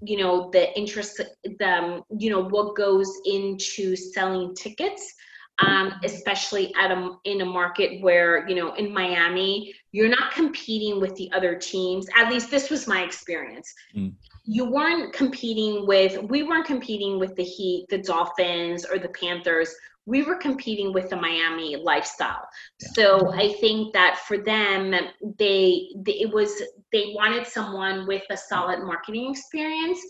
you 0.00 0.16
know, 0.16 0.50
the 0.50 0.76
interest, 0.78 1.20
the 1.44 2.02
you 2.16 2.30
know 2.30 2.44
what 2.44 2.76
goes 2.76 3.10
into 3.24 3.96
selling 3.96 4.54
tickets 4.54 5.14
um, 5.58 5.94
especially 6.04 6.72
at 6.78 6.90
a, 6.90 7.16
in 7.24 7.40
a 7.40 7.44
market 7.44 8.00
where 8.00 8.48
you 8.48 8.54
know 8.54 8.74
in 8.74 8.92
miami 8.92 9.74
you're 9.92 10.08
not 10.08 10.32
competing 10.32 11.00
with 11.00 11.14
the 11.16 11.30
other 11.32 11.54
teams 11.54 12.06
at 12.16 12.30
least 12.30 12.50
this 12.50 12.70
was 12.70 12.86
my 12.86 13.02
experience 13.02 13.72
mm. 13.94 14.12
you 14.44 14.70
weren't 14.70 15.12
competing 15.12 15.86
with 15.86 16.22
we 16.24 16.42
weren't 16.42 16.66
competing 16.66 17.18
with 17.18 17.34
the 17.36 17.42
heat 17.42 17.86
the 17.90 17.98
dolphins 17.98 18.84
or 18.84 18.98
the 18.98 19.08
panthers 19.08 19.74
we 20.08 20.22
were 20.22 20.36
competing 20.36 20.92
with 20.92 21.10
the 21.10 21.16
miami 21.16 21.76
lifestyle 21.76 22.48
yeah. 22.80 22.88
so 22.94 23.32
i 23.34 23.52
think 23.60 23.92
that 23.92 24.18
for 24.26 24.38
them 24.38 24.90
they, 25.38 25.88
they 25.96 26.12
it 26.12 26.32
was 26.32 26.62
they 26.92 27.12
wanted 27.14 27.46
someone 27.46 28.06
with 28.06 28.22
a 28.30 28.36
solid 28.36 28.80
marketing 28.80 29.30
experience 29.30 30.00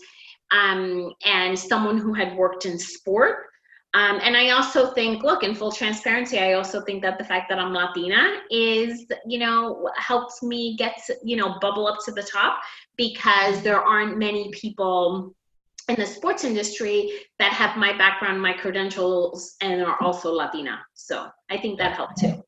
um, 0.51 1.11
and 1.25 1.57
someone 1.57 1.99
who 1.99 2.13
had 2.13 2.35
worked 2.35 2.65
in 2.65 2.79
sport 2.79 3.49
um, 3.95 4.19
and 4.21 4.37
I 4.37 4.51
also 4.51 4.91
think, 4.93 5.23
look, 5.23 5.43
in 5.43 5.55
full 5.55 5.71
transparency, 5.71 6.37
I 6.37 6.53
also 6.53 6.81
think 6.81 7.01
that 7.01 7.17
the 7.17 7.23
fact 7.23 7.49
that 7.49 7.57
I'm 7.57 7.73
Latina 7.73 8.41
is, 8.51 9.07
you 9.25 9.39
know, 9.39 9.89
helps 9.97 10.43
me 10.43 10.75
get, 10.77 11.01
to, 11.07 11.15
you 11.23 11.35
know, 11.35 11.57
bubble 11.59 11.87
up 11.87 11.97
to 12.05 12.11
the 12.11 12.21
top 12.21 12.59
because 12.97 13.63
there 13.63 13.81
aren't 13.81 14.19
many 14.19 14.51
people 14.51 15.33
in 15.89 15.95
the 15.95 16.05
sports 16.05 16.43
industry 16.43 17.11
that 17.39 17.51
have 17.51 17.77
my 17.77 17.97
background, 17.97 18.41
my 18.41 18.53
credentials, 18.53 19.55
and 19.61 19.81
are 19.81 20.01
also 20.01 20.31
Latina. 20.31 20.79
So 20.93 21.27
I 21.49 21.57
think 21.57 21.79
that 21.79 21.95
helped 21.95 22.17
too. 22.17 22.43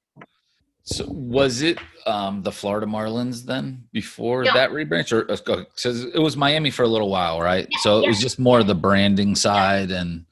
So 0.84 1.06
was 1.10 1.62
it 1.62 1.78
um, 2.08 2.42
the 2.42 2.52
Florida 2.52 2.88
Marlins 2.88 3.44
then 3.44 3.84
before 3.92 4.46
that 4.46 4.72
rebranch, 4.72 5.12
or 5.12 5.26
because 5.26 6.06
uh, 6.06 6.10
it 6.14 6.20
was 6.20 6.36
Miami 6.36 6.72
for 6.72 6.84
a 6.84 6.88
little 6.88 7.10
while, 7.10 7.40
right? 7.40 7.68
Yeah, 7.70 7.78
so 7.80 8.00
it 8.00 8.04
yeah. 8.04 8.08
was 8.10 8.20
just 8.20 8.40
more 8.40 8.64
the 8.64 8.76
branding 8.76 9.36
side 9.36 9.90
yeah. 9.90 10.02
and 10.02 10.26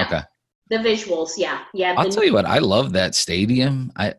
okay 0.00 0.22
the 0.68 0.76
visuals 0.76 1.32
yeah 1.36 1.60
yeah 1.74 1.94
i'll 1.96 2.10
tell 2.10 2.24
you 2.24 2.32
what 2.32 2.44
i 2.44 2.58
love 2.58 2.92
that 2.92 3.14
stadium 3.14 3.92
i 3.96 4.12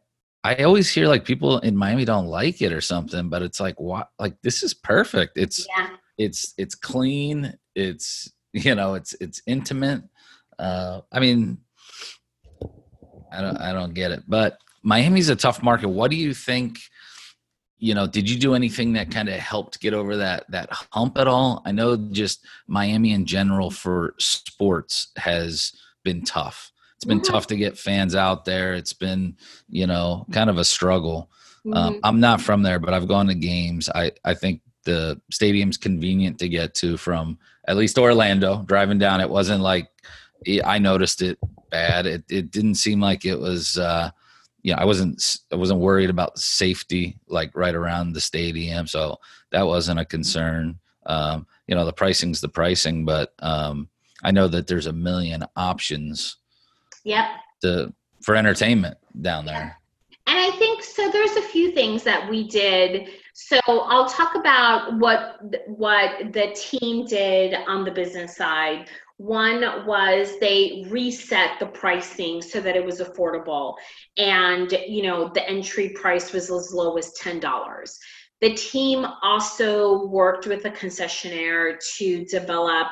i 0.43 0.55
always 0.63 0.89
hear 0.89 1.07
like 1.07 1.25
people 1.25 1.59
in 1.59 1.75
miami 1.75 2.05
don't 2.05 2.27
like 2.27 2.61
it 2.61 2.71
or 2.71 2.81
something 2.81 3.29
but 3.29 3.41
it's 3.41 3.59
like 3.59 3.79
what 3.79 4.09
like 4.19 4.35
this 4.43 4.63
is 4.63 4.73
perfect 4.73 5.37
it's 5.37 5.67
yeah. 5.77 5.89
it's 6.17 6.53
it's 6.57 6.75
clean 6.75 7.53
it's 7.75 8.31
you 8.65 8.75
know 8.75 8.95
it's 8.95 9.13
it's 9.21 9.41
intimate 9.45 10.01
uh 10.59 11.01
i 11.11 11.19
mean 11.19 11.57
i 13.31 13.41
don't 13.41 13.57
i 13.57 13.71
don't 13.73 13.93
get 13.93 14.11
it 14.11 14.23
but 14.27 14.59
Miami's 14.87 15.27
a 15.27 15.35
tough 15.35 15.61
market. 15.61 15.89
What 15.89 16.11
do 16.11 16.17
you 16.17 16.33
think? 16.33 16.79
You 17.77 17.93
know, 17.93 18.07
did 18.07 18.29
you 18.29 18.39
do 18.39 18.55
anything 18.55 18.93
that 18.93 19.11
kind 19.11 19.27
of 19.27 19.35
helped 19.35 19.81
get 19.81 19.93
over 19.93 20.15
that 20.15 20.49
that 20.49 20.69
hump 20.71 21.17
at 21.17 21.27
all? 21.27 21.61
I 21.65 21.73
know 21.73 21.97
just 21.97 22.45
Miami 22.67 23.11
in 23.11 23.25
general 23.25 23.69
for 23.69 24.15
sports 24.17 25.09
has 25.17 25.73
been 26.05 26.23
tough. 26.23 26.71
It's 26.95 27.03
been 27.03 27.19
mm-hmm. 27.19 27.33
tough 27.33 27.47
to 27.47 27.57
get 27.57 27.77
fans 27.77 28.15
out 28.15 28.45
there. 28.45 28.75
It's 28.75 28.93
been, 28.93 29.35
you 29.69 29.85
know, 29.85 30.25
kind 30.31 30.49
of 30.49 30.57
a 30.57 30.63
struggle. 30.63 31.29
Um, 31.65 31.71
mm-hmm. 31.73 31.77
Um, 31.95 31.99
I'm 32.05 32.19
not 32.21 32.39
from 32.39 32.63
there, 32.63 32.79
but 32.79 32.93
I've 32.93 33.09
gone 33.09 33.27
to 33.27 33.35
games. 33.35 33.89
I 33.93 34.13
I 34.23 34.35
think 34.35 34.61
the 34.85 35.21
stadium's 35.31 35.75
convenient 35.75 36.39
to 36.39 36.47
get 36.47 36.73
to 36.75 36.95
from 36.95 37.37
at 37.67 37.77
least 37.77 37.97
Orlando. 37.97 38.63
Driving 38.65 38.97
down, 38.97 39.21
it 39.21 39.29
wasn't 39.29 39.61
like 39.61 39.89
I 40.63 40.79
noticed 40.79 41.21
it 41.21 41.37
bad. 41.69 42.05
It 42.05 42.23
it 42.29 42.51
didn't 42.51 42.75
seem 42.75 42.99
like 42.99 43.25
it 43.25 43.39
was. 43.39 43.77
Uh, 43.77 44.11
you 44.63 44.73
know, 44.73 44.79
I 44.79 44.85
wasn't 44.85 45.37
I 45.51 45.55
wasn't 45.55 45.79
worried 45.79 46.09
about 46.09 46.37
safety 46.37 47.17
like 47.27 47.55
right 47.55 47.75
around 47.75 48.13
the 48.13 48.21
stadium, 48.21 48.87
so 48.87 49.17
that 49.51 49.65
wasn't 49.65 49.99
a 49.99 50.05
concern. 50.05 50.77
Um, 51.05 51.47
you 51.67 51.75
know, 51.75 51.85
the 51.85 51.93
pricing's 51.93 52.41
the 52.41 52.49
pricing, 52.49 53.05
but 53.05 53.33
um, 53.39 53.87
I 54.23 54.31
know 54.31 54.47
that 54.47 54.67
there's 54.67 54.87
a 54.87 54.93
million 54.93 55.45
options. 55.55 56.37
Yep. 57.03 57.25
To 57.61 57.93
for 58.21 58.35
entertainment 58.35 58.97
down 59.21 59.45
there. 59.45 59.77
And 60.27 60.37
I 60.37 60.51
think 60.57 60.83
so. 60.83 61.09
There's 61.09 61.37
a 61.37 61.41
few 61.41 61.71
things 61.71 62.03
that 62.03 62.29
we 62.29 62.47
did. 62.47 63.07
So 63.39 63.59
I'll 63.67 64.09
talk 64.09 64.33
about 64.33 64.97
what 64.97 65.39
what 65.67 66.33
the 66.33 66.55
team 66.55 67.05
did 67.05 67.53
on 67.67 67.85
the 67.85 67.91
business 67.91 68.35
side. 68.35 68.89
One 69.17 69.85
was 69.85 70.39
they 70.39 70.87
reset 70.89 71.59
the 71.59 71.67
pricing 71.67 72.41
so 72.41 72.59
that 72.59 72.75
it 72.75 72.83
was 72.83 72.99
affordable. 72.99 73.75
And, 74.17 74.71
you 74.87 75.03
know, 75.03 75.29
the 75.35 75.47
entry 75.47 75.89
price 75.89 76.33
was 76.33 76.49
as 76.49 76.73
low 76.73 76.97
as 76.97 77.13
$10. 77.13 77.97
The 78.41 78.55
team 78.55 79.05
also 79.21 80.07
worked 80.07 80.47
with 80.47 80.65
a 80.65 80.71
concessionaire 80.71 81.77
to 81.97 82.25
develop 82.25 82.87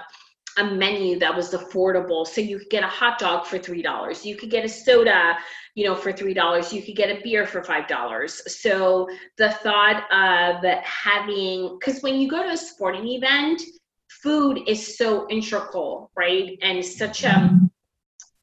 a 0.58 0.64
menu 0.64 1.20
that 1.20 1.36
was 1.36 1.51
affordable. 1.51 2.26
So 2.26 2.41
you 2.41 2.60
could 2.60 2.70
get 2.70 2.84
a 2.84 2.88
hot 2.88 3.20
dog 3.20 3.45
for 3.45 3.60
$3. 3.60 4.26
You 4.26 4.36
could 4.38 4.49
get 4.49 4.64
a 4.66 4.70
soda, 4.70 5.38
you 5.76 5.86
know, 5.86 5.95
for 5.95 6.14
$3. 6.14 6.74
You 6.74 6.82
could 6.82 6.95
get 6.95 7.10
a 7.10 7.22
beer 7.22 7.45
for 7.45 7.62
$5. 7.62 8.30
So 8.30 9.08
the 9.38 9.51
thought 9.51 10.03
of 10.12 10.64
having, 10.84 11.78
because 11.80 12.01
when 12.01 12.16
you 12.16 12.30
go 12.30 12.43
to 12.43 12.51
a 12.51 12.58
sporting 12.58 13.08
event, 13.08 13.62
food 14.10 14.62
is 14.68 14.97
so 14.97 15.28
integral, 15.30 16.10
right? 16.16 16.58
And 16.62 16.84
such 16.84 17.24
a 17.24 17.60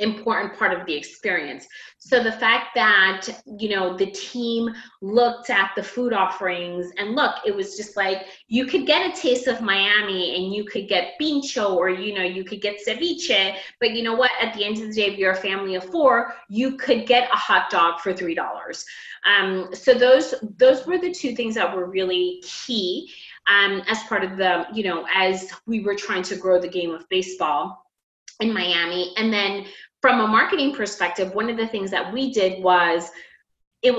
important 0.03 0.59
part 0.59 0.79
of 0.79 0.85
the 0.87 0.95
experience. 0.95 1.67
So 1.99 2.23
the 2.23 2.33
fact 2.33 2.69
that, 2.75 3.29
you 3.59 3.69
know, 3.69 3.97
the 3.97 4.11
team 4.11 4.71
looked 5.01 5.51
at 5.51 5.71
the 5.77 5.83
food 5.83 6.13
offerings 6.13 6.91
and 6.99 7.15
look, 7.15 7.37
it 7.47 7.55
was 7.55 7.77
just 7.77 7.97
like 7.97 8.27
you 8.49 8.67
could 8.67 8.87
get 8.87 9.09
a 9.09 9.21
taste 9.21 9.47
of 9.47 9.61
Miami 9.61 10.37
and 10.37 10.53
you 10.53 10.65
could 10.65 10.89
get 10.89 11.19
pincho 11.19 11.75
or, 11.75 11.89
you 11.89 12.15
know, 12.15 12.23
you 12.25 12.45
could 12.45 12.61
get 12.61 12.81
ceviche, 12.87 13.57
but 13.81 13.93
you 13.93 14.03
know 14.03 14.15
what? 14.15 14.33
At 14.41 14.55
the 14.55 14.65
end 14.65 14.79
of 14.79 14.89
the 14.89 14.93
day, 14.93 15.13
if 15.13 15.19
you're 15.19 15.33
a 15.33 15.37
family 15.37 15.77
of 15.77 15.85
four, 15.85 16.35
you 16.49 16.77
could 16.77 17.07
get 17.07 17.31
a 17.33 17.37
hot 17.37 17.71
dog 17.71 18.01
for 18.01 18.13
$3. 18.13 18.85
Um, 19.25 19.69
so 19.73 19.95
those, 19.95 20.35
those 20.57 20.85
were 20.87 20.99
the 20.99 21.13
two 21.13 21.37
things 21.37 21.55
that 21.55 21.75
were 21.75 21.87
really 21.87 22.43
key 22.45 23.13
um, 23.49 23.83
as 23.89 24.03
part 24.05 24.25
of 24.25 24.37
the, 24.37 24.67
you 24.73 24.85
know, 24.85 25.07
as 25.15 25.53
we 25.67 25.81
were 25.81 25.95
trying 25.95 26.23
to 26.25 26.37
grow 26.37 26.61
the 26.61 26.69
game 26.69 26.91
of 26.91 27.09
baseball 27.09 27.87
in 28.41 28.53
Miami. 28.53 29.15
And 29.17 29.33
then 29.33 29.67
from 30.03 30.21
a 30.21 30.27
marketing 30.27 30.75
perspective, 30.75 31.33
one 31.33 31.49
of 31.49 31.57
the 31.57 31.67
things 31.69 31.91
that 31.93 32.13
we 32.13 32.33
did 32.33 32.63
was 32.63 33.09
it 33.81 33.95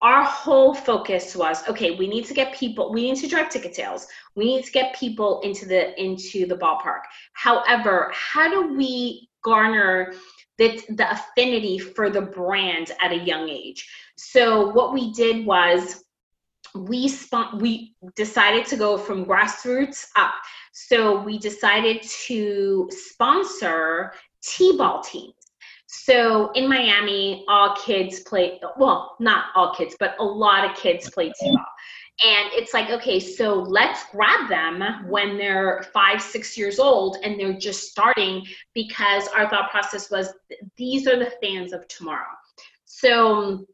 our 0.00 0.22
whole 0.22 0.74
focus 0.74 1.34
was 1.34 1.66
okay 1.66 1.92
we 1.92 2.06
need 2.06 2.26
to 2.26 2.34
get 2.34 2.54
people 2.54 2.92
we 2.92 3.10
need 3.10 3.16
to 3.16 3.28
drive 3.28 3.48
ticket 3.48 3.74
sales. 3.74 4.06
We 4.36 4.44
need 4.44 4.64
to 4.64 4.72
get 4.72 4.94
people 4.94 5.40
into 5.40 5.66
the 5.66 6.00
into 6.00 6.46
the 6.46 6.56
ballpark. 6.56 7.02
However 7.32 8.12
how 8.14 8.48
do 8.48 8.74
we 8.74 9.28
garner 9.42 10.14
the, 10.56 10.80
the 10.90 11.10
affinity 11.10 11.78
for 11.78 12.10
the 12.10 12.20
brand 12.20 12.92
at 13.02 13.12
a 13.12 13.18
young 13.18 13.48
age? 13.48 13.88
So 14.16 14.68
what 14.68 14.92
we 14.92 15.12
did 15.12 15.44
was 15.44 16.04
we 16.74 17.08
spun, 17.08 17.58
we 17.58 17.94
decided 18.16 18.66
to 18.66 18.76
go 18.76 18.98
from 18.98 19.24
grassroots 19.24 20.06
up. 20.16 20.34
So 20.72 21.20
we 21.20 21.38
decided 21.38 22.02
to 22.26 22.88
sponsor 22.90 24.12
T-ball 24.46 25.02
teams. 25.02 25.34
So 25.86 26.50
in 26.52 26.68
Miami, 26.68 27.44
all 27.48 27.76
kids 27.76 28.20
play, 28.20 28.60
well, 28.76 29.16
not 29.20 29.46
all 29.54 29.74
kids, 29.74 29.96
but 29.98 30.16
a 30.18 30.24
lot 30.24 30.68
of 30.68 30.76
kids 30.76 31.08
play 31.10 31.32
T-ball. 31.40 31.64
And 32.22 32.50
it's 32.52 32.72
like, 32.72 32.90
okay, 32.90 33.18
so 33.18 33.54
let's 33.54 34.04
grab 34.12 34.48
them 34.48 35.08
when 35.08 35.36
they're 35.36 35.84
five, 35.92 36.22
six 36.22 36.56
years 36.56 36.78
old 36.78 37.16
and 37.24 37.38
they're 37.38 37.58
just 37.58 37.90
starting 37.90 38.46
because 38.72 39.26
our 39.28 39.48
thought 39.50 39.70
process 39.70 40.10
was 40.10 40.32
these 40.76 41.08
are 41.08 41.18
the 41.18 41.32
fans 41.42 41.72
of 41.72 41.86
tomorrow. 41.88 42.26
So 42.84 43.66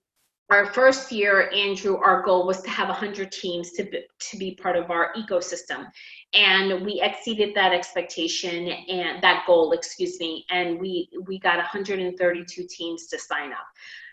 our 0.50 0.66
first 0.72 1.12
year, 1.12 1.48
Andrew, 1.54 1.96
our 1.96 2.22
goal 2.22 2.44
was 2.46 2.60
to 2.62 2.70
have 2.70 2.88
100 2.88 3.30
teams 3.30 3.70
to 3.72 3.84
be, 3.84 4.02
to 4.18 4.36
be 4.36 4.56
part 4.56 4.76
of 4.76 4.90
our 4.90 5.12
ecosystem. 5.14 5.86
And 6.34 6.84
we 6.84 7.00
exceeded 7.00 7.54
that 7.54 7.72
expectation 7.72 8.68
and 8.68 9.22
that 9.22 9.44
goal, 9.46 9.72
excuse 9.72 10.18
me, 10.18 10.44
and 10.50 10.80
we, 10.80 11.08
we 11.26 11.38
got 11.38 11.58
132 11.58 12.66
teams 12.68 13.06
to 13.06 13.18
sign 13.18 13.52
up. 13.52 13.58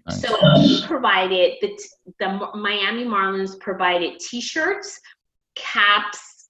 Nice. 0.07 0.21
So 0.21 0.37
we 0.59 0.85
provided, 0.85 1.53
the, 1.61 1.77
the 2.19 2.49
Miami 2.55 3.03
Marlins 3.05 3.59
provided 3.59 4.19
t-shirts, 4.19 4.99
caps, 5.55 6.49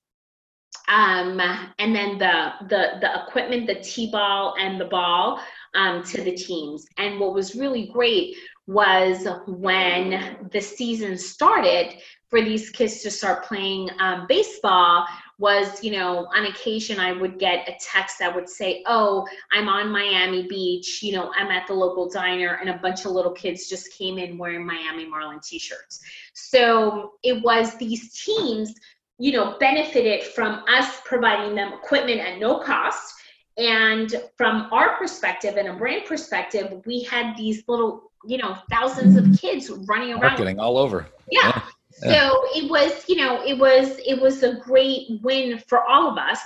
um, 0.90 1.40
and 1.80 1.96
then 1.96 2.18
the, 2.18 2.52
the, 2.70 3.00
the 3.02 3.24
equipment, 3.24 3.68
the 3.68 3.76
t-ball 3.76 4.56
and 4.60 4.80
the 4.80 4.86
ball 4.86 5.42
um, 5.76 6.04
to 6.04 6.22
the 6.22 6.32
teams. 6.34 6.86
And 6.98 7.20
what 7.20 7.34
was 7.34 7.56
really 7.56 7.88
great 7.88 8.36
was 8.68 9.26
when 9.48 10.50
the 10.52 10.62
season 10.62 11.18
started 11.18 11.96
for 12.30 12.42
these 12.42 12.70
kids 12.70 13.02
to 13.02 13.10
start 13.10 13.46
playing 13.46 13.90
um, 14.00 14.26
baseball 14.28 15.06
was 15.40 15.82
you 15.84 15.92
know 15.92 16.28
on 16.36 16.48
occasion 16.48 17.00
i 17.00 17.12
would 17.12 17.40
get 17.40 17.68
a 17.70 17.74
text 17.80 18.20
that 18.20 18.34
would 18.34 18.50
say 18.50 18.84
oh 18.86 19.26
i'm 19.54 19.70
on 19.70 19.90
miami 19.90 20.48
beach 20.48 21.02
you 21.02 21.14
know 21.14 21.32
i'm 21.38 21.48
at 21.48 21.66
the 21.68 21.74
local 21.74 22.10
diner 22.10 22.58
and 22.60 22.70
a 22.70 22.78
bunch 22.80 23.06
of 23.06 23.12
little 23.12 23.32
kids 23.32 23.70
just 23.70 23.94
came 23.94 24.18
in 24.18 24.38
wearing 24.38 24.66
miami 24.66 25.08
marlin 25.08 25.40
t-shirts. 25.44 26.02
So 26.34 27.14
it 27.24 27.42
was 27.44 27.78
these 27.78 28.22
teams 28.22 28.74
you 29.18 29.32
know 29.32 29.58
benefited 29.60 30.24
from 30.24 30.64
us 30.68 31.00
providing 31.06 31.56
them 31.56 31.72
equipment 31.74 32.20
at 32.20 32.40
no 32.40 32.60
cost 32.60 33.14
and 33.58 34.16
from 34.36 34.70
our 34.72 34.98
perspective 34.98 35.58
and 35.58 35.68
a 35.68 35.74
brand 35.74 36.06
perspective 36.06 36.82
we 36.86 37.04
had 37.04 37.36
these 37.36 37.64
little 37.68 38.12
you 38.26 38.38
know 38.38 38.58
thousands 38.70 39.18
of 39.18 39.40
kids 39.40 39.70
running 39.88 40.12
around 40.12 40.22
marketing 40.22 40.60
all 40.60 40.78
over 40.78 41.08
yeah. 41.32 41.62
yeah. 42.04 42.30
so 42.30 42.42
it 42.56 42.70
was 42.70 43.04
you 43.08 43.16
know 43.16 43.44
it 43.46 43.58
was 43.58 44.00
it 44.06 44.20
was 44.20 44.44
a 44.44 44.56
great 44.56 45.08
win 45.24 45.62
for 45.68 45.84
all 45.84 46.10
of 46.10 46.18
us 46.18 46.40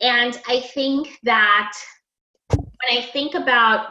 and 0.00 0.40
i 0.48 0.60
think 0.60 1.18
that 1.22 1.72
when 2.50 2.98
i 2.98 3.02
think 3.12 3.34
about 3.34 3.88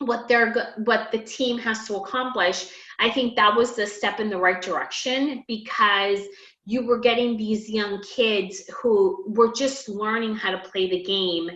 what 0.00 0.28
they're 0.28 0.74
what 0.84 1.10
the 1.10 1.18
team 1.18 1.56
has 1.56 1.86
to 1.86 1.96
accomplish 1.96 2.68
i 2.98 3.08
think 3.08 3.34
that 3.34 3.54
was 3.54 3.74
the 3.74 3.86
step 3.86 4.20
in 4.20 4.28
the 4.28 4.36
right 4.36 4.60
direction 4.60 5.42
because 5.48 6.20
you 6.66 6.84
were 6.84 6.98
getting 6.98 7.36
these 7.36 7.70
young 7.70 8.02
kids 8.02 8.68
who 8.82 9.24
were 9.28 9.52
just 9.52 9.88
learning 9.88 10.34
how 10.34 10.50
to 10.50 10.58
play 10.58 10.90
the 10.90 11.02
game 11.02 11.48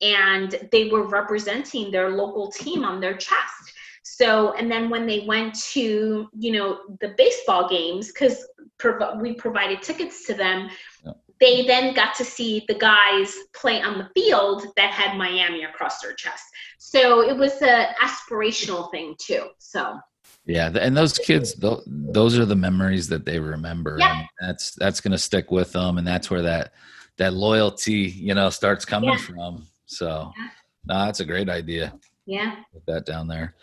and 0.00 0.68
they 0.70 0.88
were 0.88 1.06
representing 1.06 1.90
their 1.90 2.10
local 2.10 2.50
team 2.50 2.84
on 2.84 3.00
their 3.00 3.16
chest 3.16 3.72
so, 4.18 4.52
and 4.54 4.70
then 4.70 4.88
when 4.90 5.06
they 5.06 5.20
went 5.20 5.54
to, 5.72 6.28
you 6.36 6.52
know, 6.52 6.80
the 7.00 7.14
baseball 7.16 7.68
games, 7.68 8.08
because 8.08 8.44
prov- 8.78 9.20
we 9.20 9.34
provided 9.34 9.82
tickets 9.82 10.26
to 10.26 10.34
them, 10.34 10.70
yeah. 11.04 11.12
they 11.40 11.66
then 11.66 11.94
got 11.94 12.14
to 12.16 12.24
see 12.24 12.64
the 12.68 12.74
guys 12.74 13.32
play 13.54 13.82
on 13.82 13.98
the 13.98 14.08
field 14.14 14.66
that 14.76 14.90
had 14.92 15.16
Miami 15.16 15.62
across 15.64 16.00
their 16.00 16.14
chest. 16.14 16.42
So 16.78 17.20
it 17.20 17.36
was 17.36 17.60
an 17.60 17.86
aspirational 18.02 18.90
thing 18.90 19.14
too. 19.18 19.48
So. 19.58 19.98
Yeah, 20.46 20.70
and 20.80 20.96
those 20.96 21.18
kids, 21.18 21.54
those 21.86 22.38
are 22.38 22.46
the 22.46 22.56
memories 22.56 23.08
that 23.08 23.26
they 23.26 23.38
remember. 23.38 23.98
Yeah. 24.00 24.20
And 24.20 24.28
that's 24.40 24.74
that's 24.76 25.00
going 25.02 25.12
to 25.12 25.18
stick 25.18 25.50
with 25.50 25.72
them, 25.72 25.98
and 25.98 26.06
that's 26.06 26.30
where 26.30 26.42
that 26.42 26.72
that 27.18 27.34
loyalty, 27.34 28.08
you 28.16 28.34
know, 28.34 28.48
starts 28.48 28.86
coming 28.86 29.10
yeah. 29.10 29.18
from. 29.18 29.66
So, 29.88 30.32
yeah. 30.38 30.48
no, 30.86 31.04
that's 31.06 31.20
a 31.20 31.24
great 31.24 31.48
idea. 31.48 31.92
Yeah, 32.26 32.56
put 32.72 32.86
that 32.86 33.06
down 33.06 33.26
there. 33.26 33.54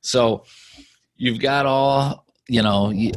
So 0.00 0.44
you've 1.16 1.40
got 1.40 1.66
all, 1.66 2.26
you 2.48 2.62
know, 2.62 2.90
you, 2.90 3.12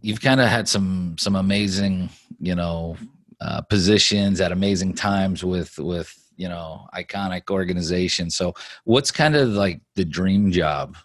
you've 0.00 0.20
kind 0.20 0.40
of 0.40 0.48
had 0.48 0.66
some 0.68 1.16
some 1.18 1.36
amazing, 1.36 2.10
you 2.40 2.54
know, 2.54 2.96
uh, 3.40 3.60
positions 3.62 4.40
at 4.40 4.52
amazing 4.52 4.94
times 4.94 5.44
with 5.44 5.78
with 5.78 6.12
you 6.36 6.48
know 6.48 6.86
iconic 6.94 7.50
organizations. 7.50 8.36
So 8.36 8.54
what's 8.84 9.10
kind 9.10 9.36
of 9.36 9.50
like 9.50 9.80
the 9.94 10.04
dream 10.04 10.50
job 10.50 10.96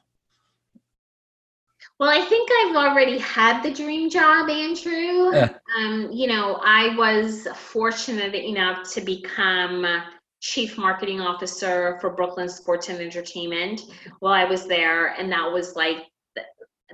Well, 1.99 2.09
I 2.09 2.21
think 2.26 2.49
I've 2.51 2.76
already 2.76 3.17
had 3.19 3.61
the 3.61 3.71
dream 3.71 4.09
job, 4.09 4.49
Andrew. 4.49 5.34
Yeah. 5.34 5.49
Um, 5.78 6.09
you 6.11 6.28
know, 6.28 6.59
I 6.63 6.95
was 6.97 7.47
fortunate 7.55 8.34
enough 8.34 8.91
to 8.93 9.01
become 9.01 9.86
chief 10.43 10.77
marketing 10.77 11.21
officer 11.21 11.97
for 12.01 12.09
Brooklyn 12.09 12.49
Sports 12.49 12.89
and 12.89 12.99
Entertainment 12.99 13.81
while 14.19 14.33
I 14.33 14.43
was 14.43 14.67
there, 14.67 15.13
and 15.17 15.31
that 15.31 15.49
was 15.51 15.75
like 15.75 15.99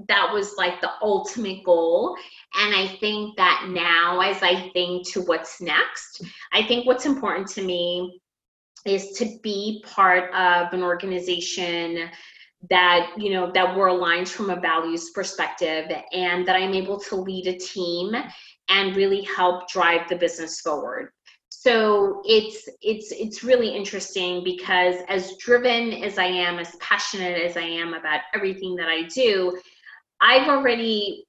that 0.07 0.31
was 0.31 0.55
like 0.55 0.79
the 0.79 0.91
ultimate 1.01 1.63
goal. 1.65 2.15
And 2.55 2.73
I 2.75 2.87
think 2.99 3.35
that 3.37 3.65
now, 3.69 4.21
as 4.21 4.41
I 4.43 4.69
think 4.69 5.09
to 5.11 5.21
what's 5.23 5.59
next, 5.59 6.23
I 6.53 6.63
think 6.63 6.85
what's 6.85 7.05
important 7.05 7.47
to 7.49 7.63
me 7.63 8.21
is 8.85 9.11
to 9.17 9.37
be 9.43 9.83
part 9.85 10.31
of 10.33 10.71
an 10.71 10.83
organization 10.83 12.09
that 12.69 13.11
you 13.17 13.31
know 13.31 13.51
that 13.51 13.75
we're 13.75 13.87
aligned 13.87 14.29
from 14.29 14.49
a 14.49 14.59
values 14.59 15.11
perspective 15.11 15.89
and 16.11 16.45
that 16.45 16.57
i'm 16.57 16.73
able 16.73 16.99
to 16.99 17.15
lead 17.15 17.47
a 17.47 17.57
team 17.57 18.13
and 18.67 18.95
really 18.97 19.21
help 19.21 19.69
drive 19.69 20.01
the 20.09 20.15
business 20.17 20.59
forward 20.59 21.09
so 21.61 22.21
it's 22.23 22.69
it's 22.81 23.11
it's 23.11 23.43
really 23.43 23.75
interesting 23.75 24.43
because 24.45 24.95
as 25.09 25.35
driven 25.37 25.91
as 26.03 26.17
i 26.17 26.25
am 26.25 26.57
as 26.57 26.75
passionate 26.77 27.41
as 27.41 27.57
i 27.57 27.61
am 27.61 27.93
about 27.93 28.21
everything 28.33 28.75
that 28.75 28.87
i 28.87 29.03
do 29.03 29.59
i've 30.21 30.47
already 30.47 31.25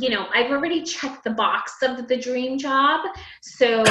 you 0.00 0.08
know, 0.08 0.26
I've 0.32 0.50
already 0.50 0.82
checked 0.82 1.22
the 1.22 1.30
box 1.30 1.74
of 1.82 2.08
the 2.08 2.16
dream 2.16 2.56
job. 2.56 3.04
So 3.42 3.82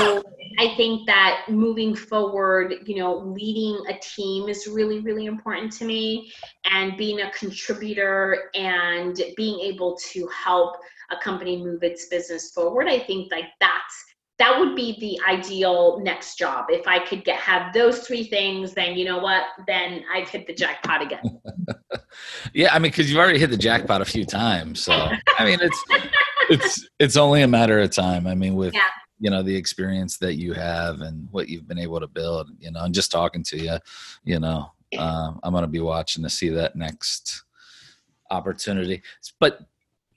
I 0.57 0.74
think 0.76 1.05
that 1.05 1.45
moving 1.47 1.95
forward, 1.95 2.74
you 2.88 2.95
know, 2.95 3.20
leading 3.20 3.80
a 3.88 3.99
team 3.99 4.49
is 4.49 4.66
really, 4.66 4.99
really 5.01 5.28
important 5.28 5.72
to 5.74 5.86
me. 5.86 6.32
And 6.66 6.97
being 6.97 7.22
a 7.22 7.32
contributor 7.34 8.49
and 8.55 9.22
being 9.38 9.59
able 9.59 9.95
to 10.12 10.28
help 10.30 10.78
a 11.12 11.18
company 11.18 11.64
move 11.64 11.84
its 11.84 12.07
business 12.07 12.49
forward, 12.49 12.88
I 12.88 12.97
think 12.97 13.32
like 13.32 13.49
that's 13.59 14.05
that 14.42 14.60
would 14.60 14.76
be 14.76 14.98
the 15.00 15.20
ideal 15.32 16.00
next 16.02 16.36
job. 16.36 16.66
If 16.70 16.88
I 16.88 16.98
could 16.98 17.24
get 17.24 17.39
have 17.39 17.74
those 17.74 18.00
three 18.00 18.24
things, 18.24 18.74
then 18.74 18.98
you 18.98 19.06
know 19.06 19.20
what? 19.20 19.44
Then 19.68 20.04
I've 20.12 20.30
hit 20.30 20.48
the 20.48 20.54
jackpot 20.54 21.04
again. 21.04 21.39
yeah, 22.54 22.74
I 22.74 22.80
mean, 22.80 22.92
because 22.92 23.08
you've 23.08 23.20
already 23.20 23.38
hit 23.38 23.52
the 23.52 23.58
jackpot 23.58 24.02
a 24.02 24.06
few 24.06 24.26
times. 24.26 24.82
So 24.82 24.94
I 25.38 25.46
mean, 25.46 25.60
it's 25.62 25.84
it's 26.50 26.89
it's 27.00 27.18
only 27.18 27.44
a 27.44 27.48
matter 27.48 27.80
of 27.80 27.92
time. 27.92 28.26
I 28.26 28.34
mean, 28.34 28.56
with 28.56 28.74
yeah. 28.74 28.88
you 29.20 29.30
know 29.30 29.44
the 29.44 29.56
experience 29.56 30.18
that 30.18 30.38
you 30.38 30.54
have 30.54 31.02
and 31.02 31.28
what 31.30 31.48
you've 31.48 31.68
been 31.68 31.78
able 31.78 32.00
to 32.00 32.08
build, 32.08 32.50
you 32.60 32.72
know, 32.72 32.84
and 32.84 32.96
just 32.96 33.12
talking 33.12 33.44
to 33.44 33.60
you, 33.60 33.78
you 34.24 34.39
know, 34.39 34.72
uh, 34.98 35.34
I'm 35.44 35.52
going 35.52 35.62
to 35.62 35.68
be 35.68 35.82
watching 35.82 36.24
to 36.24 36.32
see 36.32 36.50
that 36.50 36.76
next 36.76 37.44
opportunity. 38.32 39.04
But 39.39 39.60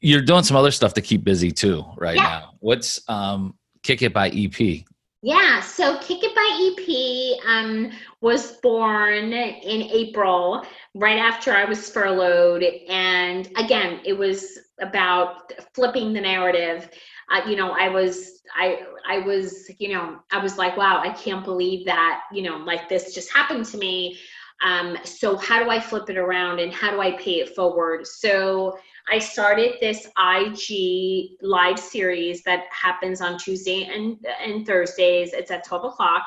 you're 0.00 0.22
doing 0.22 0.44
some 0.44 0.56
other 0.56 0.70
stuff 0.70 0.94
to 0.94 1.02
keep 1.02 1.24
busy 1.24 1.50
too 1.50 1.84
right 1.98 2.16
yeah. 2.16 2.22
now. 2.22 2.54
What's 2.60 3.06
um 3.10 3.54
Kick 3.84 4.00
It 4.02 4.14
by 4.14 4.30
EP? 4.30 4.82
Yeah, 5.22 5.60
so 5.60 5.98
Kick 5.98 6.20
It 6.22 6.34
by 6.34 6.72
EP 6.72 7.46
um, 7.46 7.92
was 8.22 8.52
born 8.56 9.32
in 9.32 9.82
April, 9.82 10.66
right 10.94 11.18
after 11.18 11.52
I 11.52 11.66
was 11.66 11.90
furloughed. 11.90 12.64
And 12.88 13.46
again, 13.56 14.00
it 14.04 14.14
was 14.14 14.58
about 14.80 15.52
flipping 15.74 16.14
the 16.14 16.20
narrative. 16.20 16.88
Uh, 17.30 17.42
you 17.46 17.56
know, 17.56 17.72
I 17.72 17.88
was, 17.88 18.42
I, 18.54 18.84
I 19.08 19.18
was, 19.18 19.70
you 19.78 19.92
know, 19.92 20.18
I 20.32 20.42
was 20.42 20.56
like, 20.56 20.76
wow, 20.76 21.00
I 21.02 21.10
can't 21.10 21.44
believe 21.44 21.84
that, 21.84 22.22
you 22.32 22.42
know, 22.42 22.56
like 22.56 22.88
this 22.88 23.14
just 23.14 23.32
happened 23.32 23.66
to 23.66 23.78
me. 23.78 24.18
Um, 24.64 24.96
so 25.04 25.36
how 25.36 25.62
do 25.62 25.68
I 25.68 25.78
flip 25.78 26.08
it 26.08 26.16
around 26.16 26.58
and 26.58 26.72
how 26.72 26.90
do 26.90 27.00
I 27.00 27.12
pay 27.12 27.40
it 27.40 27.54
forward? 27.54 28.06
So 28.06 28.78
I 29.10 29.18
started 29.18 29.74
this 29.80 30.08
IG 30.18 31.36
live 31.42 31.78
series 31.78 32.42
that 32.44 32.64
happens 32.70 33.20
on 33.20 33.38
Tuesday 33.38 33.84
and, 33.84 34.16
and 34.42 34.66
Thursdays. 34.66 35.32
It's 35.34 35.50
at 35.50 35.64
12 35.64 35.84
o'clock. 35.84 36.26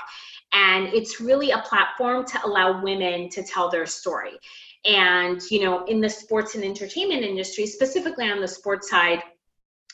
And 0.54 0.88
it's 0.94 1.20
really 1.20 1.52
a 1.52 1.60
platform 1.60 2.26
to 2.26 2.46
allow 2.46 2.82
women 2.82 3.30
to 3.30 3.44
tell 3.44 3.70
their 3.70 3.86
story. 3.86 4.38
And, 4.86 5.42
you 5.50 5.64
know, 5.64 5.86
in 5.86 6.00
the 6.00 6.10
sports 6.10 6.56
and 6.56 6.64
entertainment 6.64 7.24
industry, 7.24 7.66
specifically 7.66 8.30
on 8.30 8.40
the 8.40 8.48
sports 8.48 8.90
side, 8.90 9.22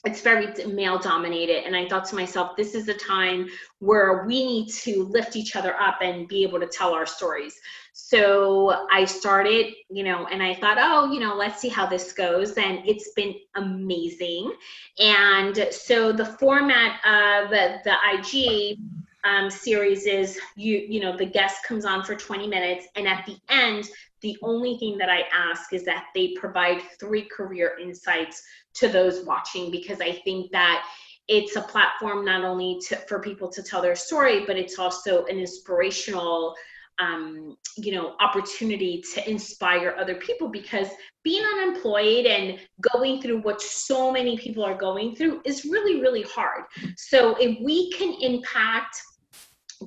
it's 0.06 0.22
very 0.22 0.48
male 0.66 1.00
dominated 1.00 1.66
and 1.66 1.76
i 1.76 1.88
thought 1.88 2.06
to 2.06 2.16
myself 2.16 2.56
this 2.58 2.76
is 2.76 2.88
a 2.90 2.94
time 2.94 3.48
where 3.80 4.24
we 4.26 4.46
need 4.46 4.70
to 4.70 5.04
lift 5.06 5.36
each 5.36 5.56
other 5.56 5.80
up 5.80 5.98
and 6.02 6.28
be 6.28 6.44
able 6.44 6.60
to 6.60 6.68
tell 6.68 6.94
our 6.94 7.06
stories. 7.06 7.60
So 7.94 8.88
i 8.92 9.06
started 9.06 9.74
you 9.90 10.04
know 10.04 10.26
and 10.28 10.42
i 10.42 10.56
thought 10.56 10.78
oh 10.80 11.12
you 11.12 11.20
know 11.20 11.36
let's 11.36 11.62
see 11.62 11.70
how 11.70 11.86
this 11.86 12.12
goes 12.14 12.54
and 12.54 12.80
it's 12.86 13.12
been 13.16 13.36
amazing. 13.56 14.54
And 15.00 15.68
so 15.72 16.12
the 16.12 16.26
format 16.26 17.00
of 17.06 17.50
the 17.50 17.96
ig 18.14 18.80
um, 19.24 19.50
series 19.50 20.06
is 20.06 20.40
you 20.56 20.78
you 20.78 21.00
know 21.00 21.16
the 21.16 21.26
guest 21.26 21.64
comes 21.66 21.86
on 21.86 22.04
for 22.04 22.16
20 22.16 22.48
minutes 22.48 22.88
and 22.96 23.08
at 23.08 23.26
the 23.26 23.38
end 23.50 23.90
the 24.22 24.38
only 24.42 24.78
thing 24.78 24.98
that 24.98 25.10
I 25.10 25.24
ask 25.34 25.74
is 25.74 25.84
that 25.86 26.06
they 26.16 26.34
provide 26.40 26.82
three 27.00 27.24
career 27.24 27.78
insights 27.82 28.42
to 28.76 28.88
those 28.88 29.26
watching 29.26 29.70
because 29.70 30.00
I 30.02 30.14
think 30.24 30.52
that 30.52 30.86
it's 31.28 31.56
a 31.56 31.62
platform 31.62 32.26
not 32.26 32.44
only 32.44 32.80
to, 32.88 32.96
for 33.08 33.20
people 33.20 33.50
to 33.50 33.62
tell 33.62 33.82
their 33.82 33.96
story, 33.96 34.46
but 34.46 34.58
it's 34.58 34.80
also 34.80 35.26
an 35.26 35.38
inspirational 35.38 36.56
um, 37.00 37.58
you 37.76 37.92
know 37.92 38.16
opportunity 38.20 39.04
to 39.14 39.30
inspire 39.30 39.96
other 39.98 40.16
people 40.16 40.48
because 40.48 40.88
being 41.24 41.44
unemployed 41.44 42.28
and 42.28 42.60
going 42.94 43.20
through 43.20 43.42
what 43.42 43.60
so 43.60 44.12
many 44.12 44.38
people 44.38 44.64
are 44.64 44.78
going 44.78 45.16
through 45.16 45.42
is 45.44 45.66
really 45.66 46.00
really 46.02 46.22
hard. 46.24 46.66
So 46.96 47.36
if 47.40 47.60
we 47.62 47.92
can 47.92 48.14
impact 48.22 49.02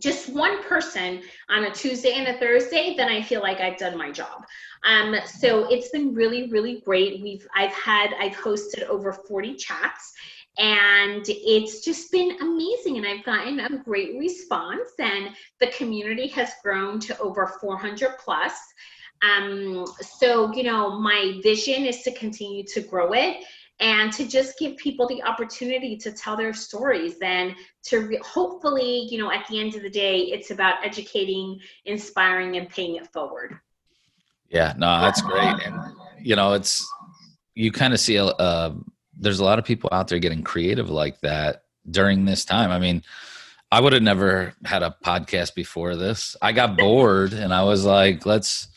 just 0.00 0.28
one 0.32 0.62
person 0.64 1.22
on 1.48 1.64
a 1.64 1.70
Tuesday 1.70 2.12
and 2.12 2.28
a 2.28 2.38
Thursday, 2.38 2.94
then 2.96 3.08
I 3.08 3.22
feel 3.22 3.40
like 3.40 3.60
I've 3.60 3.78
done 3.78 3.96
my 3.96 4.10
job. 4.10 4.44
Um, 4.84 5.16
so 5.26 5.68
it's 5.70 5.90
been 5.90 6.14
really, 6.14 6.48
really 6.50 6.80
great. 6.84 7.22
We've 7.22 7.46
I've 7.54 7.72
had 7.72 8.14
I've 8.18 8.36
hosted 8.36 8.84
over 8.84 9.12
40 9.12 9.56
chats 9.56 10.12
and 10.58 11.24
it's 11.28 11.84
just 11.84 12.10
been 12.10 12.36
amazing 12.40 12.96
and 12.96 13.06
I've 13.06 13.24
gotten 13.24 13.60
a 13.60 13.78
great 13.84 14.18
response 14.18 14.90
and 14.98 15.30
the 15.60 15.66
community 15.68 16.28
has 16.28 16.52
grown 16.62 16.98
to 17.00 17.18
over 17.18 17.46
400 17.60 18.16
plus. 18.18 18.54
Um, 19.22 19.86
so 20.00 20.52
you 20.52 20.62
know 20.62 20.98
my 20.98 21.40
vision 21.42 21.84
is 21.84 22.02
to 22.02 22.12
continue 22.12 22.64
to 22.64 22.80
grow 22.82 23.12
it 23.12 23.44
and 23.80 24.12
to 24.12 24.26
just 24.26 24.58
give 24.58 24.76
people 24.76 25.06
the 25.06 25.22
opportunity 25.22 25.96
to 25.98 26.12
tell 26.12 26.36
their 26.36 26.54
stories 26.54 27.16
and 27.22 27.54
to 27.84 27.98
re- 27.98 28.20
hopefully 28.24 29.06
you 29.10 29.18
know 29.18 29.30
at 29.30 29.46
the 29.48 29.60
end 29.60 29.74
of 29.74 29.82
the 29.82 29.90
day 29.90 30.20
it's 30.20 30.50
about 30.50 30.84
educating 30.84 31.58
inspiring 31.84 32.56
and 32.56 32.68
paying 32.68 32.96
it 32.96 33.06
forward. 33.12 33.58
Yeah 34.48 34.74
no 34.76 35.00
that's 35.00 35.20
great. 35.20 35.56
And 35.64 35.76
you 36.20 36.36
know 36.36 36.54
it's 36.54 36.88
you 37.54 37.72
kind 37.72 37.92
of 37.94 38.00
see 38.00 38.16
a, 38.16 38.24
uh, 38.24 38.74
there's 39.18 39.40
a 39.40 39.44
lot 39.44 39.58
of 39.58 39.64
people 39.64 39.88
out 39.92 40.08
there 40.08 40.18
getting 40.18 40.42
creative 40.42 40.90
like 40.90 41.20
that 41.20 41.62
during 41.90 42.24
this 42.24 42.44
time. 42.44 42.70
I 42.70 42.78
mean 42.78 43.02
i 43.72 43.80
would 43.80 43.92
have 43.92 44.02
never 44.02 44.54
had 44.64 44.84
a 44.84 44.94
podcast 45.04 45.54
before 45.56 45.96
this. 45.96 46.36
I 46.40 46.52
got 46.52 46.76
bored 46.78 47.32
and 47.32 47.52
i 47.52 47.64
was 47.64 47.84
like 47.84 48.24
let's 48.24 48.68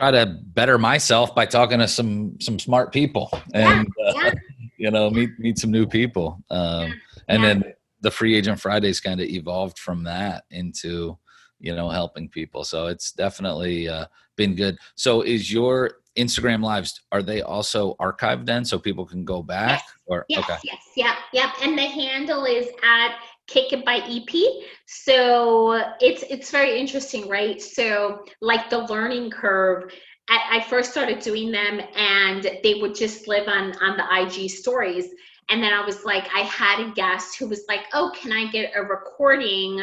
try 0.00 0.10
to 0.10 0.38
better 0.54 0.78
myself 0.78 1.34
by 1.34 1.44
talking 1.44 1.78
to 1.78 1.86
some 1.86 2.40
some 2.40 2.58
smart 2.58 2.90
people 2.92 3.30
and 3.52 3.86
uh, 4.06 4.12
yeah. 4.14 4.32
you 4.78 4.90
know 4.90 5.10
meet 5.10 5.30
meet 5.38 5.58
some 5.58 5.70
new 5.70 5.86
people. 5.86 6.42
Um, 6.50 6.94
and 7.28 7.44
then 7.44 7.64
the 8.00 8.10
free 8.10 8.34
agent 8.34 8.58
fridays 8.58 8.98
kind 8.98 9.20
of 9.20 9.28
evolved 9.28 9.78
from 9.78 10.02
that 10.04 10.44
into 10.50 11.18
you 11.58 11.76
know 11.76 11.90
helping 11.90 12.28
people. 12.28 12.64
So 12.64 12.86
it's 12.86 13.12
definitely 13.12 13.88
uh, 13.88 14.06
been 14.36 14.54
good. 14.54 14.78
So 14.94 15.20
is 15.22 15.52
your 15.52 15.92
instagram 16.16 16.60
lives 16.60 17.02
are 17.12 17.22
they 17.22 17.40
also 17.40 17.94
archived 18.00 18.44
then 18.44 18.64
so 18.64 18.78
people 18.78 19.06
can 19.06 19.24
go 19.24 19.42
back? 19.42 19.80
Yes. 19.80 19.92
or 20.06 20.26
yes, 20.28 20.40
okay. 20.40 20.56
yes 20.64 20.82
yeah 20.96 21.14
yeah 21.32 21.52
and 21.62 21.78
the 21.78 21.84
handle 21.84 22.46
is 22.46 22.66
at 22.82 23.16
Kick 23.50 23.72
It 23.72 23.84
by 23.84 23.96
EP. 23.96 24.64
So 24.86 25.82
it's 26.00 26.22
it's 26.30 26.50
very 26.50 26.78
interesting, 26.78 27.28
right? 27.28 27.60
So 27.60 28.24
like 28.40 28.70
the 28.70 28.78
learning 28.78 29.30
curve. 29.30 29.92
I, 30.32 30.64
first 30.68 30.92
started 30.92 31.18
doing 31.18 31.50
them, 31.50 31.80
and 31.96 32.48
they 32.62 32.74
would 32.74 32.94
just 32.94 33.26
live 33.26 33.48
on 33.48 33.72
on 33.82 33.96
the 33.96 34.06
IG 34.22 34.48
stories. 34.48 35.06
And 35.48 35.60
then 35.60 35.72
I 35.72 35.84
was 35.84 36.04
like, 36.04 36.28
I 36.32 36.42
had 36.42 36.78
a 36.78 36.92
guest 36.92 37.36
who 37.36 37.48
was 37.48 37.64
like, 37.68 37.86
"Oh, 37.92 38.12
can 38.14 38.30
I 38.30 38.48
get 38.52 38.70
a 38.76 38.82
recording 38.82 39.82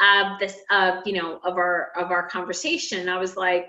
of 0.00 0.38
this 0.38 0.58
of 0.70 1.06
you 1.06 1.14
know 1.14 1.40
of 1.42 1.56
our 1.56 1.92
of 1.96 2.10
our 2.10 2.28
conversation?" 2.28 3.08
I 3.08 3.18
was 3.18 3.34
like, 3.34 3.66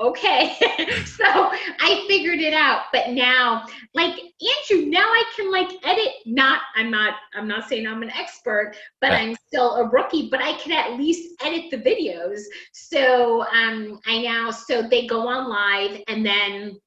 okay. 0.00 0.54
so 1.04 1.24
I 1.24 2.04
figured 2.08 2.40
it 2.40 2.54
out. 2.54 2.84
But 2.92 3.10
now, 3.10 3.66
like 3.94 4.12
Andrew, 4.12 4.86
now 4.86 5.04
I 5.04 5.24
can 5.36 5.50
like 5.50 5.70
edit. 5.84 6.12
Not, 6.26 6.62
I'm 6.74 6.90
not, 6.90 7.14
I'm 7.34 7.48
not 7.48 7.68
saying 7.68 7.86
I'm 7.86 8.02
an 8.02 8.10
expert, 8.10 8.74
but 9.00 9.12
I'm 9.12 9.34
still 9.46 9.76
a 9.76 9.88
rookie. 9.88 10.28
But 10.30 10.40
I 10.40 10.54
can 10.54 10.72
at 10.72 10.98
least 10.98 11.42
edit 11.44 11.70
the 11.70 11.78
videos. 11.78 12.40
So 12.72 13.42
um, 13.48 14.00
I 14.06 14.22
now, 14.22 14.50
so 14.50 14.82
they 14.82 15.06
go 15.06 15.26
on 15.28 15.48
live, 15.48 16.02
and 16.08 16.24
then 16.24 16.78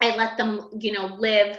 I 0.00 0.16
let 0.16 0.36
them, 0.36 0.68
you 0.78 0.92
know, 0.92 1.06
live 1.18 1.58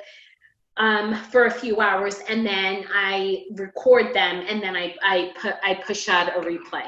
um, 0.77 1.15
for 1.15 1.45
a 1.45 1.51
few 1.51 1.79
hours 1.79 2.19
and 2.27 2.45
then 2.45 2.85
I 2.93 3.45
record 3.51 4.13
them 4.13 4.45
and 4.47 4.61
then 4.61 4.75
I, 4.75 4.95
I 5.01 5.33
put 5.41 5.55
I 5.63 5.75
push 5.75 6.09
out 6.09 6.27
a 6.27 6.41
replay. 6.41 6.87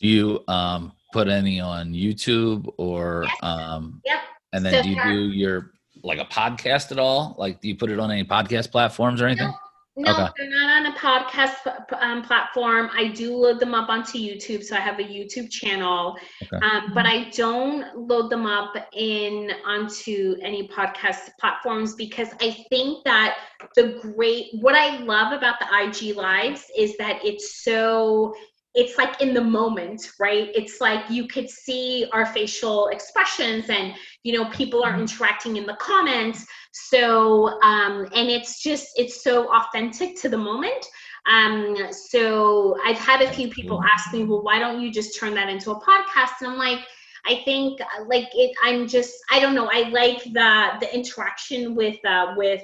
Do 0.00 0.08
you 0.08 0.44
um, 0.48 0.92
put 1.12 1.28
any 1.28 1.60
on 1.60 1.92
YouTube 1.92 2.72
or 2.78 3.24
Yes. 3.24 3.36
um, 3.42 4.00
Yep. 4.04 4.18
and 4.52 4.64
then 4.64 4.72
So 4.74 4.82
do 4.82 4.88
you 4.90 5.02
do 5.02 5.30
your 5.30 5.72
like 6.02 6.18
a 6.18 6.24
podcast 6.24 6.92
at 6.92 6.98
all? 6.98 7.34
Like 7.38 7.60
do 7.60 7.68
you 7.68 7.76
put 7.76 7.90
it 7.90 7.98
on 7.98 8.10
any 8.10 8.24
podcast 8.24 8.70
platforms 8.70 9.20
or 9.20 9.26
anything? 9.26 9.52
No, 9.96 10.12
Okay. 10.12 10.28
they're 10.38 10.48
not 10.50 10.76
on 10.78 10.86
a 10.86 10.96
podcast 10.96 12.00
um, 12.00 12.22
platform. 12.22 12.88
I 12.96 13.08
do 13.08 13.34
load 13.36 13.58
them 13.60 13.74
up 13.74 13.90
onto 13.90 14.18
YouTube, 14.18 14.62
so 14.62 14.76
I 14.76 14.78
have 14.80 14.98
a 15.00 15.02
YouTube 15.02 15.50
channel. 15.50 16.16
Okay. 16.42 16.64
Um, 16.64 16.92
but 16.94 17.04
I 17.06 17.24
don't 17.30 17.84
load 18.08 18.30
them 18.30 18.46
up 18.46 18.72
in 18.94 19.50
onto 19.66 20.36
any 20.42 20.68
podcast 20.68 21.30
platforms 21.38 21.96
because 21.96 22.28
I 22.40 22.64
think 22.70 23.04
that 23.04 23.38
the 23.74 23.98
great 24.00 24.46
what 24.60 24.74
I 24.76 24.98
love 24.98 25.32
about 25.32 25.56
the 25.58 25.66
IG 25.66 26.16
lives 26.16 26.64
is 26.78 26.96
that 26.96 27.18
it's 27.22 27.62
so 27.64 28.32
it's 28.74 28.96
like 28.98 29.20
in 29.20 29.34
the 29.34 29.42
moment, 29.42 30.12
right? 30.20 30.50
It's 30.54 30.80
like 30.80 31.10
you 31.10 31.26
could 31.26 31.50
see 31.50 32.08
our 32.12 32.26
facial 32.26 32.88
expressions 32.88 33.68
and 33.68 33.94
you 34.22 34.32
know 34.32 34.48
people 34.50 34.84
are 34.84 34.98
interacting 34.98 35.56
in 35.56 35.66
the 35.66 35.76
comments. 35.80 36.46
So 36.72 37.60
um 37.62 38.06
and 38.14 38.30
it's 38.30 38.62
just 38.62 38.88
it's 38.96 39.24
so 39.24 39.52
authentic 39.52 40.20
to 40.20 40.28
the 40.28 40.38
moment. 40.38 40.86
Um 41.26 41.76
so 41.90 42.78
i've 42.84 42.98
had 42.98 43.20
a 43.22 43.32
few 43.32 43.48
people 43.48 43.82
ask 43.82 44.12
me 44.12 44.24
well 44.24 44.42
why 44.42 44.58
don't 44.58 44.80
you 44.80 44.90
just 44.90 45.18
turn 45.18 45.34
that 45.34 45.48
into 45.48 45.72
a 45.72 45.80
podcast? 45.80 46.40
And 46.40 46.52
i'm 46.52 46.58
like 46.58 46.80
i 47.26 47.42
think 47.44 47.80
like 48.06 48.28
it 48.34 48.52
i'm 48.62 48.86
just 48.86 49.12
i 49.30 49.40
don't 49.40 49.54
know. 49.54 49.68
I 49.70 49.88
like 49.90 50.22
the 50.24 50.78
the 50.80 50.94
interaction 50.94 51.74
with 51.74 51.98
uh 52.06 52.34
with 52.36 52.62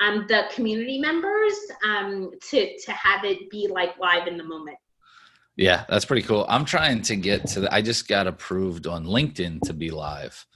um 0.00 0.24
the 0.28 0.44
community 0.54 0.98
members 1.00 1.54
um 1.84 2.30
to 2.48 2.78
to 2.78 2.92
have 2.92 3.24
it 3.24 3.50
be 3.50 3.68
like 3.68 3.98
live 3.98 4.28
in 4.28 4.38
the 4.38 4.44
moment 4.44 4.78
Yeah, 5.58 5.84
that's 5.88 6.04
pretty 6.04 6.22
cool. 6.22 6.46
I'm 6.48 6.64
trying 6.64 7.02
to 7.02 7.16
get 7.16 7.46
to 7.48 7.60
the 7.60 7.74
I 7.74 7.82
just 7.82 8.06
got 8.06 8.28
approved 8.28 8.86
on 8.86 9.04
LinkedIn 9.04 9.60
to 9.62 9.74
be 9.74 9.90
live. 9.90 10.46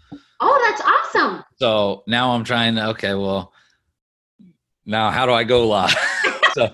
oh 0.40 0.58
that's 0.64 0.80
awesome 0.80 1.44
So 1.56 2.04
now 2.06 2.30
I'm 2.30 2.44
trying 2.44 2.76
to 2.76 2.86
okay, 2.90 3.14
well 3.14 3.52
now 4.86 5.10
how 5.10 5.26
do 5.26 5.32
I 5.32 5.42
go 5.42 5.66
live? 5.66 5.90
so 6.54 6.68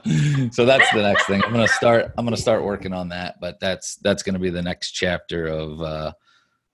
so 0.52 0.66
that's 0.66 0.90
the 0.92 1.02
next 1.02 1.26
thing. 1.26 1.42
I'm 1.42 1.52
gonna 1.52 1.66
start 1.68 2.12
I'm 2.18 2.26
gonna 2.26 2.36
start 2.36 2.62
working 2.64 2.92
on 2.92 3.08
that, 3.08 3.36
but 3.40 3.58
that's 3.60 3.96
that's 3.96 4.22
gonna 4.22 4.38
be 4.38 4.50
the 4.50 4.62
next 4.62 4.92
chapter 4.92 5.46
of 5.46 5.80
uh 5.80 6.12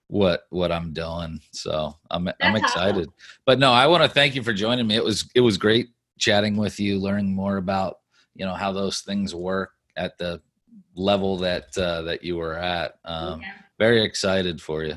what 0.08 0.42
what 0.50 0.72
I'm 0.72 0.92
doing. 0.92 1.38
So 1.52 1.94
I'm 2.10 2.26
I'm 2.40 2.54
That's 2.54 2.64
excited. 2.64 3.08
But 3.46 3.60
no, 3.60 3.70
I 3.72 3.86
want 3.86 4.02
to 4.02 4.08
thank 4.08 4.34
you 4.34 4.42
for 4.42 4.52
joining 4.52 4.88
me. 4.88 4.96
It 4.96 5.04
was 5.04 5.30
it 5.36 5.40
was 5.40 5.56
great 5.56 5.90
chatting 6.18 6.56
with 6.56 6.80
you, 6.80 6.98
learning 6.98 7.32
more 7.32 7.58
about, 7.58 7.98
you 8.34 8.44
know, 8.44 8.54
how 8.54 8.72
those 8.72 9.00
things 9.02 9.36
work 9.36 9.70
at 9.96 10.18
the 10.18 10.40
level 10.94 11.36
that 11.38 11.76
uh 11.78 12.02
that 12.02 12.22
you 12.22 12.36
were 12.36 12.54
at. 12.54 12.98
Um 13.04 13.40
Yeah. 13.40 13.52
very 13.78 14.02
excited 14.02 14.62
for 14.62 14.84
you. 14.84 14.96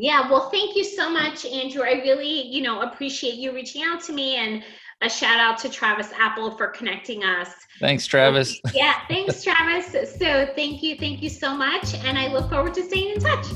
Yeah, 0.00 0.30
well, 0.30 0.48
thank 0.50 0.76
you 0.76 0.84
so 0.84 1.10
much, 1.10 1.44
Andrew. 1.44 1.82
I 1.82 2.02
really, 2.02 2.46
you 2.46 2.62
know, 2.62 2.82
appreciate 2.82 3.34
you 3.34 3.52
reaching 3.52 3.82
out 3.82 4.00
to 4.04 4.12
me 4.12 4.36
and 4.36 4.62
a 5.02 5.10
shout 5.10 5.40
out 5.40 5.58
to 5.58 5.68
Travis 5.68 6.12
Apple 6.16 6.52
for 6.56 6.68
connecting 6.68 7.24
us. 7.24 7.50
Thanks, 7.80 8.06
Travis. 8.06 8.60
Yeah, 8.72 8.94
thanks, 9.08 9.42
Travis. 9.42 9.92
So 10.18 10.48
thank 10.54 10.82
you, 10.84 10.96
thank 10.98 11.20
you 11.20 11.28
so 11.28 11.52
much. 11.52 11.94
And 12.04 12.16
I 12.16 12.32
look 12.32 12.48
forward 12.48 12.74
to 12.74 12.82
staying 12.82 13.14
in 13.14 13.20
touch. 13.20 13.46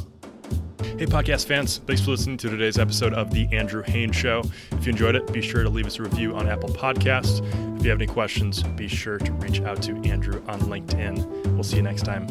Hey, 1.02 1.08
podcast 1.08 1.46
fans, 1.46 1.78
thanks 1.78 2.00
for 2.00 2.12
listening 2.12 2.36
to 2.36 2.48
today's 2.48 2.78
episode 2.78 3.12
of 3.12 3.32
The 3.32 3.48
Andrew 3.50 3.82
Haines 3.82 4.14
Show. 4.14 4.44
If 4.70 4.86
you 4.86 4.92
enjoyed 4.92 5.16
it, 5.16 5.32
be 5.32 5.42
sure 5.42 5.64
to 5.64 5.68
leave 5.68 5.84
us 5.84 5.98
a 5.98 6.02
review 6.04 6.36
on 6.36 6.48
Apple 6.48 6.68
Podcasts. 6.68 7.40
If 7.76 7.82
you 7.82 7.90
have 7.90 7.98
any 7.98 8.06
questions, 8.06 8.62
be 8.62 8.86
sure 8.86 9.18
to 9.18 9.32
reach 9.32 9.60
out 9.62 9.82
to 9.82 9.96
Andrew 10.08 10.40
on 10.46 10.60
LinkedIn. 10.60 11.54
We'll 11.54 11.64
see 11.64 11.78
you 11.78 11.82
next 11.82 12.02
time. 12.02 12.28